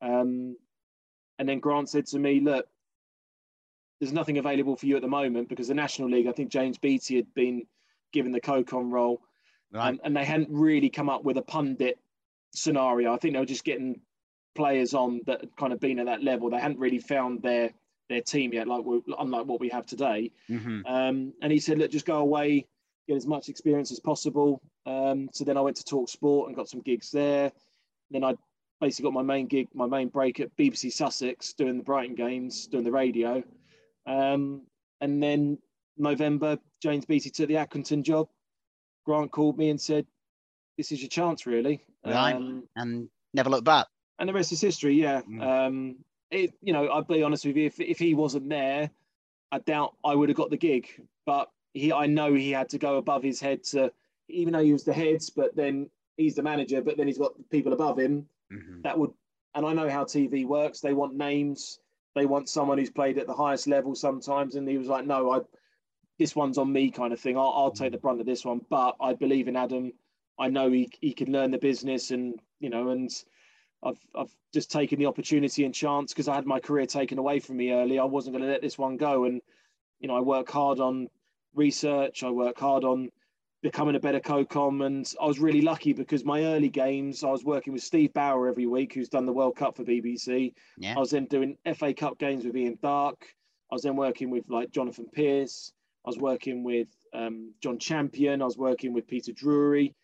Um, 0.00 0.56
and 1.38 1.48
then 1.48 1.60
Grant 1.60 1.88
said 1.88 2.06
to 2.06 2.18
me, 2.18 2.40
look, 2.40 2.66
there's 4.00 4.12
nothing 4.12 4.38
available 4.38 4.76
for 4.76 4.86
you 4.86 4.96
at 4.96 5.02
the 5.02 5.08
moment 5.08 5.48
because 5.48 5.68
the 5.68 5.74
National 5.74 6.10
League, 6.10 6.26
I 6.26 6.32
think 6.32 6.50
James 6.50 6.76
Beattie 6.76 7.16
had 7.16 7.32
been 7.34 7.62
given 8.12 8.32
the 8.32 8.40
co-com 8.40 8.90
role. 8.90 9.22
Right. 9.72 9.88
And, 9.88 10.00
and 10.04 10.16
they 10.16 10.24
hadn't 10.24 10.50
really 10.50 10.90
come 10.90 11.08
up 11.08 11.24
with 11.24 11.38
a 11.38 11.42
pundit 11.42 11.98
scenario. 12.52 13.14
I 13.14 13.16
think 13.16 13.34
they 13.34 13.40
were 13.40 13.46
just 13.46 13.64
getting 13.64 14.00
players 14.54 14.92
on 14.92 15.20
that 15.26 15.40
had 15.40 15.56
kind 15.56 15.72
of 15.72 15.80
been 15.80 15.98
at 15.98 16.06
that 16.06 16.22
level. 16.22 16.50
They 16.50 16.58
hadn't 16.58 16.78
really 16.78 16.98
found 16.98 17.42
their 17.42 17.70
their 18.12 18.20
team 18.20 18.52
yet, 18.52 18.68
like 18.68 18.84
unlike 19.18 19.46
what 19.46 19.60
we 19.60 19.68
have 19.70 19.86
today. 19.86 20.30
Mm-hmm. 20.48 20.86
Um, 20.86 21.32
and 21.42 21.52
he 21.52 21.58
said, 21.58 21.78
look, 21.78 21.90
just 21.90 22.06
go 22.06 22.18
away, 22.18 22.66
get 23.08 23.16
as 23.16 23.26
much 23.26 23.48
experience 23.48 23.90
as 23.90 24.00
possible. 24.00 24.60
Um, 24.86 25.28
so 25.32 25.44
then 25.44 25.56
I 25.56 25.60
went 25.60 25.76
to 25.78 25.84
Talk 25.84 26.08
Sport 26.08 26.48
and 26.48 26.56
got 26.56 26.68
some 26.68 26.80
gigs 26.80 27.10
there. 27.10 27.52
Then 28.10 28.24
I 28.24 28.34
basically 28.80 29.10
got 29.10 29.14
my 29.14 29.22
main 29.22 29.46
gig, 29.46 29.68
my 29.74 29.86
main 29.86 30.08
break 30.08 30.40
at 30.40 30.54
BBC 30.56 30.92
Sussex, 30.92 31.52
doing 31.54 31.78
the 31.78 31.84
Brighton 31.84 32.14
games, 32.14 32.66
doing 32.66 32.84
the 32.84 32.92
radio. 32.92 33.42
Um, 34.06 34.62
and 35.00 35.22
then 35.22 35.58
November, 35.96 36.58
James 36.82 37.04
Beattie 37.04 37.30
took 37.30 37.48
the 37.48 37.54
Accrington 37.54 38.02
job. 38.02 38.28
Grant 39.06 39.30
called 39.30 39.58
me 39.58 39.70
and 39.70 39.80
said, 39.80 40.06
"This 40.76 40.92
is 40.92 41.00
your 41.00 41.08
chance, 41.08 41.46
really." 41.46 41.80
Right, 42.04 42.34
um, 42.34 42.68
and 42.76 43.08
never 43.34 43.50
looked 43.50 43.64
back. 43.64 43.86
And 44.18 44.28
the 44.28 44.32
rest 44.32 44.52
is 44.52 44.60
history. 44.60 44.94
Yeah. 44.94 45.22
Mm. 45.22 45.42
Um, 45.42 45.96
it, 46.32 46.54
you 46.62 46.72
know, 46.72 46.86
I'll 46.86 47.02
be 47.02 47.22
honest 47.22 47.44
with 47.44 47.56
you. 47.56 47.66
If, 47.66 47.78
if 47.78 47.98
he 47.98 48.14
wasn't 48.14 48.48
there, 48.48 48.90
I 49.52 49.58
doubt 49.60 49.94
I 50.04 50.14
would 50.14 50.28
have 50.28 50.36
got 50.36 50.50
the 50.50 50.56
gig. 50.56 50.88
But 51.26 51.50
he, 51.74 51.92
I 51.92 52.06
know 52.06 52.34
he 52.34 52.50
had 52.50 52.68
to 52.70 52.78
go 52.78 52.96
above 52.96 53.22
his 53.22 53.40
head 53.40 53.62
to, 53.64 53.92
even 54.28 54.54
though 54.54 54.62
he 54.62 54.72
was 54.72 54.84
the 54.84 54.92
heads, 54.92 55.30
but 55.30 55.54
then 55.54 55.88
he's 56.16 56.34
the 56.34 56.42
manager, 56.42 56.82
but 56.82 56.96
then 56.96 57.06
he's 57.06 57.18
got 57.18 57.32
people 57.50 57.72
above 57.72 57.98
him. 57.98 58.26
Mm-hmm. 58.52 58.80
That 58.82 58.98
would, 58.98 59.10
and 59.54 59.66
I 59.66 59.74
know 59.74 59.88
how 59.88 60.04
TV 60.04 60.46
works. 60.46 60.80
They 60.80 60.94
want 60.94 61.14
names. 61.14 61.78
They 62.14 62.26
want 62.26 62.48
someone 62.48 62.78
who's 62.78 62.90
played 62.90 63.18
at 63.18 63.26
the 63.26 63.34
highest 63.34 63.66
level 63.66 63.94
sometimes. 63.94 64.54
And 64.54 64.66
he 64.68 64.78
was 64.78 64.88
like, 64.88 65.06
no, 65.06 65.30
I, 65.30 65.40
this 66.18 66.34
one's 66.34 66.58
on 66.58 66.72
me 66.72 66.90
kind 66.90 67.12
of 67.12 67.20
thing. 67.20 67.36
I'll, 67.36 67.52
I'll 67.54 67.70
take 67.70 67.92
the 67.92 67.98
brunt 67.98 68.20
of 68.20 68.26
this 68.26 68.44
one. 68.44 68.62
But 68.70 68.96
I 69.00 69.12
believe 69.12 69.48
in 69.48 69.56
Adam. 69.56 69.92
I 70.38 70.48
know 70.48 70.70
he, 70.70 70.90
he 71.00 71.12
can 71.12 71.30
learn 71.30 71.50
the 71.50 71.58
business 71.58 72.10
and, 72.10 72.40
you 72.58 72.70
know, 72.70 72.88
and 72.88 73.10
I've 73.82 73.98
I've 74.14 74.34
just 74.52 74.70
taken 74.70 74.98
the 74.98 75.06
opportunity 75.06 75.64
and 75.64 75.74
chance 75.74 76.12
because 76.12 76.28
I 76.28 76.34
had 76.34 76.46
my 76.46 76.60
career 76.60 76.86
taken 76.86 77.18
away 77.18 77.40
from 77.40 77.56
me 77.56 77.72
early. 77.72 77.98
I 77.98 78.04
wasn't 78.04 78.36
going 78.36 78.44
to 78.44 78.50
let 78.50 78.62
this 78.62 78.78
one 78.78 78.96
go, 78.96 79.24
and 79.24 79.40
you 80.00 80.08
know 80.08 80.16
I 80.16 80.20
work 80.20 80.50
hard 80.50 80.80
on 80.80 81.08
research. 81.54 82.22
I 82.22 82.30
work 82.30 82.58
hard 82.58 82.84
on 82.84 83.10
becoming 83.62 83.94
a 83.94 84.00
better 84.00 84.20
co-com, 84.20 84.82
and 84.82 85.10
I 85.20 85.26
was 85.26 85.38
really 85.38 85.62
lucky 85.62 85.92
because 85.92 86.24
my 86.24 86.44
early 86.44 86.68
games 86.68 87.22
I 87.24 87.30
was 87.30 87.44
working 87.44 87.72
with 87.72 87.82
Steve 87.82 88.12
Bower 88.12 88.48
every 88.48 88.66
week, 88.66 88.94
who's 88.94 89.08
done 89.08 89.26
the 89.26 89.32
World 89.32 89.56
Cup 89.56 89.76
for 89.76 89.84
BBC. 89.84 90.52
Yeah. 90.78 90.94
I 90.96 90.98
was 90.98 91.10
then 91.10 91.26
doing 91.26 91.56
FA 91.74 91.94
Cup 91.94 92.18
games 92.18 92.44
with 92.44 92.56
Ian 92.56 92.78
Darke. 92.82 93.34
I 93.70 93.74
was 93.74 93.82
then 93.82 93.96
working 93.96 94.30
with 94.30 94.44
like 94.48 94.70
Jonathan 94.70 95.06
Pearce. 95.12 95.72
I 96.04 96.08
was 96.08 96.18
working 96.18 96.64
with 96.64 96.88
um, 97.14 97.54
John 97.62 97.78
Champion. 97.78 98.42
I 98.42 98.44
was 98.44 98.58
working 98.58 98.92
with 98.92 99.06
Peter 99.06 99.32
Drury, 99.32 99.94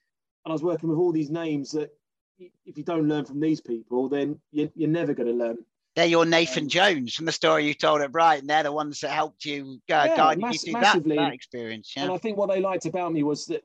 and 0.44 0.52
I 0.52 0.52
was 0.52 0.62
working 0.62 0.88
with 0.88 0.98
all 0.98 1.12
these 1.12 1.30
names 1.30 1.72
that 1.72 1.90
if 2.38 2.78
you 2.78 2.84
don't 2.84 3.08
learn 3.08 3.24
from 3.24 3.40
these 3.40 3.60
people, 3.60 4.08
then 4.08 4.38
you're, 4.52 4.68
you're 4.74 4.88
never 4.88 5.14
going 5.14 5.28
to 5.28 5.34
learn. 5.34 5.58
They're 5.96 6.06
your 6.06 6.24
Nathan 6.24 6.64
um, 6.64 6.68
Jones 6.68 7.14
from 7.14 7.26
the 7.26 7.32
story 7.32 7.66
you 7.66 7.74
told 7.74 8.02
at 8.02 8.12
Brighton. 8.12 8.46
They're 8.46 8.62
the 8.62 8.72
ones 8.72 9.00
that 9.00 9.10
helped 9.10 9.44
you 9.44 9.80
uh, 9.90 10.04
yeah, 10.06 10.16
guide 10.16 10.38
mass- 10.38 10.64
you 10.64 10.72
through 10.72 10.80
that, 10.80 11.04
that, 11.04 11.32
experience. 11.32 11.92
Yeah? 11.96 12.04
And 12.04 12.12
I 12.12 12.18
think 12.18 12.38
what 12.38 12.48
they 12.48 12.60
liked 12.60 12.86
about 12.86 13.12
me 13.12 13.24
was 13.24 13.46
that 13.46 13.64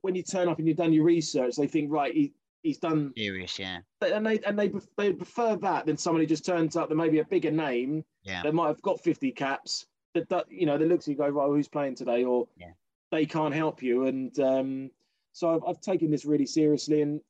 when 0.00 0.14
you 0.14 0.22
turn 0.22 0.48
up 0.48 0.58
and 0.58 0.66
you've 0.66 0.78
done 0.78 0.92
your 0.92 1.04
research, 1.04 1.56
they 1.56 1.66
think, 1.66 1.92
right, 1.92 2.14
he, 2.14 2.32
he's 2.62 2.78
done 2.78 3.12
serious, 3.16 3.58
yeah. 3.58 3.78
And 4.00 4.26
they 4.26 4.38
and 4.40 4.58
they 4.58 4.70
they 4.96 5.12
prefer 5.12 5.56
that 5.56 5.86
than 5.86 5.96
somebody 5.96 6.26
just 6.26 6.46
turns 6.46 6.76
up 6.76 6.88
that 6.88 6.94
maybe 6.94 7.18
a 7.18 7.24
bigger 7.24 7.50
name 7.50 8.04
yeah. 8.22 8.42
that 8.42 8.54
might 8.54 8.68
have 8.68 8.82
got 8.82 9.02
50 9.02 9.30
caps 9.32 9.86
that, 10.14 10.28
that 10.28 10.46
you 10.50 10.66
know 10.66 10.78
that 10.78 10.88
looks 10.88 11.06
at 11.06 11.12
you 11.12 11.16
go 11.16 11.28
right 11.28 11.46
who's 11.46 11.68
playing 11.68 11.94
today 11.94 12.24
or 12.24 12.48
yeah. 12.56 12.70
they 13.10 13.26
can't 13.26 13.54
help 13.54 13.82
you 13.82 14.06
and 14.06 14.38
um, 14.40 14.90
so 15.32 15.54
I've, 15.54 15.62
I've 15.66 15.80
taken 15.80 16.10
this 16.10 16.24
really 16.24 16.46
seriously 16.46 17.02
and 17.02 17.20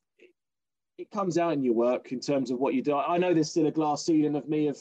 it 0.97 1.09
comes 1.11 1.37
out 1.37 1.53
in 1.53 1.63
your 1.63 1.73
work 1.73 2.11
in 2.11 2.19
terms 2.19 2.51
of 2.51 2.59
what 2.59 2.73
you 2.73 2.81
do. 2.81 2.95
I 2.95 3.17
know 3.17 3.33
there's 3.33 3.49
still 3.49 3.67
a 3.67 3.71
glass 3.71 4.05
ceiling 4.05 4.35
of 4.35 4.47
me 4.47 4.67
of 4.67 4.77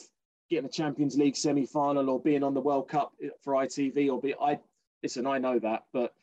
getting 0.51 0.67
a 0.67 0.73
Champions 0.73 1.17
League 1.17 1.37
semi 1.37 1.65
final 1.65 2.11
or 2.11 2.21
being 2.21 2.43
on 2.43 2.55
the 2.55 2.61
World 2.61 2.89
Cup 2.89 3.13
for 3.43 3.55
ITV 3.55 4.11
or 4.11 4.21
be 4.21 4.35
I 4.35 4.59
listen, 5.03 5.27
I 5.27 5.39
know 5.39 5.59
that, 5.59 5.85
but 5.93 6.15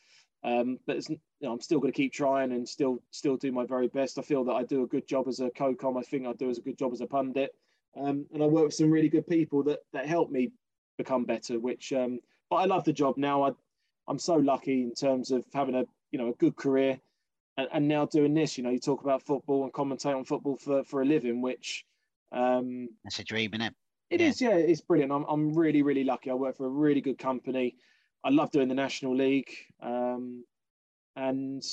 um, 0.43 0.79
but 0.85 1.07
you 1.09 1.17
know, 1.41 1.51
I'm 1.51 1.61
still 1.61 1.79
going 1.79 1.91
to 1.91 1.97
keep 1.97 2.13
trying 2.13 2.51
and 2.51 2.67
still 2.67 3.01
still 3.11 3.37
do 3.37 3.51
my 3.51 3.65
very 3.65 3.87
best. 3.87 4.19
I 4.19 4.21
feel 4.21 4.43
that 4.45 4.53
I 4.53 4.63
do 4.63 4.83
a 4.83 4.87
good 4.87 5.07
job 5.07 5.27
as 5.27 5.39
a 5.39 5.49
co-com. 5.49 5.97
I 5.97 6.01
think 6.01 6.27
I 6.27 6.33
do 6.33 6.49
as 6.49 6.57
a 6.57 6.61
good 6.61 6.77
job 6.77 6.93
as 6.93 7.01
a 7.01 7.07
pundit. 7.07 7.55
um, 7.99 8.25
and 8.33 8.43
I 8.43 8.45
work 8.45 8.65
with 8.65 8.73
some 8.73 8.91
really 8.91 9.09
good 9.09 9.27
people 9.27 9.63
that 9.63 9.79
that 9.93 10.05
help 10.05 10.29
me 10.29 10.51
become 10.97 11.25
better. 11.25 11.59
Which, 11.59 11.91
um, 11.93 12.19
but 12.49 12.57
I 12.57 12.65
love 12.65 12.83
the 12.83 12.93
job 12.93 13.17
now. 13.17 13.43
I 13.43 13.51
I'm 14.07 14.19
so 14.19 14.35
lucky 14.35 14.83
in 14.83 14.93
terms 14.93 15.31
of 15.31 15.45
having 15.53 15.75
a 15.75 15.85
you 16.11 16.19
know 16.19 16.29
a 16.29 16.33
good 16.33 16.55
career, 16.55 16.99
and, 17.57 17.67
and 17.73 17.87
now 17.87 18.05
doing 18.05 18.33
this. 18.33 18.57
You 18.57 18.63
know, 18.63 18.69
you 18.69 18.79
talk 18.79 19.01
about 19.01 19.23
football 19.23 19.63
and 19.63 19.73
commentate 19.73 20.15
on 20.15 20.23
football 20.23 20.57
for 20.57 20.83
for 20.83 21.01
a 21.01 21.05
living, 21.05 21.41
which 21.41 21.85
um, 22.31 22.89
that's 23.03 23.19
a 23.19 23.23
dream, 23.23 23.51
isn't 23.53 23.61
it? 23.61 23.73
It 24.09 24.21
yeah. 24.21 24.27
is, 24.27 24.41
yeah. 24.41 24.55
It's 24.55 24.81
brilliant. 24.81 25.11
I'm 25.11 25.25
I'm 25.27 25.53
really 25.53 25.81
really 25.81 26.03
lucky. 26.03 26.29
I 26.29 26.33
work 26.33 26.57
for 26.57 26.65
a 26.65 26.69
really 26.69 27.01
good 27.01 27.17
company. 27.17 27.75
I 28.23 28.29
love 28.29 28.51
doing 28.51 28.67
the 28.67 28.75
National 28.75 29.15
League, 29.15 29.51
um, 29.81 30.43
and 31.15 31.63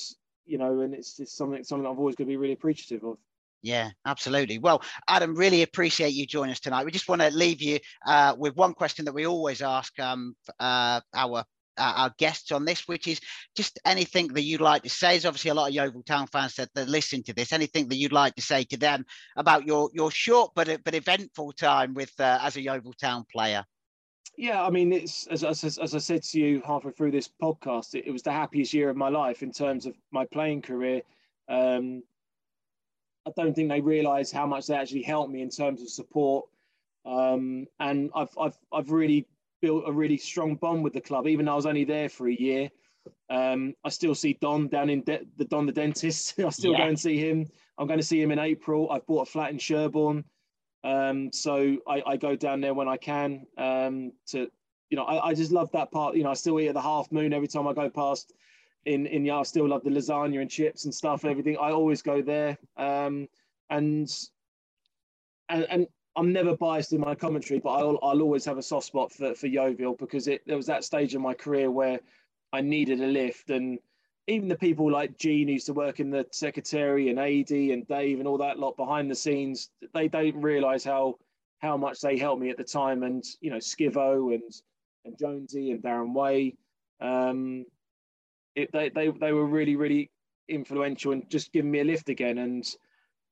you 0.45 0.57
know, 0.57 0.81
and 0.81 0.93
it's 0.93 1.17
just 1.17 1.35
something 1.35 1.63
something 1.63 1.87
I've 1.87 1.99
always 1.99 2.15
going 2.15 2.27
to 2.27 2.31
be 2.31 2.37
really 2.37 2.53
appreciative 2.53 3.03
of. 3.05 3.17
Yeah, 3.61 3.89
absolutely. 4.05 4.59
Well, 4.59 4.83
Adam, 5.07 5.33
really 5.33 5.63
appreciate 5.63 6.13
you 6.13 6.27
joining 6.27 6.51
us 6.51 6.59
tonight. 6.59 6.85
We 6.85 6.91
just 6.91 7.09
want 7.09 7.21
to 7.23 7.31
leave 7.31 7.63
you 7.63 7.79
uh, 8.05 8.35
with 8.37 8.55
one 8.55 8.75
question 8.75 9.05
that 9.05 9.13
we 9.13 9.25
always 9.25 9.63
ask 9.63 9.99
um, 9.99 10.35
uh, 10.59 11.01
our 11.15 11.43
uh, 11.77 11.93
our 11.97 12.15
guests 12.17 12.51
on 12.51 12.65
this, 12.65 12.87
which 12.87 13.07
is 13.07 13.19
just 13.55 13.79
anything 13.85 14.27
that 14.29 14.43
you'd 14.43 14.61
like 14.61 14.83
to 14.83 14.89
say. 14.89 15.09
There's 15.09 15.25
obviously 15.25 15.51
a 15.51 15.53
lot 15.53 15.69
of 15.69 15.73
Yeovil 15.73 16.03
Town 16.03 16.27
fans 16.27 16.55
that, 16.55 16.69
that 16.75 16.89
listen 16.89 17.23
to 17.23 17.33
this. 17.33 17.53
Anything 17.53 17.87
that 17.89 17.97
you'd 17.97 18.11
like 18.11 18.35
to 18.35 18.41
say 18.41 18.63
to 18.65 18.77
them 18.77 19.05
about 19.35 19.65
your 19.65 19.89
your 19.93 20.11
short 20.11 20.51
but 20.55 20.83
but 20.83 20.95
eventful 20.95 21.53
time 21.53 21.93
with 21.93 22.11
uh, 22.19 22.39
as 22.41 22.55
a 22.55 22.61
Yeovil 22.61 22.93
Town 22.93 23.25
player? 23.31 23.63
Yeah, 24.37 24.63
I 24.63 24.69
mean, 24.69 24.91
it's 24.91 25.27
as, 25.27 25.43
as, 25.43 25.77
as 25.77 25.95
I 25.95 25.97
said 25.97 26.23
to 26.23 26.39
you 26.39 26.61
halfway 26.65 26.91
through 26.91 27.11
this 27.11 27.29
podcast, 27.41 27.95
it, 27.95 28.05
it, 28.07 28.11
was 28.11 28.21
the 28.21 28.33
happiest 28.33 28.73
year 28.73 28.89
of 28.89 28.97
my 28.97 29.07
life 29.07 29.43
in 29.43 29.51
terms 29.51 29.85
of 29.85 29.95
my 30.11 30.25
playing 30.25 30.61
career. 30.61 31.03
Um, 31.47 32.03
I 33.25 33.31
don't 33.37 33.53
think 33.53 33.69
they 33.69 33.79
realise 33.79 34.31
how 34.31 34.45
much 34.45 34.67
they 34.67 34.75
actually 34.75 35.03
helped 35.03 35.31
me 35.31 35.41
in 35.41 35.49
terms 35.49 35.81
of 35.81 35.89
support, 35.89 36.47
um, 37.05 37.65
and 37.79 38.11
I've, 38.13 38.37
I've 38.39 38.57
I've 38.73 38.91
really 38.91 39.25
built 39.65 39.83
a 39.87 39.91
really 39.91 40.17
strong 40.17 40.53
bond 40.53 40.83
with 40.83 40.93
the 40.93 41.01
club. 41.01 41.25
Even 41.27 41.45
though 41.47 41.53
I 41.53 41.55
was 41.55 41.65
only 41.65 41.85
there 41.85 42.07
for 42.07 42.29
a 42.29 42.35
year, 42.35 42.69
um, 43.31 43.73
I 43.83 43.89
still 43.89 44.13
see 44.13 44.37
Don 44.39 44.67
down 44.67 44.91
in 44.91 45.01
De- 45.01 45.25
the 45.37 45.45
Don 45.45 45.65
the 45.65 45.71
dentist. 45.71 46.39
I 46.45 46.49
still 46.49 46.73
yeah. 46.73 46.77
go 46.77 46.83
and 46.83 46.99
see 46.99 47.17
him. 47.17 47.47
I'm 47.79 47.87
going 47.87 47.99
to 47.99 48.05
see 48.05 48.21
him 48.21 48.31
in 48.31 48.37
April. 48.37 48.91
I've 48.91 49.07
bought 49.07 49.27
a 49.27 49.31
flat 49.31 49.49
in 49.49 49.57
Sherborne, 49.57 50.23
um, 50.83 51.31
so 51.33 51.77
I, 51.87 52.03
I, 52.05 52.15
go 52.15 52.35
down 52.35 52.61
there 52.61 52.75
when 52.75 52.87
I 52.87 52.97
can. 52.97 53.47
Um, 53.57 54.11
to 54.27 54.51
you 54.91 54.97
know, 54.97 55.05
I, 55.05 55.29
I, 55.29 55.33
just 55.33 55.51
love 55.51 55.71
that 55.71 55.91
part. 55.91 56.15
You 56.15 56.23
know, 56.23 56.29
I 56.29 56.35
still 56.35 56.59
eat 56.59 56.67
at 56.67 56.75
the 56.75 56.81
Half 56.81 57.11
Moon 57.11 57.33
every 57.33 57.47
time 57.47 57.67
I 57.67 57.73
go 57.73 57.89
past. 57.89 58.33
In 58.85 59.07
in 59.07 59.25
yeah, 59.25 59.39
I 59.39 59.43
still 59.43 59.67
love 59.67 59.83
the 59.83 59.89
lasagna 59.89 60.41
and 60.41 60.49
chips 60.49 60.85
and 60.85 60.93
stuff. 60.93 61.25
Everything 61.25 61.57
I 61.57 61.71
always 61.71 62.03
go 62.03 62.21
there. 62.21 62.55
Um, 62.77 63.27
and 63.71 64.07
and, 65.49 65.65
and 65.71 65.87
I'm 66.15 66.31
never 66.31 66.55
biased 66.55 66.93
in 66.93 67.01
my 67.01 67.13
commentary, 67.13 67.59
but 67.59 67.71
I'll, 67.71 67.99
I'll 68.01 68.21
always 68.21 68.45
have 68.45 68.57
a 68.57 68.63
soft 68.63 68.87
spot 68.87 69.11
for, 69.11 69.35
for 69.35 69.47
Yeovil 69.47 69.95
because 69.95 70.27
it 70.27 70.41
there 70.45 70.57
was 70.57 70.67
that 70.67 70.83
stage 70.83 71.13
in 71.13 71.21
my 71.21 71.33
career 71.33 71.69
where 71.69 71.99
I 72.53 72.61
needed 72.61 73.01
a 73.01 73.07
lift. 73.07 73.49
And 73.49 73.79
even 74.27 74.47
the 74.47 74.55
people 74.55 74.89
like 74.89 75.17
Gene, 75.17 75.49
used 75.49 75.65
to 75.67 75.73
work 75.73 75.99
in 75.99 76.09
the 76.09 76.25
secretary, 76.31 77.09
and 77.09 77.19
AD 77.19 77.51
and 77.51 77.87
Dave 77.87 78.19
and 78.19 78.27
all 78.27 78.37
that 78.37 78.59
lot 78.59 78.77
behind 78.77 79.11
the 79.11 79.15
scenes, 79.15 79.69
they 79.93 80.07
don't 80.07 80.41
realise 80.41 80.83
how 80.83 81.15
how 81.59 81.77
much 81.77 81.99
they 82.01 82.17
helped 82.17 82.41
me 82.41 82.49
at 82.49 82.57
the 82.57 82.63
time. 82.63 83.03
And 83.03 83.23
you 83.41 83.49
know, 83.51 83.57
Skivo 83.57 84.33
and 84.33 84.51
and 85.03 85.17
Jonesy 85.19 85.71
and 85.71 85.83
Darren 85.83 86.13
Way, 86.13 86.55
um, 87.01 87.65
it, 88.55 88.71
they 88.71 88.89
they 88.89 89.09
they 89.09 89.33
were 89.33 89.45
really 89.45 89.75
really 89.75 90.09
influential 90.47 91.11
and 91.11 91.29
just 91.29 91.51
giving 91.51 91.71
me 91.71 91.81
a 91.81 91.83
lift 91.83 92.07
again. 92.07 92.37
And 92.37 92.65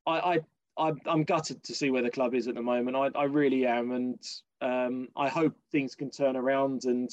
I, 0.05 0.19
I 0.19 0.39
I'm, 0.77 0.99
I'm 1.05 1.23
gutted 1.23 1.63
to 1.63 1.75
see 1.75 1.91
where 1.91 2.01
the 2.01 2.09
club 2.09 2.33
is 2.33 2.47
at 2.47 2.55
the 2.55 2.61
moment. 2.61 2.95
I, 2.97 3.09
I 3.17 3.25
really 3.25 3.65
am, 3.65 3.91
and 3.91 4.19
um, 4.61 5.07
I 5.15 5.29
hope 5.29 5.55
things 5.71 5.95
can 5.95 6.09
turn 6.09 6.35
around 6.35 6.85
and 6.85 7.09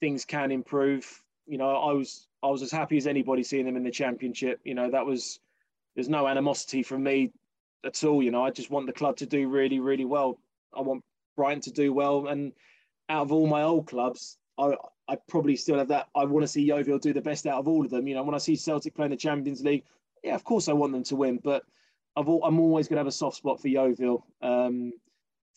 things 0.00 0.24
can 0.24 0.50
improve. 0.50 1.22
You 1.46 1.58
know, 1.58 1.70
I 1.70 1.92
was 1.92 2.28
I 2.42 2.48
was 2.48 2.62
as 2.62 2.70
happy 2.70 2.96
as 2.96 3.06
anybody 3.06 3.42
seeing 3.42 3.64
them 3.64 3.76
in 3.76 3.84
the 3.84 3.90
championship. 3.90 4.60
You 4.64 4.74
know, 4.74 4.90
that 4.90 5.06
was 5.06 5.40
there's 5.94 6.08
no 6.08 6.26
animosity 6.26 6.82
from 6.82 7.02
me 7.02 7.32
at 7.84 8.02
all. 8.04 8.22
You 8.22 8.30
know, 8.30 8.44
I 8.44 8.50
just 8.50 8.70
want 8.70 8.86
the 8.86 8.92
club 8.92 9.16
to 9.18 9.26
do 9.26 9.48
really, 9.48 9.80
really 9.80 10.04
well. 10.04 10.38
I 10.76 10.80
want 10.80 11.02
Brighton 11.36 11.62
to 11.62 11.70
do 11.70 11.92
well, 11.92 12.26
and 12.28 12.52
out 13.08 13.22
of 13.22 13.32
all 13.32 13.46
my 13.46 13.62
old 13.62 13.86
clubs, 13.86 14.36
I 14.58 14.74
I 15.08 15.16
probably 15.28 15.56
still 15.56 15.78
have 15.78 15.88
that. 15.88 16.08
I 16.14 16.24
want 16.24 16.44
to 16.44 16.48
see 16.48 16.62
Yeovil 16.62 16.98
do 16.98 17.12
the 17.12 17.20
best 17.20 17.46
out 17.46 17.58
of 17.58 17.68
all 17.68 17.84
of 17.84 17.90
them. 17.90 18.06
You 18.06 18.14
know, 18.14 18.22
when 18.22 18.34
I 18.34 18.38
see 18.38 18.56
Celtic 18.56 18.94
playing 18.94 19.10
the 19.10 19.16
Champions 19.16 19.62
League, 19.62 19.84
yeah, 20.22 20.34
of 20.34 20.44
course 20.44 20.68
I 20.68 20.72
want 20.72 20.92
them 20.92 21.04
to 21.04 21.16
win, 21.16 21.40
but 21.42 21.64
I've 22.16 22.28
all, 22.28 22.44
I'm 22.44 22.60
always 22.60 22.88
going 22.88 22.96
to 22.96 23.00
have 23.00 23.06
a 23.06 23.12
soft 23.12 23.36
spot 23.36 23.60
for 23.60 23.68
Yeovil 23.68 24.26
um, 24.42 24.92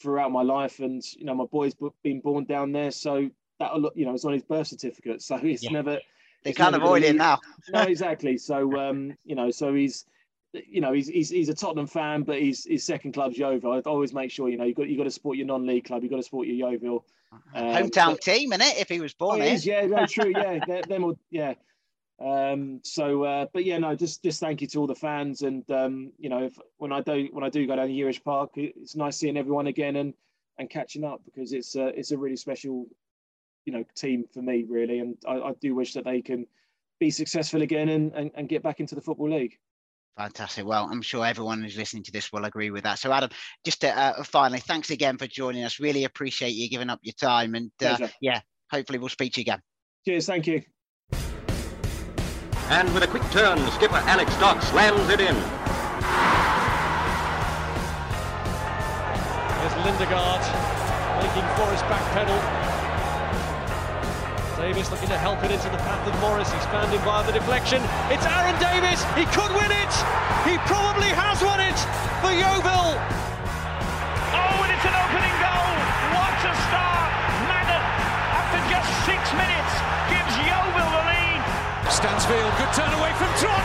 throughout 0.02 0.32
my 0.32 0.42
life, 0.42 0.80
and 0.80 1.04
you 1.16 1.26
know 1.26 1.36
my 1.36 1.46
boy's 1.46 1.74
been 2.04 2.22
born 2.22 2.46
down 2.46 2.72
there, 2.72 2.92
so 2.92 3.30
that 3.60 3.72
you 3.96 4.06
know 4.06 4.14
it's 4.14 4.26
on 4.26 4.34
his 4.34 4.44
birth 4.44 4.68
certificate, 4.68 5.22
so 5.22 5.36
it's 5.42 5.64
yeah. 5.64 5.72
never. 5.72 6.00
They 6.44 6.54
can't 6.54 6.76
avoid 6.76 7.04
it 7.04 7.16
now. 7.16 7.40
no, 7.70 7.82
exactly. 7.82 8.38
So 8.38 8.78
um, 8.78 9.18
you 9.26 9.36
know, 9.36 9.50
so 9.52 9.74
he's 9.74 10.06
you 10.54 10.80
know 10.80 10.94
he's, 10.94 11.08
he's 11.08 11.30
he's 11.30 11.50
a 11.50 11.54
Tottenham 11.54 11.88
fan, 11.88 12.24
but 12.24 12.40
he's 12.40 12.66
his 12.66 12.84
second 12.84 13.14
club's 13.14 13.38
Yeovil. 13.38 13.74
I 13.74 13.80
always 13.80 14.14
make 14.14 14.32
sure 14.32 14.50
you 14.50 14.58
know 14.58 14.64
you 14.64 14.74
got 14.74 14.88
you 14.88 14.98
got 14.98 15.06
to 15.06 15.12
support 15.12 15.38
your 15.38 15.48
non-league 15.48 15.86
club. 15.86 16.04
You 16.04 16.10
got 16.10 16.18
to 16.18 16.24
support 16.24 16.48
your 16.48 16.70
Yeovil 16.72 17.06
um, 17.54 17.64
hometown 17.64 18.12
but, 18.12 18.22
team, 18.22 18.54
in 18.54 18.62
it? 18.62 18.78
If 18.78 18.90
he 18.90 19.00
was 19.00 19.14
born 19.14 19.42
oh, 19.42 19.46
yeah, 19.46 19.88
very 19.88 20.08
true. 20.08 20.32
Yeah, 20.36 20.82
them 20.88 21.02
will, 21.02 21.20
yeah. 21.32 21.54
Um, 22.24 22.80
so, 22.84 23.24
uh, 23.24 23.46
but 23.54 23.66
yeah, 23.66 23.78
no, 23.78 23.96
just 23.96 24.24
just 24.24 24.40
thank 24.40 24.62
you 24.62 24.68
to 24.68 24.80
all 24.80 24.88
the 24.88 24.96
fans, 24.96 25.42
and 25.42 25.70
um, 25.70 26.12
you 26.18 26.30
know, 26.30 26.44
if, 26.44 26.58
when 26.78 26.94
I 26.94 27.02
do 27.02 27.28
when 27.32 27.44
I 27.44 27.50
do 27.50 27.68
go 27.68 27.76
down 27.76 27.88
to 27.88 27.94
Huish 27.94 28.24
Park, 28.24 28.52
it's 28.56 28.96
nice 28.96 29.18
seeing 29.18 29.38
everyone 29.38 29.68
again 29.68 29.98
and 29.98 30.14
and 30.58 30.70
catching 30.70 31.04
up 31.04 31.22
because 31.26 31.52
it's 31.52 31.76
a, 31.76 31.88
it's 31.88 32.12
a 32.12 32.18
really 32.18 32.38
special, 32.38 32.88
you 33.66 33.74
know, 33.74 33.84
team 33.96 34.24
for 34.34 34.42
me 34.42 34.66
really, 34.68 35.00
and 35.00 35.18
I, 35.28 35.34
I 35.34 35.54
do 35.60 35.76
wish 35.76 35.94
that 35.94 36.06
they 36.06 36.22
can 36.22 36.48
be 37.00 37.10
successful 37.10 37.62
again 37.62 37.90
and, 37.90 38.14
and, 38.14 38.32
and 38.36 38.48
get 38.48 38.64
back 38.64 38.80
into 38.80 38.96
the 38.96 39.02
football 39.02 39.30
league. 39.30 39.58
Fantastic. 40.18 40.66
Well, 40.66 40.88
I'm 40.90 41.02
sure 41.02 41.26
everyone 41.26 41.62
who's 41.62 41.76
listening 41.76 42.04
to 42.04 42.12
this 42.14 42.32
will 42.32 42.46
agree 42.46 42.70
with 42.72 42.86
that. 42.86 43.00
So, 43.00 43.12
Adam, 43.12 43.30
just 43.66 43.82
to, 43.82 43.90
uh, 43.90 44.24
finally, 44.24 44.62
thanks 44.62 44.90
again 44.90 45.18
for 45.18 45.28
joining 45.28 45.66
us. 45.66 45.82
Really 45.82 46.06
appreciate 46.06 46.52
you 46.54 46.70
giving 46.70 46.90
up 46.90 47.00
your 47.04 47.16
time, 47.20 47.54
and 47.54 47.70
uh, 47.84 48.08
yeah, 48.22 48.40
hopefully 48.72 49.00
we'll 49.00 49.10
speak 49.10 49.34
to 49.34 49.42
you 49.42 49.44
again. 49.44 49.62
Cheers. 50.06 50.28
Thank 50.28 50.48
you. 50.48 50.62
And 52.70 52.92
with 52.94 53.04
a 53.04 53.08
quick 53.08 53.24
turn, 53.30 53.60
skipper 53.72 54.02
Alex 54.10 54.36
Dock 54.38 54.62
slams 54.64 55.10
it 55.10 55.20
in. 55.20 55.36
There's 59.62 59.76
Lindegaard 59.86 60.42
making 61.22 61.46
Forrest 61.56 61.86
back 61.86 62.02
pedal. 62.14 62.66
Davis 64.66 64.90
looking 64.90 65.10
to 65.10 65.18
help 65.18 65.44
it 65.44 65.52
into 65.52 65.70
the 65.70 65.78
path 65.86 66.08
of 66.10 66.20
Morris. 66.22 66.52
He's 66.52 66.66
found 66.74 66.90
him 66.90 67.00
via 67.06 67.22
the 67.28 67.34
deflection. 67.34 67.84
It's 68.10 68.26
Aaron 68.26 68.58
Davis. 68.58 69.04
He 69.14 69.30
could 69.30 69.54
win 69.54 69.70
it. 69.70 69.94
He 70.42 70.58
probably 70.66 71.14
has 71.14 71.38
won 71.46 71.62
it 71.62 71.78
for 72.18 72.34
Yeovil. 72.34 72.98
Good 82.66 82.74
turn 82.74 82.94
away 82.94 83.12
from 83.14 83.28
Trot, 83.40 83.65